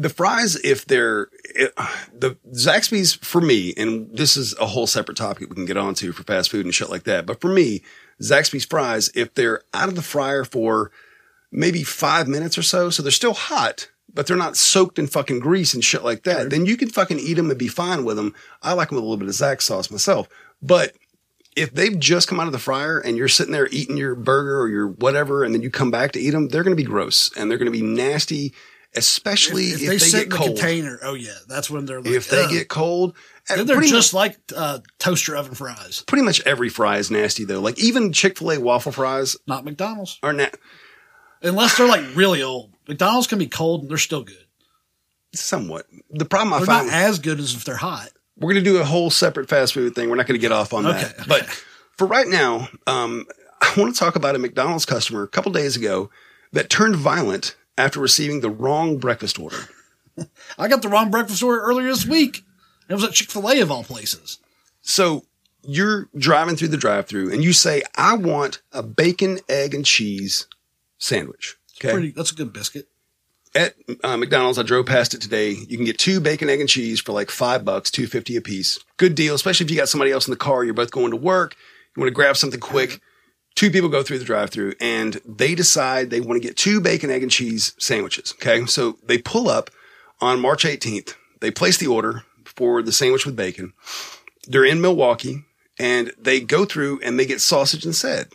the 0.00 0.08
fries, 0.08 0.56
if 0.64 0.86
they're 0.86 1.28
it, 1.44 1.74
the 2.12 2.36
Zaxby's 2.52 3.12
for 3.14 3.42
me, 3.42 3.74
and 3.76 4.16
this 4.16 4.34
is 4.34 4.56
a 4.58 4.66
whole 4.66 4.86
separate 4.86 5.18
topic 5.18 5.50
we 5.50 5.54
can 5.54 5.66
get 5.66 5.76
onto 5.76 6.12
for 6.12 6.22
fast 6.22 6.50
food 6.50 6.64
and 6.64 6.74
shit 6.74 6.88
like 6.88 7.04
that. 7.04 7.26
But 7.26 7.42
for 7.42 7.52
me, 7.52 7.82
Zaxby's 8.22 8.64
fries, 8.64 9.10
if 9.14 9.34
they're 9.34 9.62
out 9.74 9.90
of 9.90 9.96
the 9.96 10.02
fryer 10.02 10.44
for 10.44 10.90
maybe 11.52 11.82
five 11.82 12.28
minutes 12.28 12.56
or 12.56 12.62
so, 12.62 12.88
so 12.88 13.02
they're 13.02 13.12
still 13.12 13.34
hot, 13.34 13.90
but 14.12 14.26
they're 14.26 14.38
not 14.38 14.56
soaked 14.56 14.98
in 14.98 15.06
fucking 15.06 15.40
grease 15.40 15.74
and 15.74 15.84
shit 15.84 16.02
like 16.02 16.22
that, 16.22 16.48
then 16.48 16.64
you 16.64 16.78
can 16.78 16.88
fucking 16.88 17.18
eat 17.18 17.34
them 17.34 17.50
and 17.50 17.58
be 17.58 17.68
fine 17.68 18.02
with 18.02 18.16
them. 18.16 18.34
I 18.62 18.72
like 18.72 18.88
them 18.88 18.96
with 18.96 19.04
a 19.04 19.06
little 19.06 19.18
bit 19.18 19.28
of 19.28 19.34
Zax 19.34 19.62
sauce 19.62 19.90
myself, 19.90 20.28
but 20.62 20.94
if 21.56 21.74
they've 21.74 21.98
just 21.98 22.28
come 22.28 22.38
out 22.38 22.46
of 22.46 22.52
the 22.52 22.58
fryer 22.58 22.98
and 22.98 23.16
you're 23.16 23.28
sitting 23.28 23.52
there 23.52 23.68
eating 23.70 23.96
your 23.96 24.14
burger 24.14 24.60
or 24.60 24.68
your 24.68 24.88
whatever, 24.88 25.44
and 25.44 25.54
then 25.54 25.62
you 25.62 25.70
come 25.70 25.90
back 25.90 26.12
to 26.12 26.20
eat 26.20 26.30
them, 26.30 26.48
they're 26.48 26.62
going 26.62 26.76
to 26.76 26.82
be 26.82 26.88
gross 26.88 27.30
and 27.36 27.50
they're 27.50 27.58
going 27.58 27.70
to 27.70 27.76
be 27.76 27.82
nasty, 27.82 28.54
especially 28.94 29.64
if, 29.64 29.74
if, 29.74 29.80
they, 29.80 29.86
they, 29.88 29.98
sit 29.98 30.12
get 30.16 30.22
in 30.24 30.28
the 30.30 30.36
cold. 30.36 30.48
container, 30.50 30.98
oh 31.02 31.14
yeah, 31.14 31.34
that's 31.48 31.68
when 31.68 31.86
they're 31.86 32.00
like, 32.00 32.12
if 32.12 32.30
they 32.30 32.44
ugh. 32.44 32.50
get 32.50 32.68
cold, 32.68 33.16
Then 33.48 33.66
they're 33.66 33.76
pretty 33.76 33.90
just 33.90 34.14
much, 34.14 34.18
like 34.18 34.38
uh, 34.56 34.78
toaster 34.98 35.36
oven 35.36 35.54
fries, 35.54 36.04
pretty 36.06 36.24
much 36.24 36.40
every 36.46 36.68
fry 36.68 36.98
is 36.98 37.10
nasty 37.10 37.44
though. 37.44 37.60
Like 37.60 37.78
even 37.80 38.12
Chick 38.12 38.38
Fil 38.38 38.52
A 38.52 38.60
waffle 38.60 38.92
fries 38.92 39.36
not 39.46 39.64
McDonald's, 39.64 40.18
are 40.22 40.32
na- 40.32 40.46
unless 41.42 41.76
they're 41.76 41.88
like 41.88 42.14
really 42.14 42.42
old. 42.42 42.72
McDonald's 42.88 43.26
can 43.26 43.38
be 43.38 43.46
cold 43.46 43.82
and 43.82 43.90
they're 43.90 43.98
still 43.98 44.22
good. 44.22 44.46
somewhat. 45.34 45.86
The 46.10 46.24
problem 46.24 46.52
I 46.52 46.58
They're 46.58 46.66
find 46.66 46.86
not 46.88 46.94
as 46.96 47.18
good 47.20 47.38
as 47.38 47.54
if 47.54 47.64
they're 47.64 47.76
hot. 47.76 48.10
We're 48.40 48.52
going 48.52 48.64
to 48.64 48.70
do 48.70 48.78
a 48.78 48.84
whole 48.84 49.10
separate 49.10 49.48
fast 49.48 49.74
food 49.74 49.94
thing. 49.94 50.08
We're 50.08 50.16
not 50.16 50.26
going 50.26 50.38
to 50.38 50.42
get 50.42 50.52
off 50.52 50.72
on 50.72 50.84
that. 50.84 51.12
Okay, 51.12 51.24
But 51.28 51.46
for 51.96 52.06
right 52.06 52.26
now, 52.26 52.68
um, 52.86 53.26
I 53.60 53.74
want 53.76 53.94
to 53.94 53.98
talk 53.98 54.16
about 54.16 54.34
a 54.34 54.38
McDonald's 54.38 54.86
customer 54.86 55.22
a 55.22 55.28
couple 55.28 55.52
days 55.52 55.76
ago 55.76 56.10
that 56.52 56.70
turned 56.70 56.96
violent 56.96 57.56
after 57.76 58.00
receiving 58.00 58.40
the 58.40 58.50
wrong 58.50 58.98
breakfast 58.98 59.38
order. 59.38 59.68
I 60.58 60.68
got 60.68 60.82
the 60.82 60.88
wrong 60.88 61.10
breakfast 61.10 61.42
order 61.42 61.60
earlier 61.60 61.88
this 61.88 62.06
week. 62.06 62.42
It 62.88 62.94
was 62.94 63.04
at 63.04 63.12
Chick 63.12 63.30
Fil 63.30 63.48
A 63.48 63.60
of 63.60 63.70
all 63.70 63.84
places. 63.84 64.38
So 64.82 65.24
you're 65.62 66.08
driving 66.16 66.56
through 66.56 66.68
the 66.68 66.76
drive-through 66.76 67.32
and 67.32 67.44
you 67.44 67.52
say, 67.52 67.82
"I 67.96 68.14
want 68.14 68.62
a 68.72 68.82
bacon, 68.82 69.38
egg, 69.48 69.74
and 69.74 69.84
cheese 69.84 70.46
sandwich." 70.98 71.56
Okay. 71.78 71.92
Pretty, 71.92 72.10
that's 72.10 72.32
a 72.32 72.34
good 72.34 72.52
biscuit. 72.52 72.88
At 73.54 73.74
uh, 74.04 74.16
McDonald's, 74.16 74.58
I 74.58 74.62
drove 74.62 74.86
past 74.86 75.12
it 75.12 75.20
today. 75.20 75.50
You 75.50 75.76
can 75.76 75.84
get 75.84 75.98
two 75.98 76.20
bacon, 76.20 76.48
egg, 76.48 76.60
and 76.60 76.68
cheese 76.68 77.00
for 77.00 77.12
like 77.12 77.30
five 77.30 77.64
bucks, 77.64 77.90
two 77.90 78.06
fifty 78.06 78.36
a 78.36 78.40
piece. 78.40 78.78
Good 78.96 79.14
deal, 79.14 79.34
especially 79.34 79.64
if 79.64 79.70
you 79.70 79.76
got 79.76 79.88
somebody 79.88 80.12
else 80.12 80.26
in 80.26 80.30
the 80.30 80.36
car. 80.36 80.62
You're 80.62 80.74
both 80.74 80.92
going 80.92 81.10
to 81.10 81.16
work. 81.16 81.56
You 81.96 82.00
want 82.00 82.08
to 82.08 82.14
grab 82.14 82.36
something 82.36 82.60
quick. 82.60 83.00
Two 83.56 83.72
people 83.72 83.88
go 83.88 84.04
through 84.04 84.20
the 84.20 84.24
drive-through 84.24 84.74
and 84.80 85.20
they 85.26 85.56
decide 85.56 86.08
they 86.10 86.20
want 86.20 86.40
to 86.40 86.46
get 86.46 86.56
two 86.56 86.80
bacon, 86.80 87.10
egg, 87.10 87.22
and 87.22 87.30
cheese 87.30 87.74
sandwiches. 87.78 88.32
Okay, 88.34 88.64
so 88.66 88.98
they 89.04 89.18
pull 89.18 89.48
up 89.48 89.70
on 90.20 90.40
March 90.40 90.64
18th. 90.64 91.14
They 91.40 91.50
place 91.50 91.76
the 91.76 91.88
order 91.88 92.22
for 92.44 92.82
the 92.82 92.92
sandwich 92.92 93.26
with 93.26 93.34
bacon. 93.34 93.72
They're 94.46 94.64
in 94.64 94.80
Milwaukee 94.80 95.44
and 95.78 96.12
they 96.18 96.40
go 96.40 96.64
through 96.64 97.00
and 97.02 97.18
they 97.18 97.26
get 97.26 97.40
sausage 97.40 97.84
instead. 97.84 98.28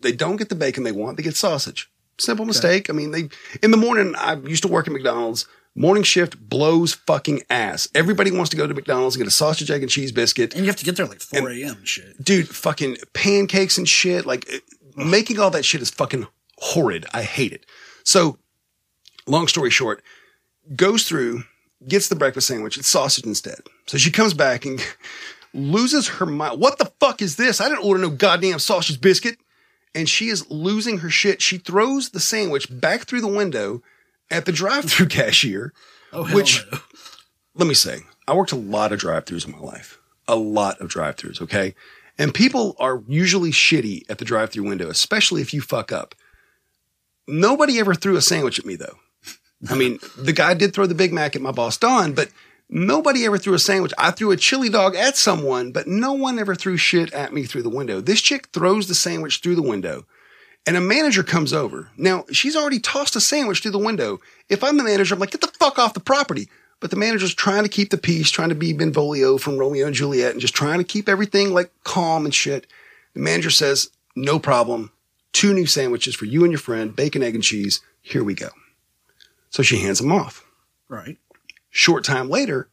They 0.00 0.12
don't 0.12 0.36
get 0.36 0.48
the 0.48 0.54
bacon 0.54 0.82
they 0.82 0.92
want. 0.92 1.16
They 1.16 1.22
get 1.22 1.36
sausage. 1.36 1.88
Simple 2.18 2.44
mistake. 2.46 2.88
I 2.88 2.92
mean, 2.92 3.10
they, 3.10 3.28
in 3.62 3.70
the 3.70 3.76
morning, 3.76 4.14
I 4.16 4.34
used 4.36 4.62
to 4.62 4.68
work 4.68 4.86
at 4.86 4.92
McDonald's. 4.92 5.46
Morning 5.74 6.02
shift 6.02 6.38
blows 6.48 6.94
fucking 6.94 7.42
ass. 7.50 7.86
Everybody 7.94 8.30
wants 8.30 8.48
to 8.50 8.56
go 8.56 8.66
to 8.66 8.72
McDonald's 8.72 9.14
and 9.16 9.20
get 9.20 9.28
a 9.28 9.30
sausage, 9.30 9.70
egg, 9.70 9.82
and 9.82 9.90
cheese 9.90 10.10
biscuit. 10.10 10.54
And 10.54 10.62
you 10.64 10.68
have 10.70 10.76
to 10.76 10.84
get 10.86 10.96
there 10.96 11.04
like 11.04 11.20
4 11.20 11.50
a.m. 11.50 11.84
shit. 11.84 12.22
Dude, 12.24 12.48
fucking 12.48 12.96
pancakes 13.12 13.76
and 13.76 13.86
shit. 13.86 14.24
Like, 14.24 14.48
eh, 14.48 14.56
it- 14.56 14.62
making 14.96 15.38
all 15.38 15.50
that 15.50 15.66
shit 15.66 15.82
is 15.82 15.90
fucking 15.90 16.26
horrid. 16.58 17.04
I 17.12 17.22
hate 17.24 17.52
it. 17.52 17.66
So, 18.04 18.38
long 19.26 19.48
story 19.48 19.68
short, 19.68 20.02
goes 20.74 21.02
through, 21.06 21.42
gets 21.86 22.08
the 22.08 22.16
breakfast 22.16 22.46
sandwich. 22.46 22.78
It's 22.78 22.88
sausage 22.88 23.26
instead. 23.26 23.60
So 23.86 23.98
she 23.98 24.10
comes 24.10 24.32
back 24.32 24.64
and 24.64 24.80
loses 25.52 26.08
her 26.08 26.24
mind. 26.24 26.58
What 26.58 26.78
the 26.78 26.90
fuck 27.00 27.20
is 27.20 27.36
this? 27.36 27.60
I 27.60 27.68
didn't 27.68 27.84
order 27.84 28.00
no 28.00 28.08
goddamn 28.08 28.60
sausage 28.60 28.98
biscuit. 28.98 29.36
And 29.96 30.08
she 30.08 30.28
is 30.28 30.48
losing 30.50 30.98
her 30.98 31.10
shit. 31.10 31.40
She 31.42 31.58
throws 31.58 32.10
the 32.10 32.20
sandwich 32.20 32.68
back 32.70 33.02
through 33.02 33.22
the 33.22 33.26
window 33.26 33.82
at 34.30 34.44
the 34.44 34.52
drive-through 34.52 35.06
cashier. 35.08 35.72
Oh, 36.12 36.24
hell 36.24 36.36
which, 36.36 36.64
no. 36.70 36.78
let 37.54 37.66
me 37.66 37.74
say, 37.74 38.00
I 38.28 38.34
worked 38.34 38.52
a 38.52 38.56
lot 38.56 38.92
of 38.92 38.98
drive-throughs 38.98 39.46
in 39.46 39.52
my 39.52 39.58
life. 39.58 39.98
A 40.28 40.36
lot 40.36 40.80
of 40.80 40.88
drive-throughs, 40.88 41.40
okay? 41.40 41.74
And 42.18 42.34
people 42.34 42.76
are 42.78 43.02
usually 43.08 43.50
shitty 43.50 44.02
at 44.10 44.18
the 44.18 44.24
drive-through 44.24 44.68
window, 44.68 44.88
especially 44.88 45.40
if 45.42 45.54
you 45.54 45.60
fuck 45.60 45.92
up. 45.92 46.14
Nobody 47.26 47.78
ever 47.78 47.94
threw 47.94 48.16
a 48.16 48.22
sandwich 48.22 48.58
at 48.58 48.66
me 48.66 48.76
though. 48.76 48.98
I 49.68 49.74
mean, 49.74 49.98
the 50.16 50.32
guy 50.32 50.54
did 50.54 50.74
throw 50.74 50.86
the 50.86 50.94
Big 50.94 51.12
Mac 51.12 51.34
at 51.34 51.42
my 51.42 51.50
boss 51.50 51.76
Don, 51.76 52.12
but 52.12 52.28
nobody 52.68 53.24
ever 53.24 53.38
threw 53.38 53.54
a 53.54 53.58
sandwich. 53.58 53.92
I 53.98 54.10
threw 54.10 54.30
a 54.30 54.36
chili 54.36 54.68
dog 54.68 54.94
at 54.94 55.16
someone, 55.16 55.72
but 55.72 55.86
no 55.86 56.12
one 56.12 56.38
ever 56.38 56.54
threw 56.54 56.76
shit 56.76 57.12
at 57.12 57.32
me 57.32 57.44
through 57.44 57.62
the 57.62 57.68
window. 57.68 58.00
This 58.00 58.20
chick 58.20 58.48
throws 58.48 58.88
the 58.88 58.94
sandwich 58.94 59.40
through 59.40 59.56
the 59.56 59.62
window. 59.62 60.06
And 60.66 60.76
a 60.76 60.80
manager 60.80 61.22
comes 61.22 61.52
over. 61.52 61.90
Now, 61.96 62.24
she's 62.32 62.56
already 62.56 62.80
tossed 62.80 63.14
a 63.14 63.20
sandwich 63.20 63.62
through 63.62 63.70
the 63.70 63.78
window. 63.78 64.20
If 64.48 64.64
I'm 64.64 64.76
the 64.76 64.82
manager, 64.82 65.14
I'm 65.14 65.20
like, 65.20 65.30
get 65.30 65.40
the 65.40 65.46
fuck 65.46 65.78
off 65.78 65.94
the 65.94 66.00
property. 66.00 66.48
But 66.80 66.90
the 66.90 66.96
manager's 66.96 67.34
trying 67.34 67.62
to 67.62 67.68
keep 67.68 67.90
the 67.90 67.98
peace, 67.98 68.30
trying 68.30 68.50
to 68.50 68.54
be 68.54 68.72
Benvolio 68.72 69.38
from 69.38 69.58
Romeo 69.58 69.86
and 69.86 69.94
Juliet, 69.94 70.32
and 70.32 70.40
just 70.40 70.54
trying 70.54 70.78
to 70.78 70.84
keep 70.84 71.08
everything 71.08 71.54
like 71.54 71.70
calm 71.84 72.24
and 72.24 72.34
shit. 72.34 72.66
The 73.14 73.20
manager 73.20 73.50
says, 73.50 73.90
"No 74.14 74.38
problem. 74.38 74.90
Two 75.32 75.54
new 75.54 75.66
sandwiches 75.66 76.14
for 76.14 76.26
you 76.26 76.42
and 76.42 76.52
your 76.52 76.58
friend, 76.58 76.94
bacon, 76.94 77.22
egg, 77.22 77.34
and 77.34 77.44
cheese. 77.44 77.80
Here 78.02 78.22
we 78.22 78.34
go." 78.34 78.50
So 79.48 79.62
she 79.62 79.78
hands 79.78 80.00
them 80.00 80.12
off. 80.12 80.44
Right. 80.88 81.16
Short 81.76 82.04
time 82.04 82.30
later, 82.30 82.70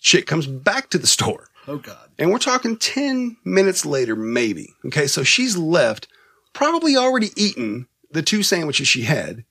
chick 0.00 0.26
comes 0.26 0.48
back 0.48 0.90
to 0.90 0.98
the 0.98 1.06
store. 1.06 1.46
Oh 1.68 1.78
God. 1.78 2.10
And 2.18 2.32
we're 2.32 2.38
talking 2.38 2.76
10 2.76 3.36
minutes 3.44 3.86
later, 3.86 4.16
maybe. 4.16 4.74
Okay. 4.84 5.06
So 5.06 5.22
she's 5.22 5.56
left, 5.56 6.08
probably 6.52 6.96
already 6.96 7.30
eaten 7.36 7.86
the 8.10 8.22
two 8.22 8.42
sandwiches 8.42 8.88
she 8.88 9.02
had, 9.02 9.44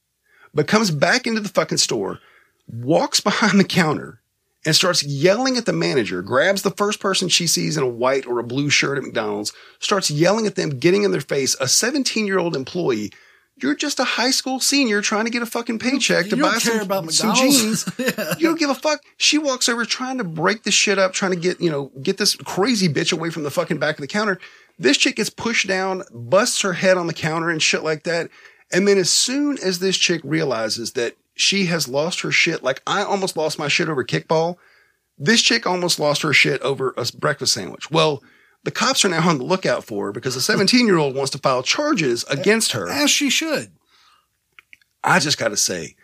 but 0.53 0.67
comes 0.67 0.91
back 0.91 1.25
into 1.25 1.39
the 1.39 1.47
fucking 1.47 1.77
store, 1.77 2.19
walks 2.67 3.21
behind 3.21 3.57
the 3.57 3.63
counter 3.63 4.19
and 4.65 4.75
starts 4.75 5.01
yelling 5.01 5.55
at 5.55 5.65
the 5.65 5.71
manager, 5.71 6.21
grabs 6.21 6.61
the 6.61 6.69
first 6.69 6.99
person 6.99 7.29
she 7.29 7.47
sees 7.47 7.77
in 7.77 7.83
a 7.83 7.87
white 7.87 8.27
or 8.27 8.37
a 8.37 8.43
blue 8.43 8.69
shirt 8.69 8.97
at 8.97 9.05
McDonald's, 9.05 9.53
starts 9.79 10.11
yelling 10.11 10.45
at 10.45 10.55
them, 10.55 10.71
getting 10.71 11.03
in 11.03 11.11
their 11.11 11.21
face, 11.21 11.55
a 11.61 11.69
17 11.69 12.27
year 12.27 12.37
old 12.37 12.53
employee. 12.53 13.13
You're 13.61 13.75
just 13.75 13.99
a 13.99 14.03
high 14.03 14.31
school 14.31 14.59
senior 14.59 15.01
trying 15.01 15.25
to 15.25 15.31
get 15.31 15.41
a 15.41 15.45
fucking 15.45 15.79
paycheck 15.79 16.25
to 16.25 16.35
you 16.35 16.41
don't 16.41 16.51
buy 16.51 16.57
some, 16.57 17.09
some 17.11 17.35
jeans. 17.35 17.87
You 18.39 18.47
don't 18.47 18.59
give 18.59 18.71
a 18.71 18.75
fuck. 18.75 19.01
She 19.17 19.37
walks 19.37 19.69
over 19.69 19.85
trying 19.85 20.17
to 20.17 20.23
break 20.23 20.63
the 20.63 20.71
shit 20.71 20.97
up, 20.97 21.13
trying 21.13 21.31
to 21.31 21.37
get, 21.37 21.61
you 21.61 21.69
know, 21.69 21.91
get 22.01 22.17
this 22.17 22.35
crazy 22.35 22.89
bitch 22.89 23.13
away 23.13 23.29
from 23.29 23.43
the 23.43 23.51
fucking 23.51 23.77
back 23.77 23.95
of 23.95 24.01
the 24.01 24.07
counter. 24.07 24.39
This 24.79 24.97
chick 24.97 25.17
gets 25.17 25.29
pushed 25.29 25.67
down, 25.67 26.03
busts 26.11 26.61
her 26.61 26.73
head 26.73 26.97
on 26.97 27.07
the 27.07 27.13
counter 27.13 27.49
and 27.49 27.61
shit 27.61 27.83
like 27.83 28.03
that. 28.03 28.29
And 28.71 28.87
then 28.87 28.97
as 28.97 29.11
soon 29.11 29.59
as 29.59 29.79
this 29.79 29.97
chick 29.97 30.21
realizes 30.23 30.93
that 30.93 31.15
she 31.35 31.67
has 31.67 31.87
lost 31.87 32.21
her 32.21 32.31
shit, 32.31 32.63
like 32.63 32.81
I 32.87 33.03
almost 33.03 33.37
lost 33.37 33.59
my 33.59 33.67
shit 33.67 33.87
over 33.87 34.03
kickball, 34.03 34.57
this 35.17 35.41
chick 35.41 35.67
almost 35.67 35.99
lost 35.99 36.23
her 36.23 36.33
shit 36.33 36.59
over 36.61 36.93
a 36.97 37.05
breakfast 37.17 37.53
sandwich. 37.53 37.91
Well, 37.91 38.23
the 38.63 38.71
cops 38.71 39.03
are 39.03 39.09
now 39.09 39.27
on 39.27 39.37
the 39.37 39.43
lookout 39.43 39.83
for 39.83 40.07
her 40.07 40.11
because 40.11 40.35
a 40.35 40.41
17 40.41 40.85
year 40.87 40.97
old 40.97 41.15
wants 41.15 41.31
to 41.31 41.37
file 41.37 41.63
charges 41.63 42.23
against 42.25 42.71
her. 42.71 42.89
As 42.89 43.09
she 43.11 43.29
should. 43.29 43.71
I 45.03 45.19
just 45.19 45.37
got 45.37 45.49
to 45.49 45.57
say, 45.57 45.95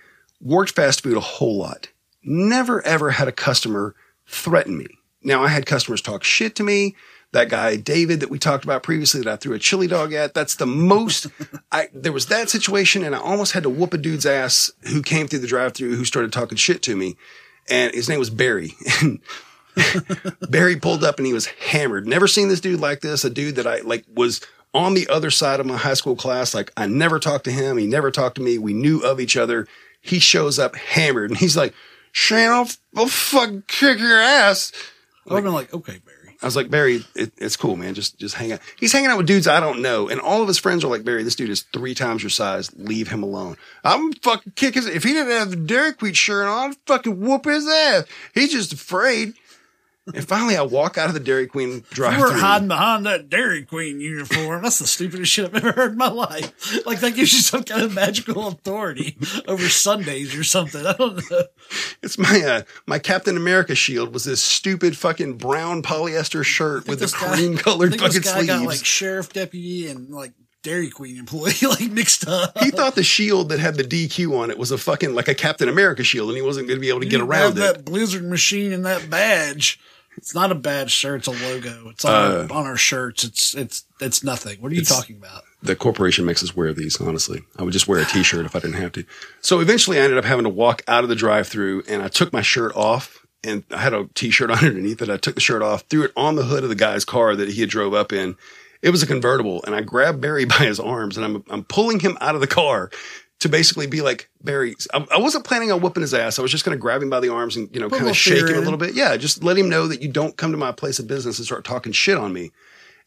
worked 0.41 0.71
fast 0.71 1.01
food 1.01 1.17
a 1.17 1.21
whole 1.21 1.57
lot. 1.57 1.89
Never 2.23 2.85
ever 2.85 3.11
had 3.11 3.27
a 3.27 3.33
customer 3.33 3.95
threaten 4.27 4.77
me. 4.77 4.87
Now 5.23 5.43
I 5.43 5.47
had 5.47 5.65
customers 5.65 6.01
talk 6.01 6.23
shit 6.23 6.55
to 6.55 6.63
me. 6.63 6.95
That 7.31 7.49
guy, 7.49 7.75
David, 7.75 8.21
that 8.21 8.31
we 8.31 8.39
talked 8.39 8.63
about 8.63 8.81
previously 8.81 9.21
that 9.21 9.31
I 9.31 9.35
threw 9.35 9.53
a 9.53 9.59
chili 9.59 9.85
dog 9.85 10.13
at. 10.13 10.33
That's 10.33 10.55
the 10.55 10.65
most 10.65 11.27
I, 11.71 11.87
there 11.93 12.11
was 12.11 12.25
that 12.25 12.49
situation 12.49 13.03
and 13.03 13.15
I 13.15 13.19
almost 13.19 13.53
had 13.53 13.63
to 13.63 13.69
whoop 13.69 13.93
a 13.93 13.97
dude's 13.97 14.25
ass 14.25 14.71
who 14.89 15.01
came 15.01 15.27
through 15.27 15.39
the 15.39 15.47
drive 15.47 15.73
through 15.73 15.95
who 15.95 16.05
started 16.05 16.33
talking 16.33 16.57
shit 16.57 16.81
to 16.83 16.95
me. 16.95 17.15
And 17.69 17.93
his 17.93 18.09
name 18.09 18.19
was 18.19 18.29
Barry. 18.29 18.73
And 19.01 19.19
Barry 20.49 20.75
pulled 20.75 21.03
up 21.03 21.17
and 21.17 21.25
he 21.25 21.33
was 21.33 21.47
hammered. 21.47 22.07
Never 22.07 22.27
seen 22.27 22.49
this 22.49 22.61
dude 22.61 22.79
like 22.79 23.01
this. 23.01 23.23
A 23.23 23.29
dude 23.29 23.55
that 23.55 23.67
I 23.67 23.79
like 23.81 24.05
was 24.13 24.41
on 24.73 24.93
the 24.93 25.07
other 25.07 25.31
side 25.31 25.59
of 25.59 25.65
my 25.65 25.77
high 25.77 25.93
school 25.93 26.15
class. 26.15 26.53
Like 26.53 26.71
I 26.77 26.87
never 26.87 27.19
talked 27.19 27.45
to 27.45 27.51
him. 27.51 27.77
He 27.77 27.87
never 27.87 28.11
talked 28.11 28.35
to 28.35 28.41
me. 28.41 28.57
We 28.57 28.73
knew 28.73 28.99
of 28.99 29.19
each 29.19 29.37
other. 29.37 29.67
He 30.01 30.19
shows 30.19 30.59
up 30.59 30.75
hammered 30.75 31.31
and 31.31 31.39
he's 31.39 31.57
like, 31.57 31.73
Shane, 32.11 32.49
I'll, 32.49 32.67
I'll 32.95 33.07
fucking 33.07 33.63
kick 33.67 33.99
your 33.99 34.19
ass. 34.19 34.71
I 35.27 35.33
would 35.33 35.37
have 35.37 35.43
been 35.43 35.53
like, 35.53 35.73
okay, 35.73 35.99
Barry. 36.05 36.37
I 36.41 36.45
was 36.45 36.55
like, 36.55 36.69
Barry, 36.69 37.03
it, 37.15 37.33
it's 37.37 37.57
cool, 37.57 37.75
man. 37.75 37.93
Just, 37.93 38.17
just 38.17 38.35
hang 38.35 38.53
out. 38.53 38.61
He's 38.79 38.93
hanging 38.93 39.09
out 39.09 39.17
with 39.17 39.27
dudes 39.27 39.47
I 39.47 39.59
don't 39.59 39.81
know. 39.81 40.07
And 40.07 40.21
all 40.21 40.41
of 40.41 40.47
his 40.47 40.57
friends 40.57 40.83
are 40.83 40.87
like, 40.87 41.03
Barry, 41.03 41.23
this 41.23 41.35
dude 41.35 41.49
is 41.49 41.63
three 41.73 41.93
times 41.93 42.23
your 42.23 42.29
size. 42.29 42.73
Leave 42.75 43.09
him 43.09 43.23
alone. 43.23 43.57
I'm 43.83 44.13
fucking 44.13 44.53
kick 44.55 44.75
his, 44.75 44.87
if 44.87 45.03
he 45.03 45.13
didn't 45.13 45.31
have 45.33 45.49
the 45.49 45.57
Dairy 45.57 45.93
Queen 45.93 46.13
shirt 46.13 46.47
on, 46.47 46.71
I'd 46.71 46.77
fucking 46.87 47.19
whoop 47.19 47.45
his 47.45 47.67
ass. 47.67 48.05
He's 48.33 48.51
just 48.51 48.73
afraid. 48.73 49.33
And 50.15 50.27
finally 50.27 50.55
I 50.55 50.61
walk 50.61 50.97
out 50.97 51.07
of 51.07 51.13
the 51.13 51.19
Dairy 51.19 51.47
Queen 51.47 51.83
drive 51.91 52.13
You 52.13 52.19
weren't 52.19 52.39
hiding 52.39 52.67
behind 52.67 53.05
that 53.05 53.29
Dairy 53.29 53.63
Queen 53.63 53.99
uniform. 53.99 54.63
That's 54.63 54.79
the 54.79 54.87
stupidest 54.87 55.31
shit 55.31 55.45
I've 55.45 55.55
ever 55.55 55.71
heard 55.71 55.91
in 55.91 55.97
my 55.97 56.09
life. 56.09 56.85
Like 56.85 56.99
that 57.01 57.15
gives 57.15 57.33
you 57.33 57.39
some 57.39 57.63
kind 57.63 57.81
of 57.83 57.93
magical 57.93 58.47
authority 58.47 59.17
over 59.47 59.69
sundaes 59.69 60.35
or 60.35 60.43
something. 60.43 60.85
I 60.85 60.93
don't 60.93 61.31
know. 61.31 61.43
It's 62.01 62.17
my, 62.17 62.41
uh, 62.43 62.61
my 62.85 62.99
Captain 62.99 63.37
America 63.37 63.75
shield 63.75 64.13
was 64.13 64.23
this 64.23 64.41
stupid 64.41 64.97
fucking 64.97 65.37
brown 65.37 65.83
polyester 65.83 66.43
shirt 66.43 66.87
with 66.87 66.99
the 66.99 67.05
This 67.05 67.13
cream 67.13 67.57
colored 67.57 67.93
I 67.93 67.97
think 67.97 68.13
this 68.13 68.29
fucking 68.29 68.47
guy 68.47 68.55
sleeves. 68.57 68.63
got 68.63 68.65
like 68.69 68.85
sheriff 68.85 69.33
deputy 69.33 69.87
and 69.87 70.09
like 70.09 70.33
Dairy 70.61 70.89
Queen 70.89 71.17
employee 71.17 71.53
like 71.69 71.89
mixed 71.91 72.27
up. 72.27 72.57
he 72.59 72.69
thought 72.69 72.95
the 72.95 73.03
shield 73.03 73.47
that 73.49 73.59
had 73.59 73.75
the 73.75 73.83
DQ 73.83 74.37
on 74.37 74.49
it 74.51 74.57
was 74.57 74.71
a 74.71 74.77
fucking 74.77 75.15
like 75.15 75.27
a 75.29 75.35
Captain 75.35 75.69
America 75.69 76.03
shield, 76.03 76.27
and 76.29 76.35
he 76.37 76.41
wasn't 76.41 76.67
going 76.67 76.77
to 76.77 76.81
be 76.81 76.89
able 76.89 76.99
to 76.99 77.05
get 77.05 77.21
around 77.21 77.51
it. 77.53 77.55
that 77.61 77.85
Blizzard 77.85 78.25
machine 78.25 78.73
and 78.73 78.85
that 78.85 79.09
badge. 79.09 79.79
It's 80.21 80.36
not 80.36 80.51
a 80.51 80.55
bad 80.55 80.91
shirt. 80.91 81.19
It's 81.19 81.27
a 81.27 81.32
logo. 81.32 81.89
It's 81.89 82.05
on, 82.05 82.13
Uh, 82.13 82.47
our, 82.51 82.60
on 82.60 82.65
our 82.67 82.77
shirts. 82.77 83.23
It's 83.23 83.55
it's 83.55 83.86
it's 83.99 84.23
nothing. 84.23 84.62
What 84.62 84.71
are 84.71 84.75
you 84.75 84.84
talking 84.84 85.15
about? 85.17 85.43
the 85.62 85.75
corporation 85.75 86.23
makes 86.25 86.41
us 86.43 86.55
wear 86.55 86.71
these. 86.73 86.99
Honestly, 87.01 87.41
I 87.58 87.63
would 87.63 87.73
just 87.73 87.88
wear 87.88 87.99
a 87.99 88.05
T-shirt 88.05 88.45
if 88.45 88.55
I 88.55 88.60
didn't 88.60 88.82
have 88.82 88.91
to. 88.93 89.03
So 89.41 89.60
eventually, 89.60 89.97
I 89.99 90.03
ended 90.03 90.17
up 90.17 90.23
having 90.25 90.43
to 90.43 90.49
walk 90.49 90.84
out 90.88 91.03
of 91.03 91.10
the 91.10 91.15
drive-through, 91.15 91.84
and 91.89 92.01
I 92.01 92.08
took 92.08 92.32
my 92.32 92.41
shirt 92.41 92.73
off, 92.75 93.25
and 93.43 93.63
I 93.71 93.77
had 93.77 93.93
a 93.93 94.08
T-shirt 94.13 94.51
underneath 94.63 95.01
it. 95.01 95.10
I 95.10 95.17
took 95.17 95.36
the 95.36 95.41
shirt 95.41 95.62
off, 95.62 95.82
threw 95.89 96.03
it 96.03 96.12
on 96.15 96.36
the 96.36 96.43
hood 96.43 96.63
of 96.63 96.69
the 96.69 96.75
guy's 96.75 97.03
car 97.05 97.36
that 97.36 97.49
he 97.49 97.62
had 97.62 97.69
drove 97.69 97.93
up 97.93 98.13
in. 98.13 98.36
It 98.82 98.91
was 98.91 99.03
a 99.03 99.08
convertible, 99.08 99.62
and 99.65 99.75
I 99.75 99.82
grabbed 99.82 100.21
Barry 100.21 100.45
by 100.55 100.55
his 100.65 100.79
arms, 100.79 101.17
and 101.17 101.25
I'm 101.25 101.43
I'm 101.49 101.63
pulling 101.65 101.99
him 101.99 102.17
out 102.21 102.36
of 102.36 102.41
the 102.41 102.47
car 102.47 102.89
to 103.39 103.49
basically 103.49 103.88
be 103.88 104.02
like 104.02 104.30
Barry. 104.41 104.75
I, 104.93 105.06
I 105.15 105.19
wasn't 105.19 105.45
planning 105.45 105.71
on 105.71 105.82
whooping 105.82 106.02
his 106.02 106.13
ass. 106.13 106.39
I 106.39 106.41
was 106.41 106.52
just 106.52 106.65
going 106.65 106.78
to 106.78 106.82
grab 106.82 107.02
him 107.02 107.10
by 107.10 107.19
the 107.19 107.30
arms 107.30 107.56
and 107.56 107.73
you 107.73 107.80
know 107.80 107.89
kind 107.89 108.08
of 108.08 108.15
shake 108.15 108.47
him 108.47 108.58
a 108.58 108.62
little 108.62 108.78
bit. 108.78 108.93
Yeah, 108.93 109.15
just 109.17 109.43
let 109.43 109.58
him 109.58 109.69
know 109.69 109.88
that 109.88 110.02
you 110.02 110.10
don't 110.10 110.38
come 110.38 110.52
to 110.52 110.58
my 110.58 110.71
place 110.71 110.99
of 110.99 111.08
business 111.08 111.38
and 111.39 111.45
start 111.45 111.63
talking 111.63 111.91
shit 111.91 112.17
on 112.17 112.34
me. 112.34 112.52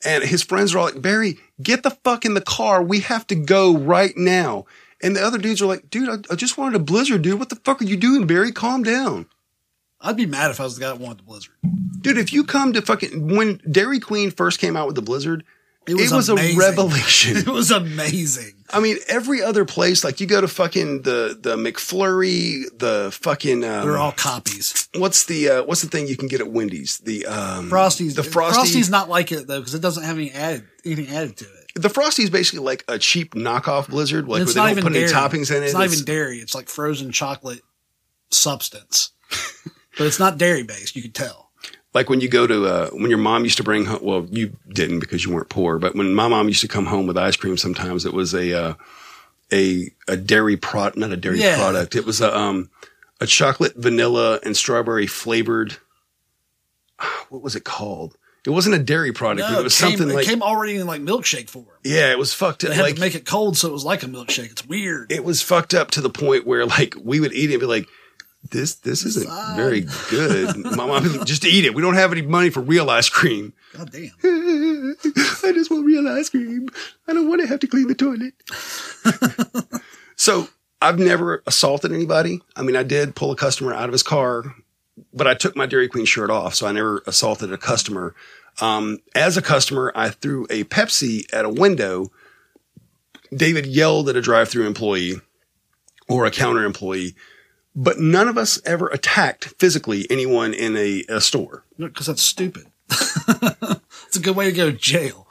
And 0.05 0.25
his 0.25 0.43
friends 0.43 0.75
are 0.75 0.79
all 0.79 0.87
like, 0.87 1.01
Barry, 1.01 1.39
get 1.63 1.85
the 1.85 1.91
fuck 1.91 2.25
in 2.25 2.35
the 2.35 2.41
car. 2.41 2.83
We 2.83 3.01
have 3.01 3.27
to 3.29 3.37
go 3.37 3.77
right 3.77 4.17
now. 4.17 4.65
And 5.01 5.15
the 5.15 5.23
other 5.23 5.39
dudes 5.39 5.63
are 5.63 5.67
like, 5.67 5.91
dude, 5.91 6.09
I, 6.09 6.33
I 6.33 6.37
just 6.37 6.59
wanted 6.59 6.77
a 6.77 6.85
blizzard, 6.85 7.23
dude. 7.23 7.39
What 7.39 7.51
the 7.51 7.57
fuck 7.57 7.81
are 7.81 7.85
you 7.85 7.97
doing, 7.97 8.27
Barry? 8.27 8.53
Calm 8.53 8.83
down. 8.83 9.27
I'd 10.01 10.17
be 10.17 10.27
mad 10.27 10.51
if 10.51 10.61
I 10.61 10.65
was 10.65 10.75
the 10.75 10.81
guy 10.81 10.89
that 10.89 10.99
wanted 10.99 11.19
the 11.19 11.23
Blizzard. 11.23 11.55
Dude, 12.01 12.19
if 12.19 12.33
you 12.33 12.43
come 12.43 12.73
to 12.73 12.83
fucking, 12.83 13.37
when 13.37 13.61
Dairy 13.71 14.01
Queen 14.01 14.33
first 14.33 14.59
came 14.59 14.77
out 14.77 14.89
with 14.89 14.97
the 14.97 15.03
blizzard, 15.03 15.45
It 15.87 15.95
was, 15.95 16.29
a 16.29 16.33
amazing. 16.33 16.59
revelation. 16.59 17.37
It 17.39 17.47
was 17.49 17.71
amazing. 17.71 18.53
I 18.71 18.81
mean, 18.81 18.99
every 19.09 19.43
other 19.43 19.65
place, 19.65 20.05
like 20.05 20.21
you 20.21 20.27
go 20.27 20.41
to 20.41 20.49
fucking 20.49 21.03
the, 21.03 21.37
the 21.39 21.57
McFlurry, 21.57 22.65
the 22.79 23.11
fucking, 23.21 23.65
um, 23.65 23.87
They're 23.87 23.99
all 23.99 24.13
copies. 24.13 24.89
what's 24.95 25.25
the, 25.25 25.49
uh, 25.49 25.63
what's 25.65 25.83
the 25.83 25.89
thing 25.89 26.07
you 26.07 26.17
can 26.17 26.29
get 26.29 26.41
at 26.41 26.49
Wendy's? 26.49 26.99
The, 26.99 27.27
um, 27.27 27.69
Frosties. 27.69 28.15
the 28.15 28.23
Frosty. 28.23 28.55
Frosty's 28.61 28.91
not 28.91 29.09
like 29.09 29.33
it 29.33 29.47
though 29.47 29.59
because 29.61 29.75
it 29.75 29.83
doesn't 29.83 30.05
have 30.05 30.17
any 30.17 30.31
added 30.31 30.65
anything 30.85 31.09
added 31.15 31.37
to 31.39 31.45
it. 31.45 31.83
the 31.83 31.89
Frosty 31.91 32.23
is 32.23 32.31
basically 32.31 32.65
like 32.65 32.85
a 32.89 32.99
cheap 32.99 33.35
knockoff 33.35 33.89
blizzard, 33.89 34.29
like 34.29 34.45
where 34.45 34.55
they 34.55 34.75
don't 34.75 34.83
put 34.83 34.95
any 34.97 35.05
toppings 35.07 35.51
in 35.51 35.63
it. 35.63 35.67
It's 35.67 35.75
not 35.75 35.83
It's- 35.85 35.95
even 35.95 36.05
dairy. 36.05 36.39
It's 36.39 36.55
like 36.55 36.69
frozen 36.69 37.11
chocolate 37.13 37.61
substance. 38.31 39.11
but 39.99 40.07
it's 40.07 40.19
not 40.19 40.39
dairy 40.39 40.63
based. 40.63 40.97
You 40.97 41.03
can 41.03 41.13
tell. 41.13 41.51
Like 41.95 42.09
when 42.09 42.21
you 42.21 42.29
go 42.29 42.47
to 42.47 42.67
uh, 42.67 42.91
when 42.91 43.11
your 43.11 43.19
mom 43.19 43.45
used 43.45 43.57
to 43.59 43.63
bring 43.65 43.85
home 43.85 44.01
well 44.03 44.27
you 44.31 44.53
didn't 44.69 45.01
because 45.01 45.25
you 45.25 45.33
weren't 45.33 45.49
poor 45.49 45.79
but 45.79 45.95
when 45.95 46.15
my 46.15 46.29
mom 46.29 46.49
used 46.49 46.61
to 46.63 46.69
come 46.69 46.87
home 46.87 47.07
with 47.07 47.17
ice 47.19 47.37
cream 47.37 47.57
sometimes 47.57 48.05
it 48.07 48.13
was 48.13 48.35
a 48.35 48.53
uh, 48.53 48.75
a 49.53 49.91
a 50.09 50.17
dairy 50.17 50.57
product 50.57 50.97
not 50.97 51.13
a 51.13 51.17
dairy 51.17 51.39
Yeah. 51.41 51.57
product 51.57 51.95
it 51.97 52.05
was 52.07 52.21
a 52.21 52.37
um 52.37 52.71
a 53.21 53.27
chocolate 53.27 53.75
vanilla 53.77 54.41
and 54.45 54.57
strawberry 54.57 55.07
flavored 55.07 55.77
what 57.29 57.43
was 57.43 57.57
it 57.57 57.65
called 57.65 58.17
it 58.45 58.51
wasn't 58.51 58.75
a 58.75 58.79
dairy 58.79 59.13
product 59.13 59.47
but 59.49 59.53
No, 59.55 59.61
it 59.61 59.65
was 59.65 59.79
came, 59.79 59.91
something 59.91 60.11
it 60.11 60.15
like 60.15 60.27
came 60.27 60.43
already 60.43 60.77
in 60.77 60.87
like 60.87 61.01
milkshake 61.01 61.49
form. 61.49 61.67
yeah 61.85 62.11
it 62.11 62.19
was 62.19 62.33
fucked 62.35 62.63
They 62.63 62.69
up 62.69 62.75
had 62.75 62.83
like 62.83 62.95
to 62.97 63.01
make 63.01 63.15
it 63.15 63.25
cold 63.27 63.57
so 63.57 63.69
it 63.69 63.73
was 63.73 63.85
like 63.85 64.03
a 64.03 64.07
milkshake. 64.07 64.51
It's 64.51 64.67
weird. 64.67 65.11
it 65.13 65.25
was 65.25 65.43
fucked 65.43 65.75
up 65.75 65.91
to 65.93 66.01
the 66.01 66.11
point 66.11 66.47
where 66.47 66.65
like 66.67 66.95
we 67.03 67.21
would 67.21 67.33
eat 67.33 67.51
it 67.51 67.55
and 67.55 67.61
be 67.61 67.67
like 67.67 67.87
this 68.51 68.75
this 68.77 69.05
isn't 69.05 69.29
very 69.57 69.87
good 70.11 70.57
my 70.65 70.77
mom 70.77 70.91
would 70.91 71.03
be 71.05 71.19
like, 71.19 71.27
just 71.27 71.45
eat 71.45 71.65
it 71.65 71.75
we 71.75 71.83
don't 71.83 71.95
have 71.95 72.13
any 72.13 72.23
money 72.23 72.51
for 72.51 72.61
real 72.61 72.91
ice 72.91 73.09
cream 73.09 73.53
God 73.73 73.91
damn. 73.91 74.11
I 75.45 75.53
just 75.53 75.71
want 75.71 75.87
real 75.87 76.07
ice 76.07 76.29
cream. 76.29 76.69
I 77.09 77.15
don't 77.15 77.29
want 77.29 77.41
to 77.41 77.47
have 77.47 77.61
to 77.61 77.67
clean 77.67 77.89
the 77.89 77.95
toilet. 77.95 78.35
so 80.17 80.49
I've 80.81 80.99
never 80.99 81.43
assaulted 81.47 81.93
anybody. 81.93 82.41
I 82.55 82.63
mean, 82.63 82.77
I 82.77 82.83
did 82.83 83.17
pull 83.17 83.31
a 83.31 83.37
customer 83.37 83.73
out 83.73 83.89
of 83.89 83.93
his 83.93 84.03
car, 84.03 84.55
but 85.15 85.27
I 85.27 85.35
took 85.35 85.57
my 85.57 85.67
Dairy 85.67 85.89
Queen 85.89 86.05
shirt 86.05 86.31
off. 86.31 86.55
So 86.55 86.67
I 86.67 86.73
never 86.73 87.03
assaulted 87.07 87.53
a 87.53 87.59
customer. 87.59 88.15
Um, 88.61 88.99
as 89.15 89.39
a 89.39 89.43
customer, 89.43 89.91
I 89.95 90.11
threw 90.11 90.47
a 90.51 90.65
Pepsi 90.65 91.25
at 91.33 91.47
a 91.47 91.51
window. 91.51 92.11
David 93.35 93.65
yelled 93.65 94.11
at 94.11 94.17
a 94.17 94.21
drive 94.21 94.51
through 94.51 94.67
employee 94.67 95.15
or 96.09 96.27
a 96.27 96.31
counter 96.31 96.65
employee, 96.65 97.15
but 97.75 97.99
none 97.99 98.29
of 98.29 98.37
us 98.37 98.61
ever 98.65 98.89
attacked 98.89 99.47
physically 99.59 100.07
anyone 100.11 100.55
in 100.55 100.77
a, 100.77 101.05
a 101.09 101.21
store. 101.21 101.65
Because 101.79 102.07
that's 102.07 102.23
stupid. 102.23 102.67
it's 102.91 104.17
a 104.17 104.21
good 104.21 104.37
way 104.37 104.47
to 104.47 104.53
go 104.53 104.71
to 104.71 104.77
jail. 104.77 105.27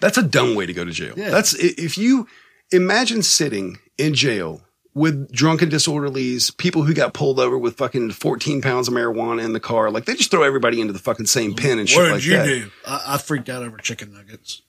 That's 0.00 0.18
a 0.18 0.22
dumb 0.22 0.54
way 0.54 0.66
to 0.66 0.72
go 0.72 0.84
to 0.84 0.90
jail. 0.90 1.14
Yeah. 1.16 1.30
That's 1.30 1.54
if 1.54 1.98
you 1.98 2.26
imagine 2.72 3.22
sitting 3.22 3.78
in 3.98 4.14
jail 4.14 4.62
with 4.94 5.30
drunken 5.30 5.70
disorderlies, 5.70 6.56
people 6.56 6.82
who 6.82 6.94
got 6.94 7.14
pulled 7.14 7.38
over 7.38 7.56
with 7.56 7.76
fucking 7.76 8.10
14 8.10 8.60
pounds 8.60 8.88
of 8.88 8.94
marijuana 8.94 9.44
in 9.44 9.52
the 9.52 9.60
car. 9.60 9.90
Like 9.90 10.06
they 10.06 10.14
just 10.14 10.30
throw 10.30 10.42
everybody 10.42 10.80
into 10.80 10.92
the 10.92 10.98
fucking 10.98 11.26
same 11.26 11.54
pen 11.54 11.78
and 11.78 11.88
shit 11.88 11.98
what 11.98 12.04
did 12.06 12.12
like 12.12 12.24
you 12.24 12.36
that. 12.36 12.46
do? 12.46 12.70
I, 12.86 13.02
I 13.08 13.18
freaked 13.18 13.48
out 13.48 13.62
over 13.62 13.76
chicken 13.76 14.12
nuggets. 14.12 14.62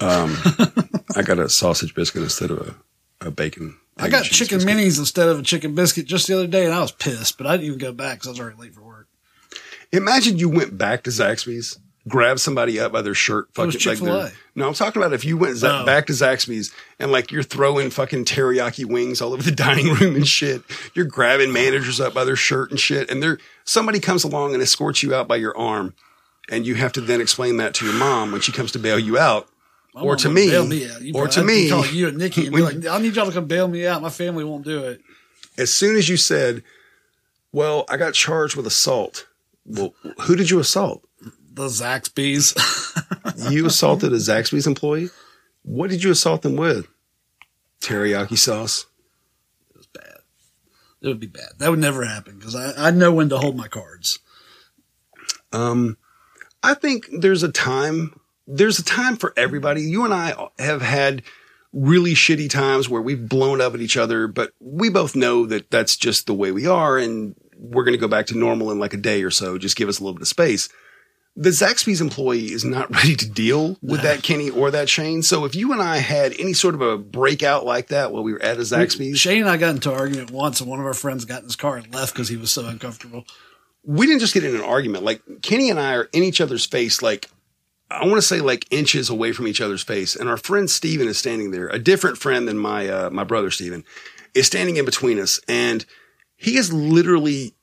Um, 0.00 0.36
I 1.16 1.22
got 1.22 1.38
a 1.38 1.48
sausage 1.48 1.94
biscuit 1.94 2.22
instead 2.22 2.50
of 2.50 2.76
a, 3.20 3.28
a 3.28 3.30
bacon. 3.30 3.78
I 3.96 4.08
got 4.08 4.24
chicken 4.24 4.58
biscuit. 4.58 4.76
minis 4.76 4.98
instead 4.98 5.28
of 5.28 5.38
a 5.38 5.42
chicken 5.42 5.74
biscuit 5.74 6.06
just 6.06 6.26
the 6.26 6.34
other 6.34 6.46
day, 6.46 6.64
and 6.64 6.74
I 6.74 6.80
was 6.80 6.92
pissed, 6.92 7.38
but 7.38 7.46
I 7.46 7.52
didn't 7.52 7.66
even 7.66 7.78
go 7.78 7.92
back 7.92 8.16
because 8.18 8.26
I 8.26 8.30
was 8.30 8.40
already 8.40 8.56
late 8.60 8.74
for 8.74 8.82
work. 8.82 9.06
Imagine 9.92 10.36
you 10.38 10.48
went 10.48 10.76
back 10.76 11.04
to 11.04 11.10
Zaxby's, 11.10 11.78
grabbed 12.08 12.40
somebody 12.40 12.80
up 12.80 12.90
by 12.92 13.00
their 13.02 13.14
shirt. 13.14 13.48
Fucking 13.54 13.80
like 13.86 13.98
their- 14.00 14.32
no, 14.56 14.66
I'm 14.68 14.74
talking 14.74 15.00
about 15.00 15.12
if 15.12 15.24
you 15.24 15.36
went 15.36 15.62
Oh. 15.62 15.86
back 15.86 16.06
to 16.08 16.12
Zaxby's 16.12 16.72
and 16.98 17.12
like 17.12 17.30
you're 17.30 17.42
throwing 17.44 17.90
fucking 17.90 18.24
teriyaki 18.24 18.84
wings 18.84 19.20
all 19.22 19.32
over 19.32 19.42
the 19.42 19.50
dining 19.52 19.94
room 19.94 20.16
and 20.16 20.26
shit. 20.26 20.62
You're 20.94 21.04
grabbing 21.06 21.52
managers 21.52 22.00
up 22.00 22.12
by 22.12 22.24
their 22.24 22.36
shirt 22.36 22.70
and 22.70 22.80
shit. 22.80 23.08
And 23.10 23.22
there, 23.22 23.38
somebody 23.64 24.00
comes 24.00 24.24
along 24.24 24.54
and 24.54 24.62
escorts 24.62 25.02
you 25.02 25.14
out 25.14 25.28
by 25.28 25.36
your 25.36 25.56
arm. 25.56 25.94
And 26.50 26.66
you 26.66 26.74
have 26.74 26.92
to 26.92 27.00
then 27.00 27.22
explain 27.22 27.56
that 27.56 27.72
to 27.74 27.86
your 27.86 27.94
mom 27.94 28.30
when 28.32 28.40
she 28.42 28.52
comes 28.52 28.70
to 28.72 28.78
bail 28.78 28.98
you 28.98 29.16
out. 29.16 29.48
My 29.94 30.02
or 30.02 30.16
to 30.16 30.28
me, 30.28 30.50
bail 30.50 30.66
me 30.66 30.90
out. 30.90 31.00
You 31.00 31.14
or 31.14 31.28
to 31.28 31.44
me, 31.44 31.70
call 31.70 31.86
you 31.86 32.08
and 32.08 32.18
Nikki 32.18 32.46
and 32.46 32.54
be 32.54 32.62
like, 32.62 32.84
"I 32.86 32.98
need 32.98 33.14
y'all 33.14 33.26
to 33.26 33.32
come 33.32 33.46
bail 33.46 33.68
me 33.68 33.86
out. 33.86 34.02
My 34.02 34.10
family 34.10 34.42
won't 34.44 34.64
do 34.64 34.82
it." 34.84 35.00
as 35.56 35.72
soon 35.72 35.96
as 35.96 36.08
you 36.08 36.16
said, 36.16 36.62
well, 37.52 37.84
I 37.88 37.96
got 37.96 38.14
charged 38.14 38.56
with 38.56 38.66
assault. 38.66 39.26
Well, 39.64 39.94
who 40.22 40.36
did 40.36 40.50
you 40.50 40.58
assault? 40.58 41.04
The 41.52 41.66
Zaxby's. 41.66 42.54
you 43.50 43.66
assaulted 43.66 44.12
a 44.12 44.16
Zaxby's 44.16 44.66
employee? 44.66 45.10
What 45.62 45.90
did 45.90 46.02
you 46.02 46.10
assault 46.10 46.42
them 46.42 46.56
with? 46.56 46.88
Teriyaki 47.80 48.36
sauce. 48.36 48.86
It 49.70 49.76
was 49.76 49.86
bad. 49.86 50.18
It 51.00 51.08
would 51.08 51.20
be 51.20 51.26
bad. 51.26 51.50
That 51.58 51.70
would 51.70 51.78
never 51.78 52.04
happen 52.04 52.38
because 52.38 52.56
I, 52.56 52.88
I 52.88 52.90
know 52.90 53.12
when 53.12 53.28
to 53.28 53.38
hold 53.38 53.56
my 53.56 53.68
cards. 53.68 54.18
Um, 55.52 55.96
I 56.62 56.74
think 56.74 57.06
there's 57.12 57.42
a 57.42 57.52
time. 57.52 58.18
There's 58.46 58.78
a 58.78 58.84
time 58.84 59.16
for 59.16 59.32
everybody. 59.36 59.82
You 59.82 60.04
and 60.04 60.12
I 60.14 60.48
have 60.58 60.82
had 60.82 61.22
really 61.72 62.14
shitty 62.14 62.48
times 62.50 62.88
where 62.88 63.02
we've 63.02 63.28
blown 63.28 63.60
up 63.60 63.74
at 63.74 63.80
each 63.80 63.96
other, 63.96 64.28
but 64.28 64.52
we 64.60 64.88
both 64.90 65.16
know 65.16 65.46
that 65.46 65.70
that's 65.70 65.96
just 65.96 66.26
the 66.26 66.34
way 66.34 66.52
we 66.52 66.66
are, 66.66 66.96
and 66.98 67.34
we're 67.56 67.84
going 67.84 67.94
to 67.94 68.00
go 68.00 68.08
back 68.08 68.26
to 68.26 68.38
normal 68.38 68.70
in 68.70 68.78
like 68.78 68.94
a 68.94 68.98
day 68.98 69.22
or 69.22 69.30
so. 69.30 69.58
Just 69.58 69.76
give 69.76 69.88
us 69.88 69.98
a 69.98 70.02
little 70.02 70.14
bit 70.14 70.22
of 70.22 70.28
space. 70.28 70.68
The 71.36 71.50
Zaxby's 71.50 72.00
employee 72.00 72.52
is 72.52 72.64
not 72.64 72.90
ready 72.94 73.16
to 73.16 73.28
deal 73.28 73.76
with 73.82 74.02
that 74.02 74.22
Kenny 74.22 74.50
or 74.50 74.70
that 74.70 74.88
Shane. 74.88 75.22
So 75.22 75.44
if 75.44 75.56
you 75.56 75.72
and 75.72 75.82
I 75.82 75.96
had 75.96 76.32
any 76.38 76.52
sort 76.52 76.76
of 76.76 76.80
a 76.80 76.96
breakout 76.96 77.64
like 77.64 77.88
that 77.88 78.12
while 78.12 78.22
we 78.22 78.32
were 78.32 78.42
at 78.42 78.58
a 78.58 78.60
Zaxby's, 78.60 79.18
Shane 79.18 79.40
and 79.40 79.50
I 79.50 79.56
got 79.56 79.74
into 79.74 79.90
an 79.92 79.98
argument 79.98 80.30
once, 80.30 80.60
and 80.60 80.70
one 80.70 80.78
of 80.78 80.86
our 80.86 80.94
friends 80.94 81.24
got 81.24 81.40
in 81.40 81.46
his 81.46 81.56
car 81.56 81.76
and 81.76 81.92
left 81.92 82.12
because 82.14 82.28
he 82.28 82.36
was 82.36 82.52
so 82.52 82.66
uncomfortable. 82.66 83.24
we 83.82 84.06
didn't 84.06 84.20
just 84.20 84.34
get 84.34 84.44
in 84.44 84.54
an 84.54 84.60
argument. 84.60 85.02
Like 85.02 85.22
Kenny 85.42 85.70
and 85.70 85.80
I 85.80 85.94
are 85.94 86.08
in 86.12 86.22
each 86.22 86.40
other's 86.40 86.66
face, 86.66 87.02
like 87.02 87.28
I 88.00 88.06
want 88.06 88.16
to 88.16 88.22
say 88.22 88.40
like 88.40 88.66
inches 88.70 89.08
away 89.08 89.32
from 89.32 89.46
each 89.48 89.60
other's 89.60 89.82
face. 89.82 90.16
And 90.16 90.28
our 90.28 90.36
friend 90.36 90.68
Steven 90.68 91.08
is 91.08 91.18
standing 91.18 91.50
there, 91.50 91.68
a 91.68 91.78
different 91.78 92.18
friend 92.18 92.48
than 92.48 92.58
my, 92.58 92.88
uh, 92.88 93.10
my 93.10 93.24
brother 93.24 93.50
Steven 93.50 93.84
is 94.34 94.46
standing 94.46 94.76
in 94.76 94.84
between 94.84 95.18
us. 95.18 95.40
And 95.48 95.84
he 96.36 96.56
is 96.56 96.72
literally 96.72 97.54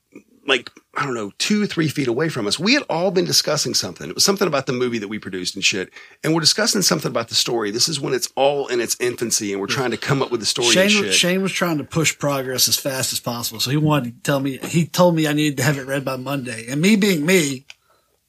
like, 0.46 0.70
I 0.94 1.04
don't 1.04 1.14
know, 1.14 1.32
two, 1.38 1.66
three 1.66 1.88
feet 1.88 2.08
away 2.08 2.28
from 2.28 2.46
us. 2.46 2.58
We 2.58 2.74
had 2.74 2.82
all 2.90 3.10
been 3.10 3.24
discussing 3.24 3.74
something. 3.74 4.08
It 4.08 4.14
was 4.14 4.24
something 4.24 4.48
about 4.48 4.66
the 4.66 4.72
movie 4.72 4.98
that 4.98 5.08
we 5.08 5.18
produced 5.18 5.54
and 5.54 5.64
shit. 5.64 5.90
And 6.22 6.34
we're 6.34 6.40
discussing 6.40 6.82
something 6.82 7.10
about 7.10 7.28
the 7.28 7.34
story. 7.34 7.70
This 7.70 7.88
is 7.88 8.00
when 8.00 8.12
it's 8.12 8.28
all 8.34 8.66
in 8.66 8.80
its 8.80 8.96
infancy 9.00 9.52
and 9.52 9.60
we're 9.60 9.68
trying 9.68 9.92
to 9.92 9.96
come 9.96 10.20
up 10.20 10.30
with 10.30 10.40
the 10.40 10.46
story 10.46 10.68
Shane. 10.68 11.12
Shane 11.12 11.42
was 11.42 11.52
trying 11.52 11.78
to 11.78 11.84
push 11.84 12.18
progress 12.18 12.68
as 12.68 12.76
fast 12.76 13.12
as 13.12 13.20
possible, 13.20 13.60
so 13.60 13.70
he 13.70 13.76
wanted 13.76 14.16
to 14.16 14.20
tell 14.22 14.40
me. 14.40 14.58
He 14.58 14.86
told 14.86 15.14
me 15.14 15.26
I 15.26 15.32
needed 15.32 15.58
to 15.58 15.62
have 15.62 15.78
it 15.78 15.86
read 15.86 16.04
by 16.04 16.16
Monday, 16.16 16.66
and 16.68 16.80
me 16.80 16.96
being 16.96 17.24
me, 17.24 17.66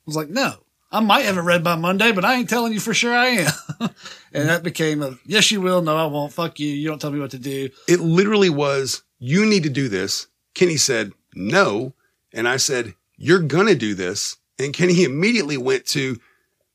was 0.06 0.16
like, 0.16 0.30
"No, 0.30 0.63
I 0.94 1.00
might 1.00 1.26
have 1.26 1.38
it 1.38 1.42
read 1.42 1.64
by 1.64 1.76
Monday, 1.76 2.12
but 2.12 2.24
I 2.24 2.36
ain't 2.36 2.50
telling 2.50 2.72
you 2.72 2.80
for 2.80 2.94
sure 2.94 3.14
I 3.14 3.26
am." 3.28 3.52
and 4.34 4.48
that 4.48 4.64
became 4.64 5.02
a 5.02 5.18
yes, 5.26 5.52
you 5.52 5.60
will. 5.60 5.82
No, 5.82 5.98
I 5.98 6.06
won't. 6.06 6.32
Fuck 6.32 6.60
you. 6.60 6.70
You 6.70 6.88
don't 6.88 7.00
tell 7.00 7.12
me 7.12 7.20
what 7.20 7.32
to 7.32 7.40
do. 7.40 7.70
It 7.88 8.00
literally 8.00 8.50
was, 8.50 9.04
you 9.20 9.46
need 9.46 9.64
to 9.64 9.70
do 9.70 9.90
this. 9.90 10.28
Kenny 10.54 10.78
said, 10.78 11.12
no. 11.34 11.94
And 12.32 12.48
I 12.48 12.58
said, 12.58 12.94
you're 13.18 13.40
going 13.40 13.68
to 13.68 13.76
do 13.76 13.96
this. 13.96 14.38
And 14.60 14.74
Kenny 14.74 15.04
immediately 15.04 15.58
went 15.58 15.86
to, 15.88 16.20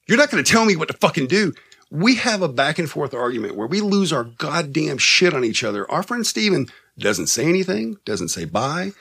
you're 0.07 0.19
not 0.19 0.31
going 0.31 0.43
to 0.43 0.51
tell 0.51 0.64
me 0.64 0.77
what 0.77 0.89
to 0.89 0.97
fucking 0.97 1.27
do. 1.29 1.55
We 1.91 2.16
have 2.16 2.43
a 2.43 2.49
back 2.49 2.79
and 2.79 2.91
forth 2.91 3.14
argument 3.14 3.57
where 3.57 3.66
we 3.66 3.81
lose 3.81 4.12
our 4.12 4.25
goddamn 4.25 4.99
shit 4.99 5.33
on 5.33 5.45
each 5.45 5.64
other. 5.64 5.91
Our 5.91 6.03
friend 6.03 6.27
Steven 6.27 6.66
doesn't 6.99 7.29
say 7.29 7.47
anything, 7.47 7.99
doesn't 8.05 8.29
say 8.29 8.45
bye. 8.45 8.93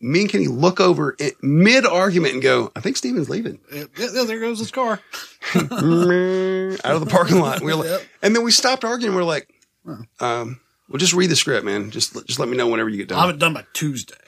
Me 0.00 0.20
and 0.20 0.30
Kenny 0.30 0.46
look 0.46 0.78
over 0.80 1.16
mid 1.42 1.86
argument 1.86 2.34
and 2.34 2.42
go, 2.42 2.70
I 2.76 2.80
think 2.80 2.96
Steven's 2.96 3.30
leaving. 3.30 3.58
Yeah, 3.72 3.84
there 3.96 4.40
goes 4.40 4.58
his 4.58 4.70
car. 4.70 5.00
out 5.54 5.64
of 5.64 7.00
the 7.00 7.08
parking 7.08 7.40
lot. 7.40 7.60
We 7.60 7.72
were 7.72 7.78
like, 7.78 7.88
Yep. 7.88 8.02
and 8.22 8.36
then 8.36 8.44
we 8.44 8.50
stopped 8.50 8.84
arguing. 8.84 9.14
We're 9.14 9.24
like, 9.24 9.48
um, 10.20 10.60
well, 10.88 10.98
just 10.98 11.14
read 11.14 11.30
the 11.30 11.36
script, 11.36 11.64
man. 11.64 11.90
Just, 11.90 12.14
just 12.26 12.38
let 12.38 12.48
me 12.48 12.56
know 12.56 12.68
whenever 12.68 12.88
you 12.88 12.98
get 12.98 13.08
done. 13.08 13.18
I'll 13.18 13.26
have 13.26 13.34
it 13.36 13.38
done 13.38 13.54
by 13.54 13.64
Tuesday. 13.72 14.14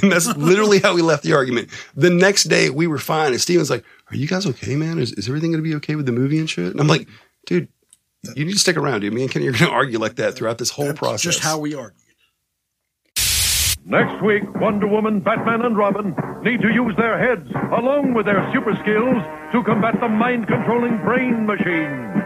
And 0.00 0.12
that's 0.12 0.26
literally 0.36 0.78
how 0.78 0.94
we 0.94 1.02
left 1.02 1.24
the 1.24 1.32
argument. 1.32 1.70
The 1.96 2.10
next 2.10 2.44
day 2.44 2.68
we 2.70 2.86
were 2.86 2.98
fine. 2.98 3.32
And 3.32 3.40
Steven's 3.40 3.70
like, 3.70 3.84
Are 4.10 4.16
you 4.16 4.28
guys 4.28 4.46
okay, 4.46 4.76
man? 4.76 4.98
Is, 4.98 5.12
is 5.12 5.26
everything 5.28 5.50
going 5.50 5.64
to 5.64 5.68
be 5.68 5.74
okay 5.76 5.96
with 5.96 6.04
the 6.06 6.12
movie 6.12 6.38
and 6.38 6.48
shit? 6.48 6.70
And 6.70 6.78
I'm 6.80 6.86
like, 6.86 7.08
Dude, 7.46 7.68
you 8.36 8.44
need 8.44 8.52
to 8.52 8.58
stick 8.58 8.76
around, 8.76 9.00
dude. 9.00 9.14
Me 9.14 9.22
and 9.22 9.30
Kenny 9.30 9.48
are 9.48 9.52
going 9.52 9.64
to 9.70 9.70
argue 9.70 9.98
like 9.98 10.16
that 10.16 10.34
throughout 10.34 10.58
this 10.58 10.70
whole 10.70 10.92
process. 10.92 11.22
Just 11.22 11.40
how 11.40 11.58
we 11.58 11.74
argue. 11.74 11.98
Next 13.90 14.22
week, 14.22 14.42
Wonder 14.60 14.86
Woman, 14.86 15.20
Batman, 15.20 15.62
and 15.62 15.74
Robin 15.74 16.14
need 16.42 16.60
to 16.60 16.68
use 16.68 16.94
their 16.98 17.18
heads 17.18 17.50
along 17.72 18.12
with 18.12 18.26
their 18.26 18.46
super 18.52 18.74
skills 18.76 19.16
to 19.52 19.62
combat 19.64 19.98
the 19.98 20.08
mind 20.08 20.46
controlling 20.46 20.98
brain 20.98 21.46
machine. 21.46 22.22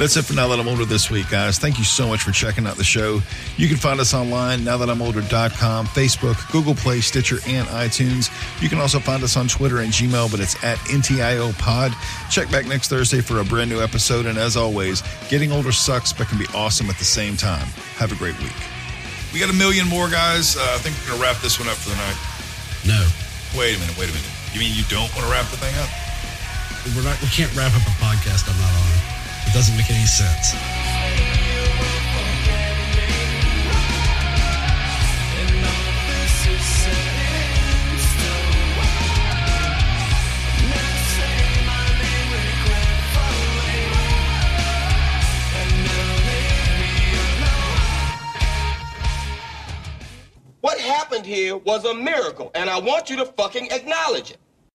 That's 0.00 0.16
it 0.16 0.24
for 0.24 0.34
Now 0.34 0.48
That 0.48 0.58
I'm 0.58 0.66
Older 0.66 0.84
this 0.84 1.12
week, 1.12 1.30
guys. 1.30 1.60
Thank 1.60 1.78
you 1.78 1.84
so 1.84 2.08
much 2.08 2.24
for 2.24 2.32
checking 2.32 2.66
out 2.66 2.74
the 2.74 2.82
show. 2.82 3.22
You 3.56 3.68
can 3.68 3.76
find 3.76 4.00
us 4.00 4.14
online, 4.14 4.62
nowthatimolder.com, 4.62 5.86
Facebook, 5.86 6.50
Google 6.50 6.74
Play, 6.74 7.00
Stitcher, 7.00 7.38
and 7.46 7.68
iTunes. 7.68 8.28
You 8.60 8.68
can 8.68 8.80
also 8.80 8.98
find 8.98 9.22
us 9.22 9.36
on 9.36 9.46
Twitter 9.46 9.78
and 9.78 9.92
Gmail, 9.92 10.28
but 10.28 10.40
it's 10.40 10.56
at 10.64 10.78
NTIO 10.78 11.56
Pod. 11.56 11.92
Check 12.32 12.50
back 12.50 12.66
next 12.66 12.88
Thursday 12.88 13.20
for 13.20 13.38
a 13.38 13.44
brand 13.44 13.70
new 13.70 13.80
episode. 13.80 14.26
And 14.26 14.36
as 14.38 14.56
always, 14.56 15.04
getting 15.28 15.52
older 15.52 15.70
sucks, 15.70 16.12
but 16.12 16.26
can 16.26 16.38
be 16.38 16.46
awesome 16.52 16.90
at 16.90 16.98
the 16.98 17.04
same 17.04 17.36
time. 17.36 17.68
Have 17.94 18.10
a 18.10 18.16
great 18.16 18.36
week. 18.40 18.73
We 19.34 19.40
got 19.40 19.50
a 19.50 19.52
million 19.52 19.88
more, 19.88 20.08
guys. 20.08 20.56
Uh, 20.56 20.62
I 20.62 20.78
think 20.78 20.94
we're 21.02 21.10
going 21.10 21.18
to 21.18 21.22
wrap 21.26 21.42
this 21.42 21.58
one 21.58 21.66
up 21.66 21.74
for 21.74 21.90
the 21.90 21.98
night. 21.98 22.14
No. 22.86 23.02
Wait 23.58 23.74
a 23.74 23.80
minute, 23.80 23.98
wait 23.98 24.06
a 24.06 24.14
minute. 24.14 24.30
You 24.54 24.60
mean 24.60 24.70
you 24.78 24.86
don't 24.86 25.10
want 25.10 25.26
to 25.26 25.30
wrap 25.34 25.50
the 25.50 25.58
thing 25.58 25.74
up? 25.82 25.90
We're 26.94 27.02
not. 27.02 27.18
We 27.18 27.26
can't 27.34 27.50
wrap 27.58 27.74
up 27.74 27.82
a 27.82 27.94
podcast 27.98 28.46
I'm 28.46 28.54
not 28.62 28.70
on. 28.70 28.94
It 29.50 29.52
doesn't 29.52 29.74
make 29.74 29.90
any 29.90 30.06
sense. 30.06 30.54
What 50.64 50.80
happened 50.80 51.26
here 51.26 51.58
was 51.58 51.84
a 51.84 51.92
miracle, 51.92 52.50
and 52.54 52.70
I 52.70 52.78
want 52.78 53.10
you 53.10 53.16
to 53.16 53.26
fucking 53.26 53.68
acknowledge 53.70 54.30
it. 54.30 54.38